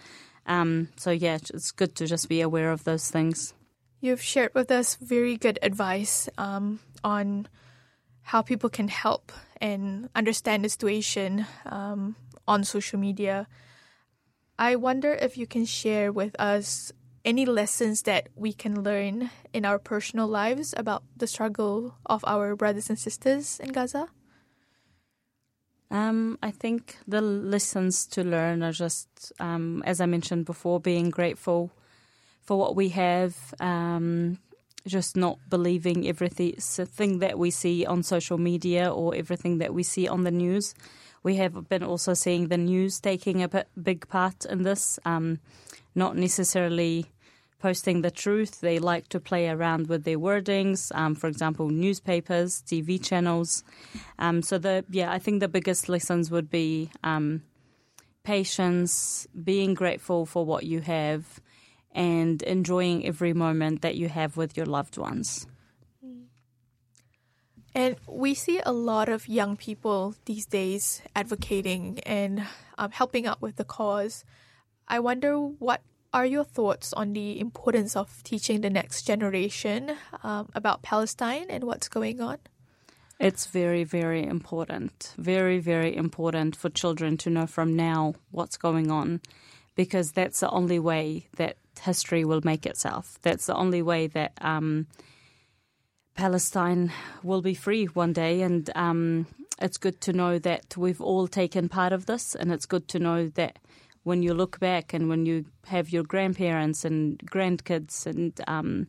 Um, 0.46 0.90
so 0.96 1.12
yeah, 1.12 1.36
it's 1.36 1.72
good 1.72 1.96
to 1.96 2.08
just 2.08 2.30
be 2.30 2.42
aware 2.42 2.72
of 2.72 2.84
those 2.84 3.10
things. 3.10 3.54
You've 4.00 4.22
shared 4.22 4.54
with 4.56 4.72
us 4.72 4.96
very 4.96 5.38
good 5.38 5.60
advice 5.62 6.28
um, 6.38 6.80
on 7.04 7.48
how 8.22 8.42
people 8.42 8.70
can 8.70 8.88
help 8.88 9.32
and 9.60 10.10
understand 10.16 10.66
the 10.66 10.70
situation 10.70 11.46
um, 11.66 12.16
on 12.48 12.64
social 12.64 13.00
media. 13.00 13.48
I 14.58 14.76
wonder 14.76 15.14
if 15.14 15.38
you 15.38 15.46
can 15.46 15.66
share 15.66 16.12
with 16.12 16.36
us 16.40 16.92
any 17.24 17.46
lessons 17.46 18.04
that 18.04 18.30
we 18.36 18.54
can 18.54 18.84
learn 18.84 19.30
in 19.54 19.66
our 19.66 19.80
personal 19.80 20.28
lives 20.28 20.74
about 20.78 21.04
the 21.16 21.28
struggle 21.28 21.96
of 22.06 22.24
our 22.26 22.56
brothers 22.56 22.90
and 22.90 22.98
sisters 22.98 23.60
in 23.60 23.72
Gaza. 23.72 24.08
Um, 25.92 26.40
I 26.42 26.52
think 26.52 26.98
the 27.06 27.22
lessons 27.22 28.08
to 28.08 28.24
learn 28.24 28.64
are 28.64 28.72
just, 28.72 29.34
um, 29.40 29.84
as 29.86 30.00
I 30.00 30.06
mentioned 30.06 30.46
before, 30.46 30.80
being 30.80 31.10
grateful 31.10 31.70
for 32.42 32.58
what 32.58 32.76
we 32.76 32.90
have, 32.90 33.36
um, 33.60 34.40
just 34.88 35.18
not 35.18 35.38
believing 35.50 36.08
everything 36.08 37.20
that 37.20 37.38
we 37.38 37.52
see 37.52 37.86
on 37.86 38.04
social 38.04 38.38
media 38.38 38.92
or 38.92 39.14
everything 39.14 39.58
that 39.60 39.74
we 39.74 39.84
see 39.84 40.08
on 40.08 40.24
the 40.24 40.32
news. 40.32 40.74
We 41.24 41.36
have 41.36 41.68
been 41.70 41.84
also 41.84 42.14
seeing 42.14 42.48
the 42.48 42.58
news 42.58 43.00
taking 43.00 43.44
a 43.44 43.66
big 43.82 44.08
part 44.08 44.46
in 44.46 44.64
this, 44.64 44.98
um, 45.06 45.40
not 45.96 46.16
necessarily 46.16 47.12
posting 47.60 48.02
the 48.02 48.12
truth. 48.12 48.62
They 48.62 48.80
like 48.80 49.08
to 49.10 49.20
play 49.20 49.48
around 49.48 49.88
with 49.88 50.04
their 50.04 50.18
wordings. 50.18 50.92
Um, 50.96 51.16
for 51.16 51.28
example, 51.28 51.70
newspapers, 51.70 52.64
TV 52.66 53.02
channels. 53.02 53.64
Um, 54.20 54.42
so 54.42 54.58
the 54.58 54.84
yeah, 54.90 55.12
I 55.12 55.20
think 55.20 55.40
the 55.40 55.48
biggest 55.48 55.88
lessons 55.88 56.32
would 56.32 56.50
be 56.50 56.90
um, 57.04 57.44
patience, 58.24 59.28
being 59.44 59.74
grateful 59.74 60.26
for 60.26 60.46
what 60.46 60.64
you 60.64 60.82
have, 60.82 61.40
and 61.92 62.42
enjoying 62.44 63.06
every 63.06 63.34
moment 63.34 63.82
that 63.82 63.96
you 63.96 64.10
have 64.10 64.38
with 64.38 64.58
your 64.58 64.66
loved 64.66 64.98
ones. 64.98 65.48
And 67.74 67.96
we 68.06 68.34
see 68.34 68.60
a 68.66 68.74
lot 68.74 69.08
of 69.08 69.30
young 69.30 69.56
people 69.56 70.16
these 70.26 70.46
days 70.46 71.02
advocating 71.16 72.00
and 72.00 72.46
um, 72.78 72.92
helping 72.92 73.26
out 73.26 73.42
with 73.42 73.56
the 73.56 73.64
cause. 73.64 74.26
I 74.88 75.00
wonder 75.00 75.38
what 75.38 75.82
are 76.14 76.26
your 76.26 76.44
thoughts 76.44 76.94
on 76.94 77.14
the 77.14 77.40
importance 77.40 77.96
of 77.96 78.24
teaching 78.24 78.62
the 78.62 78.70
next 78.70 79.04
generation 79.04 79.96
um, 80.24 80.50
about 80.54 80.82
Palestine 80.82 81.46
and 81.50 81.64
what's 81.64 81.88
going 81.88 82.20
on? 82.20 82.38
It's 83.20 83.46
very, 83.46 83.84
very 83.84 84.26
important. 84.26 85.14
Very, 85.18 85.60
very 85.60 85.96
important 85.96 86.56
for 86.56 86.70
children 86.70 87.18
to 87.18 87.30
know 87.30 87.46
from 87.46 87.76
now 87.76 88.16
what's 88.32 88.58
going 88.58 88.92
on 88.92 89.22
because 89.76 90.12
that's 90.12 90.40
the 90.40 90.50
only 90.50 90.80
way 90.80 91.28
that 91.38 91.58
history 91.80 92.26
will 92.26 92.42
make 92.44 92.66
itself. 92.66 93.20
That's 93.22 93.46
the 93.46 93.56
only 93.56 93.82
way 93.82 94.08
that 94.08 94.34
um, 94.42 94.88
Palestine 96.16 96.92
will 97.24 97.42
be 97.42 97.54
free 97.54 97.86
one 97.86 98.12
day. 98.14 98.42
And 98.42 98.70
um, 98.76 99.28
it's 99.60 99.78
good 99.78 100.02
to 100.02 100.14
know 100.14 100.40
that 100.40 100.76
we've 100.76 101.02
all 101.02 101.28
taken 101.28 101.70
part 101.70 101.94
of 101.94 102.08
this, 102.08 102.36
and 102.36 102.52
it's 102.52 102.66
good 102.66 102.88
to 102.90 103.00
know 103.00 103.28
that 103.30 103.60
when 104.04 104.24
you 104.24 104.34
look 104.34 104.60
back 104.60 104.94
and 104.94 105.10
when 105.10 105.26
you 105.26 105.46
have 105.68 105.90
your 105.90 106.04
grandparents 106.04 106.84
and 106.86 107.20
grandkids 107.20 108.06
and 108.06 108.40
um, 108.48 108.88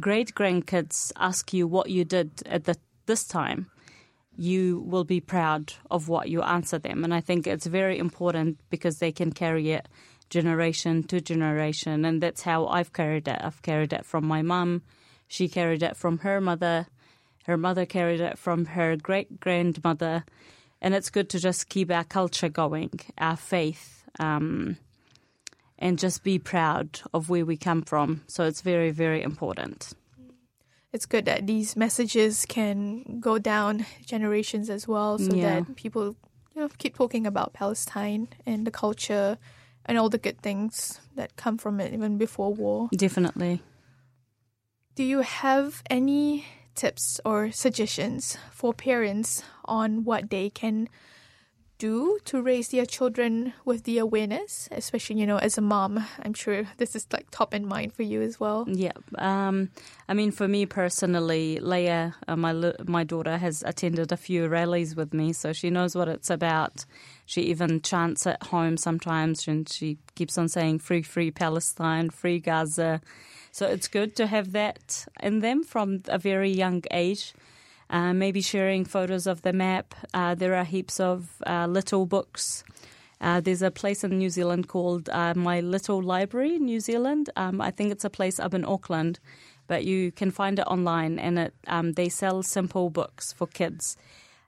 great 0.00 0.34
grandkids 0.34 1.12
ask 1.16 1.52
you 1.52 1.66
what 1.66 1.90
you 1.90 2.04
did 2.04 2.30
at 2.46 2.64
the, 2.64 2.76
this 3.06 3.24
time, 3.24 3.70
you 4.36 4.80
will 4.86 5.04
be 5.04 5.20
proud 5.20 5.72
of 5.90 6.08
what 6.08 6.28
you 6.28 6.42
answer 6.42 6.78
them. 6.78 7.04
And 7.04 7.12
I 7.12 7.20
think 7.20 7.46
it's 7.46 7.66
very 7.66 7.98
important 7.98 8.58
because 8.70 8.98
they 8.98 9.12
can 9.12 9.32
carry 9.32 9.72
it 9.72 9.88
generation 10.30 11.02
to 11.04 11.20
generation. 11.20 12.04
And 12.04 12.22
that's 12.22 12.42
how 12.42 12.66
I've 12.66 12.92
carried 12.92 13.26
it. 13.28 13.40
I've 13.42 13.62
carried 13.62 13.92
it 13.92 14.04
from 14.04 14.26
my 14.26 14.42
mum. 14.42 14.82
She 15.26 15.48
carried 15.48 15.82
it 15.82 15.96
from 15.96 16.18
her 16.18 16.40
mother. 16.40 16.86
Her 17.46 17.56
mother 17.56 17.86
carried 17.86 18.20
it 18.20 18.38
from 18.38 18.66
her 18.66 18.96
great 18.96 19.40
grandmother. 19.40 20.24
And 20.80 20.94
it's 20.94 21.10
good 21.10 21.28
to 21.30 21.40
just 21.40 21.68
keep 21.68 21.90
our 21.90 22.04
culture 22.04 22.48
going, 22.48 23.00
our 23.16 23.36
faith, 23.36 23.97
um, 24.18 24.76
and 25.78 25.98
just 25.98 26.24
be 26.24 26.38
proud 26.38 27.00
of 27.14 27.28
where 27.30 27.44
we 27.46 27.56
come 27.56 27.82
from. 27.82 28.22
So 28.26 28.44
it's 28.44 28.60
very, 28.62 28.90
very 28.90 29.22
important. 29.22 29.92
It's 30.92 31.06
good 31.06 31.26
that 31.26 31.46
these 31.46 31.76
messages 31.76 32.46
can 32.46 33.20
go 33.20 33.38
down 33.38 33.84
generations 34.06 34.70
as 34.70 34.88
well, 34.88 35.18
so 35.18 35.34
Yeah. 35.34 35.60
that 35.60 35.76
people 35.76 36.16
you 36.54 36.62
know 36.62 36.68
keep 36.78 36.96
talking 36.96 37.26
about 37.26 37.52
Palestine 37.52 38.28
and 38.46 38.66
the 38.66 38.70
culture 38.70 39.38
and 39.84 39.98
all 39.98 40.08
the 40.08 40.18
good 40.18 40.40
things 40.40 41.00
that 41.14 41.36
come 41.36 41.58
from 41.58 41.78
it, 41.80 41.92
even 41.92 42.18
before 42.18 42.52
war. 42.54 42.88
Definitely. 42.96 43.62
Do 44.94 45.04
you 45.04 45.20
have 45.20 45.82
any 45.88 46.46
tips 46.74 47.20
or 47.24 47.52
suggestions 47.52 48.36
for 48.50 48.72
parents 48.74 49.42
on 49.64 50.04
what 50.04 50.30
they 50.30 50.50
can 50.50 50.88
do 51.78 52.18
to 52.24 52.42
raise 52.42 52.68
their 52.68 52.86
children 52.86 53.54
with 53.64 53.84
the 53.84 53.98
awareness, 53.98 54.68
especially, 54.72 55.20
you 55.20 55.26
know, 55.26 55.38
as 55.38 55.56
a 55.56 55.60
mom? 55.60 56.04
I'm 56.22 56.34
sure 56.34 56.64
this 56.76 56.94
is 56.94 57.06
like 57.12 57.30
top 57.30 57.54
in 57.54 57.66
mind 57.66 57.92
for 57.92 58.02
you 58.02 58.20
as 58.20 58.38
well. 58.38 58.66
Yeah. 58.68 58.92
Um, 59.16 59.70
I 60.08 60.14
mean, 60.14 60.30
for 60.30 60.48
me 60.48 60.66
personally, 60.66 61.58
Leia, 61.62 62.14
uh, 62.26 62.36
my 62.36 62.72
my 62.86 63.04
daughter, 63.04 63.38
has 63.38 63.62
attended 63.64 64.12
a 64.12 64.16
few 64.16 64.48
rallies 64.48 64.96
with 64.96 65.14
me, 65.14 65.32
so 65.32 65.52
she 65.52 65.70
knows 65.70 65.94
what 65.94 66.08
it's 66.08 66.30
about. 66.30 66.84
She 67.26 67.42
even 67.42 67.80
chants 67.82 68.26
at 68.26 68.42
home 68.42 68.76
sometimes, 68.76 69.46
and 69.48 69.68
she 69.68 69.98
keeps 70.14 70.36
on 70.36 70.48
saying 70.48 70.80
"Free, 70.80 71.02
free 71.02 71.30
Palestine, 71.30 72.10
free 72.10 72.40
Gaza." 72.40 73.00
So 73.50 73.66
it's 73.66 73.88
good 73.88 74.14
to 74.16 74.26
have 74.26 74.52
that 74.52 75.06
in 75.22 75.40
them 75.40 75.64
from 75.64 76.02
a 76.08 76.18
very 76.18 76.50
young 76.50 76.82
age. 76.90 77.32
Uh, 77.90 78.12
maybe 78.12 78.42
sharing 78.42 78.84
photos 78.84 79.26
of 79.26 79.40
the 79.42 79.52
map. 79.52 79.94
Uh, 80.12 80.34
there 80.34 80.54
are 80.54 80.64
heaps 80.64 81.00
of 81.00 81.30
uh, 81.46 81.66
little 81.66 82.04
books. 82.04 82.62
Uh, 83.20 83.40
there's 83.40 83.62
a 83.62 83.70
place 83.70 84.04
in 84.04 84.18
New 84.18 84.30
Zealand 84.30 84.68
called 84.68 85.08
uh, 85.08 85.34
My 85.34 85.60
Little 85.60 86.02
Library 86.02 86.58
New 86.58 86.80
Zealand. 86.80 87.30
Um, 87.34 87.60
I 87.60 87.70
think 87.70 87.90
it's 87.90 88.04
a 88.04 88.10
place 88.10 88.38
up 88.38 88.54
in 88.54 88.64
Auckland, 88.64 89.18
but 89.66 89.84
you 89.84 90.12
can 90.12 90.30
find 90.30 90.58
it 90.58 90.66
online, 90.66 91.18
and 91.18 91.38
it 91.38 91.54
um, 91.66 91.92
they 91.92 92.08
sell 92.08 92.42
simple 92.42 92.90
books 92.90 93.32
for 93.32 93.46
kids. 93.46 93.96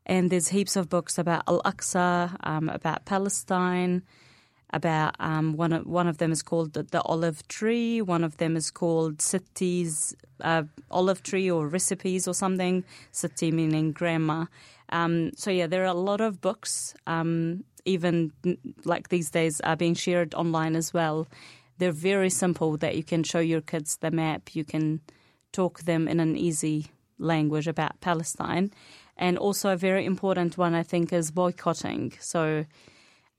And 0.07 0.31
there's 0.31 0.49
heaps 0.49 0.77
of 0.77 0.89
books 0.89 1.19
about 1.19 1.45
Al 1.49 1.63
Aqsa, 1.63 2.37
um, 2.43 2.69
about 2.69 3.05
Palestine, 3.07 4.03
about 4.73 5.17
um, 5.19 5.57
one 5.57 5.73
of 5.73 5.87
one 5.87 6.07
of 6.07 6.19
them 6.19 6.33
is 6.33 6.43
called 6.43 6.73
the, 6.75 6.83
the 6.83 7.03
olive 7.03 7.47
tree. 7.49 8.01
One 8.01 8.25
of 8.25 8.37
them 8.37 8.57
is 8.57 8.71
called 8.71 9.19
Sitti's 9.19 10.15
uh, 10.41 10.65
olive 10.91 11.23
tree 11.23 11.51
or 11.51 11.67
recipes 11.67 12.29
or 12.29 12.35
something. 12.35 12.85
Sitti 13.13 13.53
meaning 13.53 13.93
grandma. 13.93 14.47
Um, 14.91 15.31
so 15.37 15.51
yeah, 15.51 15.67
there 15.67 15.83
are 15.83 15.87
a 15.87 15.95
lot 15.95 16.21
of 16.21 16.41
books. 16.41 16.95
Um, 17.07 17.65
even 17.85 18.33
like 18.85 19.09
these 19.09 19.31
days 19.31 19.61
are 19.63 19.77
being 19.77 19.95
shared 19.95 20.35
online 20.35 20.77
as 20.77 20.93
well. 20.93 21.27
They're 21.79 21.93
very 21.93 22.31
simple 22.31 22.77
that 22.77 22.97
you 22.97 23.03
can 23.03 23.23
show 23.23 23.39
your 23.39 23.63
kids 23.63 23.97
the 23.97 24.11
map. 24.11 24.55
You 24.55 24.65
can 24.65 25.01
talk 25.53 25.81
them 25.81 26.07
in 26.07 26.21
an 26.21 26.37
easy 26.37 26.87
language 27.19 27.67
about 27.67 28.01
Palestine. 28.01 28.71
And 29.17 29.39
also 29.39 29.71
a 29.71 29.77
very 29.77 30.05
important 30.05 30.59
one 30.59 30.75
I 30.75 30.83
think 30.83 31.13
is 31.13 31.31
boycotting. 31.31 32.13
So 32.21 32.67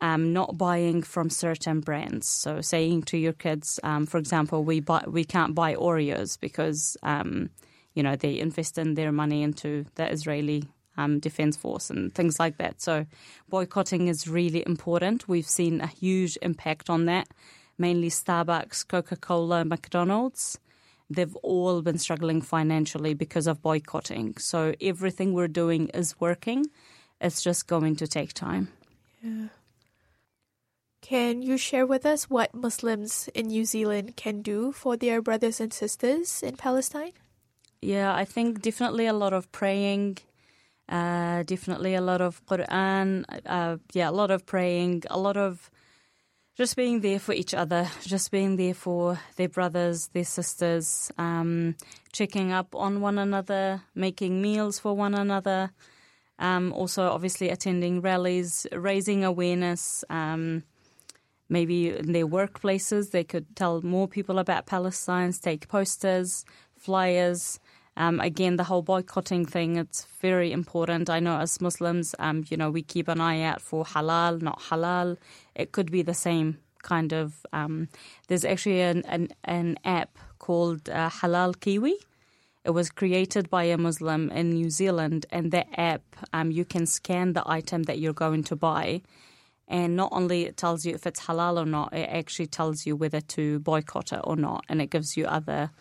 um, 0.02 0.34
not 0.34 0.58
buying 0.58 1.04
from 1.04 1.30
certain 1.30 1.80
brands. 1.80 2.28
So 2.28 2.62
saying 2.62 3.04
to 3.04 3.18
your 3.18 3.34
kids, 3.34 3.80
um, 3.84 4.06
for 4.06 4.18
example, 4.18 4.64
we 4.64 4.80
buy, 4.80 5.04
we 5.08 5.24
can't 5.24 5.56
buy 5.56 5.76
Oreos 5.76 6.40
because 6.40 6.98
um, 7.04 7.50
you 7.94 8.04
know 8.04 8.16
they 8.16 8.40
invest 8.40 8.78
in 8.78 8.96
their 8.96 9.12
money 9.12 9.44
into 9.44 9.86
the 9.96 10.12
Israeli 10.12 10.64
um, 10.98 11.20
Defence 11.20 11.56
Force 11.56 11.90
and 11.90 12.14
things 12.14 12.40
like 12.40 12.58
that. 12.58 12.82
So 12.82 13.06
boycotting 13.50 14.08
is 14.08 14.28
really 14.28 14.64
important. 14.66 15.28
We've 15.28 15.48
seen 15.48 15.82
a 15.82 15.88
huge 15.88 16.38
impact 16.42 16.90
on 16.90 17.06
that, 17.06 17.28
mainly 17.78 18.10
Starbucks, 18.10 18.88
Coca 18.88 19.16
Cola, 19.16 19.64
McDonald's. 19.64 20.60
They've 21.10 21.36
all 21.38 21.82
been 21.82 21.98
struggling 21.98 22.42
financially 22.42 23.14
because 23.14 23.46
of 23.46 23.62
boycotting. 23.62 24.38
So 24.38 24.74
everything 24.82 25.34
we're 25.34 25.50
doing 25.50 25.90
is 25.90 26.20
working. 26.20 26.68
It's 27.20 27.44
just 27.44 27.68
going 27.68 27.98
to 27.98 28.08
take 28.08 28.34
time. 28.34 28.70
Yeah. 29.22 29.48
Can 31.02 31.42
you 31.42 31.58
share 31.58 31.86
with 31.86 32.06
us 32.06 32.30
what 32.30 32.54
Muslims 32.54 33.28
in 33.34 33.48
New 33.48 33.66
Zealand 33.66 34.16
can 34.16 34.42
do 34.42 34.72
for 34.72 34.96
their 34.96 35.22
brothers 35.22 35.60
and 35.60 35.74
sisters 35.74 36.44
in 36.44 36.56
Palestine? 36.56 37.14
Yeah, 37.82 38.14
I 38.14 38.26
think 38.26 38.62
definitely 38.62 39.08
a 39.08 39.14
lot 39.14 39.34
of 39.34 39.52
praying, 39.52 40.20
uh, 40.88 41.42
definitely 41.44 41.96
a 41.96 42.02
lot 42.02 42.22
of 42.22 42.46
Quran, 42.46 43.26
uh, 43.46 43.78
yeah, 43.94 44.10
a 44.10 44.12
lot 44.12 44.30
of 44.30 44.46
praying, 44.46 45.04
a 45.10 45.18
lot 45.18 45.36
of 45.36 45.72
just 46.56 46.76
being 46.76 47.02
there 47.02 47.18
for 47.18 47.34
each 47.34 47.56
other, 47.56 47.90
just 48.02 48.30
being 48.30 48.56
there 48.56 48.76
for 48.76 49.20
their 49.38 49.50
brothers, 49.50 50.10
their 50.10 50.24
sisters, 50.24 51.12
um, 51.18 51.76
checking 52.14 52.52
up 52.52 52.76
on 52.76 53.02
one 53.02 53.18
another, 53.18 53.82
making 53.96 54.42
meals 54.42 54.78
for 54.78 54.96
one 54.96 55.16
another. 55.16 55.72
Um, 56.38 56.72
also, 56.74 57.10
obviously, 57.10 57.50
attending 57.50 58.02
rallies, 58.02 58.68
raising 58.72 59.24
awareness. 59.24 60.04
Um, 60.10 60.64
maybe 61.52 61.90
in 61.90 62.14
their 62.14 62.26
workplaces, 62.26 63.12
they 63.12 63.24
could 63.24 63.56
tell 63.56 63.82
more 63.82 64.08
people 64.08 64.40
about 64.40 64.66
Palestine, 64.66 65.32
take 65.34 65.68
posters, 65.68 66.46
flyers. 66.78 67.60
Um, 67.98 68.22
again, 68.22 68.56
the 68.56 68.64
whole 68.64 68.82
boycotting 68.82 69.46
thing, 69.46 69.76
it's 69.76 70.08
very 70.22 70.52
important. 70.54 71.10
I 71.10 71.20
know 71.20 71.38
as 71.38 71.60
Muslims, 71.60 72.16
um, 72.20 72.46
you 72.50 72.56
know, 72.56 72.72
we 72.72 72.82
keep 72.82 73.08
an 73.10 73.20
eye 73.20 73.42
out 73.42 73.62
for 73.62 73.84
halal, 73.84 74.42
not 74.42 74.60
halal. 74.62 75.18
It 75.54 75.74
could 75.74 75.92
be 75.92 76.02
the 76.02 76.14
same 76.14 76.58
kind 76.82 77.12
of. 77.12 77.46
Um, 77.52 77.90
there's 78.28 78.46
actually 78.46 78.82
an, 78.82 79.04
an, 79.06 79.28
an 79.44 79.78
app 79.84 80.18
called 80.40 80.90
uh, 80.90 81.10
Halal 81.10 81.60
Kiwi. 81.60 81.96
It 82.64 82.72
was 82.72 82.90
created 82.90 83.50
by 83.50 83.64
a 83.64 83.78
Muslim 83.78 84.30
in 84.32 84.52
New 84.52 84.70
Zealand, 84.70 85.26
and 85.32 85.52
that 85.52 85.68
app, 85.78 86.04
um, 86.32 86.52
you 86.52 86.64
can 86.64 86.86
scan 86.86 87.34
the 87.34 87.44
item 87.46 87.84
that 87.84 88.00
you're 88.00 88.14
going 88.14 88.44
to 88.46 88.56
buy, 88.56 89.02
and 89.72 89.96
not 89.96 90.10
only 90.12 90.44
it 90.44 90.58
tells 90.58 90.86
you 90.86 90.94
if 90.94 91.08
it's 91.08 91.22
halal 91.22 91.58
or 91.58 91.66
not, 91.66 91.94
it 91.94 92.10
actually 92.10 92.48
tells 92.48 92.86
you 92.86 92.98
whether 92.98 93.22
to 93.22 93.60
boycott 93.60 94.12
it 94.12 94.20
or 94.26 94.36
not, 94.36 94.66
and 94.68 94.82
it 94.82 94.90
gives 94.92 95.16
you 95.16 95.26
other 95.26 95.72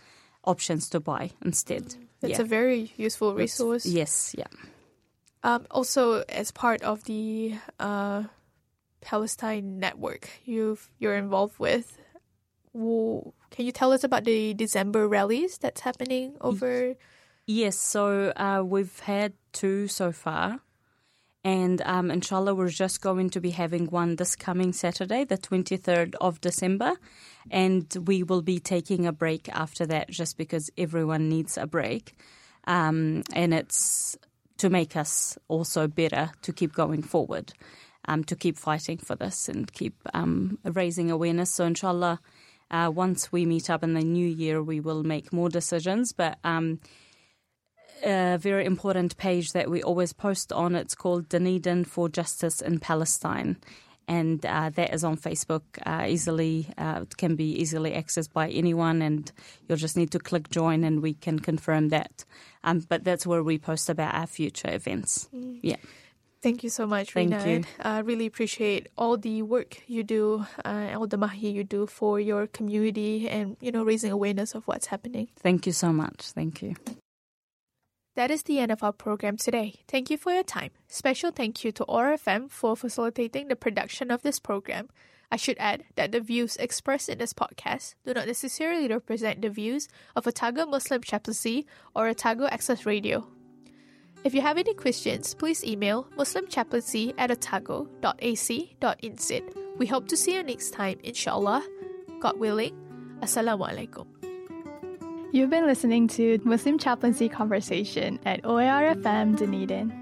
options 0.45 0.89
to 0.91 1.01
buy 1.01 1.33
instead. 1.45 1.97
It's 2.23 2.39
yeah. 2.39 2.41
a 2.41 2.45
very 2.45 2.93
useful 2.97 3.35
resource. 3.35 3.85
Yes, 3.85 4.33
yeah. 4.39 4.47
Um, 5.43 5.67
also, 5.73 6.23
as 6.29 6.53
part 6.53 6.83
of 6.83 7.03
the 7.05 7.57
uh, 7.81 8.25
Palestine 9.01 9.81
network 9.81 10.31
you've 10.45 10.89
you're 11.01 11.17
involved 11.17 11.59
with, 11.59 11.99
wo- 12.73 13.35
can 13.51 13.67
you 13.67 13.73
tell 13.73 13.93
us 13.93 14.05
about 14.05 14.23
the 14.23 14.55
December 14.55 15.09
rallies 15.09 15.59
that's 15.59 15.81
happening 15.81 16.37
over? 16.41 16.95
Yes, 17.47 17.77
so 17.77 18.33
uh, 18.37 18.63
we've 18.65 19.01
had 19.01 19.33
two 19.53 19.89
so 19.89 20.13
far. 20.13 20.61
And 21.43 21.81
um, 21.83 22.11
inshallah, 22.11 22.55
we're 22.55 22.69
just 22.69 23.01
going 23.01 23.31
to 23.31 23.41
be 23.41 23.51
having 23.51 23.87
one 23.87 24.17
this 24.17 24.37
coming 24.37 24.73
Saturday, 24.73 25.25
the 25.25 25.39
23rd 25.39 26.15
of 26.21 26.41
December. 26.41 26.93
And 27.51 27.87
we 28.07 28.23
will 28.23 28.43
be 28.43 28.59
taking 28.59 29.07
a 29.07 29.13
break 29.13 29.49
after 29.49 29.87
that 29.87 30.11
just 30.11 30.37
because 30.37 30.71
everyone 30.77 31.29
needs 31.29 31.57
a 31.57 31.67
break. 31.67 32.15
Um, 32.67 33.23
and 33.33 33.55
it's 33.55 34.19
to 34.59 34.69
make 34.69 34.95
us 34.95 35.39
also 35.49 35.89
better 35.89 36.31
to 36.43 36.53
keep 36.53 36.75
going 36.75 37.03
forward, 37.03 37.55
um, 38.05 38.23
to 38.25 38.37
keep 38.37 38.59
fighting 38.59 38.99
for 38.99 39.17
this 39.17 39.49
and 39.49 39.73
keep 39.73 39.95
um, 40.13 40.59
raising 40.65 41.11
awareness. 41.11 41.51
So, 41.51 41.65
inshallah, 41.65 42.21
uh, 42.71 42.93
once 42.95 43.33
we 43.33 43.47
meet 43.47 43.71
up 43.71 43.83
in 43.83 43.95
the 43.95 44.05
new 44.05 44.29
year, 44.29 44.63
we 44.63 44.79
will 44.79 45.03
make 45.03 45.33
more 45.33 45.49
decisions. 45.49 46.13
But 46.13 46.39
um, 46.45 46.81
a 48.03 48.39
very 48.39 48.65
important 48.65 49.17
page 49.17 49.53
that 49.53 49.71
we 49.71 49.83
always 49.83 50.13
post 50.13 50.53
on. 50.53 50.75
It's 50.75 50.95
called 50.95 51.29
Dunedin 51.29 51.85
for 51.85 52.09
Justice 52.09 52.61
in 52.61 52.79
Palestine. 52.79 53.57
And 54.09 54.45
uh, 54.45 54.71
that 54.71 54.93
is 54.93 55.05
on 55.05 55.17
Facebook, 55.17 55.63
uh, 55.87 56.07
easily 56.09 56.67
uh, 56.77 57.01
it 57.03 57.17
can 57.17 57.37
be 57.37 57.53
easily 57.53 57.93
accessed 57.93 58.33
by 58.33 58.49
anyone, 58.49 59.03
and 59.03 59.31
you'll 59.69 59.79
just 59.79 59.97
need 59.97 60.11
to 60.11 60.19
click 60.19 60.51
join, 60.51 60.83
and 60.83 61.01
we 61.01 61.15
can 61.15 61.39
confirm 61.39 61.91
that. 61.91 62.25
Um, 62.65 62.81
but 62.89 63.05
that's 63.05 63.25
where 63.25 63.45
we 63.45 63.57
post 63.57 63.89
about 63.89 64.15
our 64.17 64.27
future 64.27 64.69
events. 64.69 65.29
Yeah. 65.33 65.77
Thank 66.43 66.65
you 66.65 66.71
so 66.71 66.87
much, 66.87 67.13
Thank 67.13 67.35
Rinad. 67.35 67.47
you. 67.47 67.65
I 67.83 67.99
really 68.01 68.27
appreciate 68.27 68.89
all 68.97 69.17
the 69.17 69.43
work 69.43 69.83
you 69.87 70.03
do, 70.03 70.45
uh, 70.65 70.97
all 70.97 71.07
the 71.07 71.19
mahi 71.19 71.51
you 71.51 71.63
do 71.63 71.87
for 71.87 72.19
your 72.19 72.49
community, 72.49 73.29
and 73.29 73.57
you 73.61 73.71
know 73.71 73.85
raising 73.85 74.11
awareness 74.11 74.57
of 74.57 74.67
what's 74.67 74.87
happening. 74.87 75.29
Thank 75.39 75.67
you 75.67 75.73
so 75.73 75.93
much. 75.93 76.33
Thank 76.33 76.63
you. 76.63 76.75
That 78.17 78.31
is 78.31 78.43
the 78.43 78.59
end 78.59 78.73
of 78.73 78.83
our 78.83 78.93
program 78.93 79.37
today. 79.37 79.81
Thank 79.87 80.11
you 80.11 80.19
for 80.19 80.33
your 80.33 80.43
time. 80.43 80.71
Special 80.89 81.31
thank 81.31 81.65
you 81.65 81.73
to 81.73 81.85
ORFM 81.85 82.51
for 82.51 82.77
facilitating 82.77 83.49
the 83.49 83.57
production 83.57 84.11
of 84.11 84.23
this 84.23 84.41
program. 84.41 84.89
I 85.33 85.37
should 85.37 85.57
add 85.59 85.85
that 85.95 86.11
the 86.11 86.21
views 86.21 86.57
expressed 86.57 87.09
in 87.09 87.19
this 87.19 87.33
podcast 87.33 87.95
do 88.05 88.13
not 88.13 88.27
necessarily 88.27 88.89
represent 88.89 89.43
the 89.43 89.49
views 89.49 89.87
of 90.17 90.27
Otago 90.27 90.67
Muslim 90.67 91.03
Chaplaincy 91.03 91.67
or 91.95 92.09
Otago 92.09 92.47
Access 92.47 92.85
Radio. 92.85 93.29
If 94.25 94.35
you 94.35 94.43
have 94.43 94.59
any 94.59 94.75
questions, 94.75 95.35
please 95.35 95.65
email 95.65 96.09
muslimchaplaincy 96.19 97.15
at 97.17 97.31
otago.ac.nz. 97.31 97.95
We 99.79 99.87
hope 99.87 100.09
to 100.09 100.17
see 100.17 100.35
you 100.35 100.43
next 100.43 100.73
time, 100.73 100.99
inshallah. 101.03 101.63
God 102.21 102.39
willing. 102.39 102.75
Assalamualaikum. 103.23 104.10
You've 105.33 105.51
been 105.51 105.67
listening 105.67 106.09
to 106.09 106.41
Muslim 106.45 106.77
Chaplaincy 106.77 107.29
Conversation 107.29 108.19
at 108.27 108.43
OARFM 108.43 109.37
Dunedin. 109.37 109.93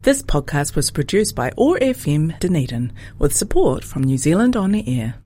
This 0.00 0.22
podcast 0.22 0.74
was 0.74 0.90
produced 0.90 1.36
by 1.36 1.52
OAR 1.58 1.78
FM 1.78 2.40
Dunedin 2.40 2.90
with 3.18 3.36
support 3.36 3.84
from 3.84 4.02
New 4.02 4.16
Zealand 4.16 4.56
On 4.56 4.72
the 4.72 4.98
Air. 4.98 5.16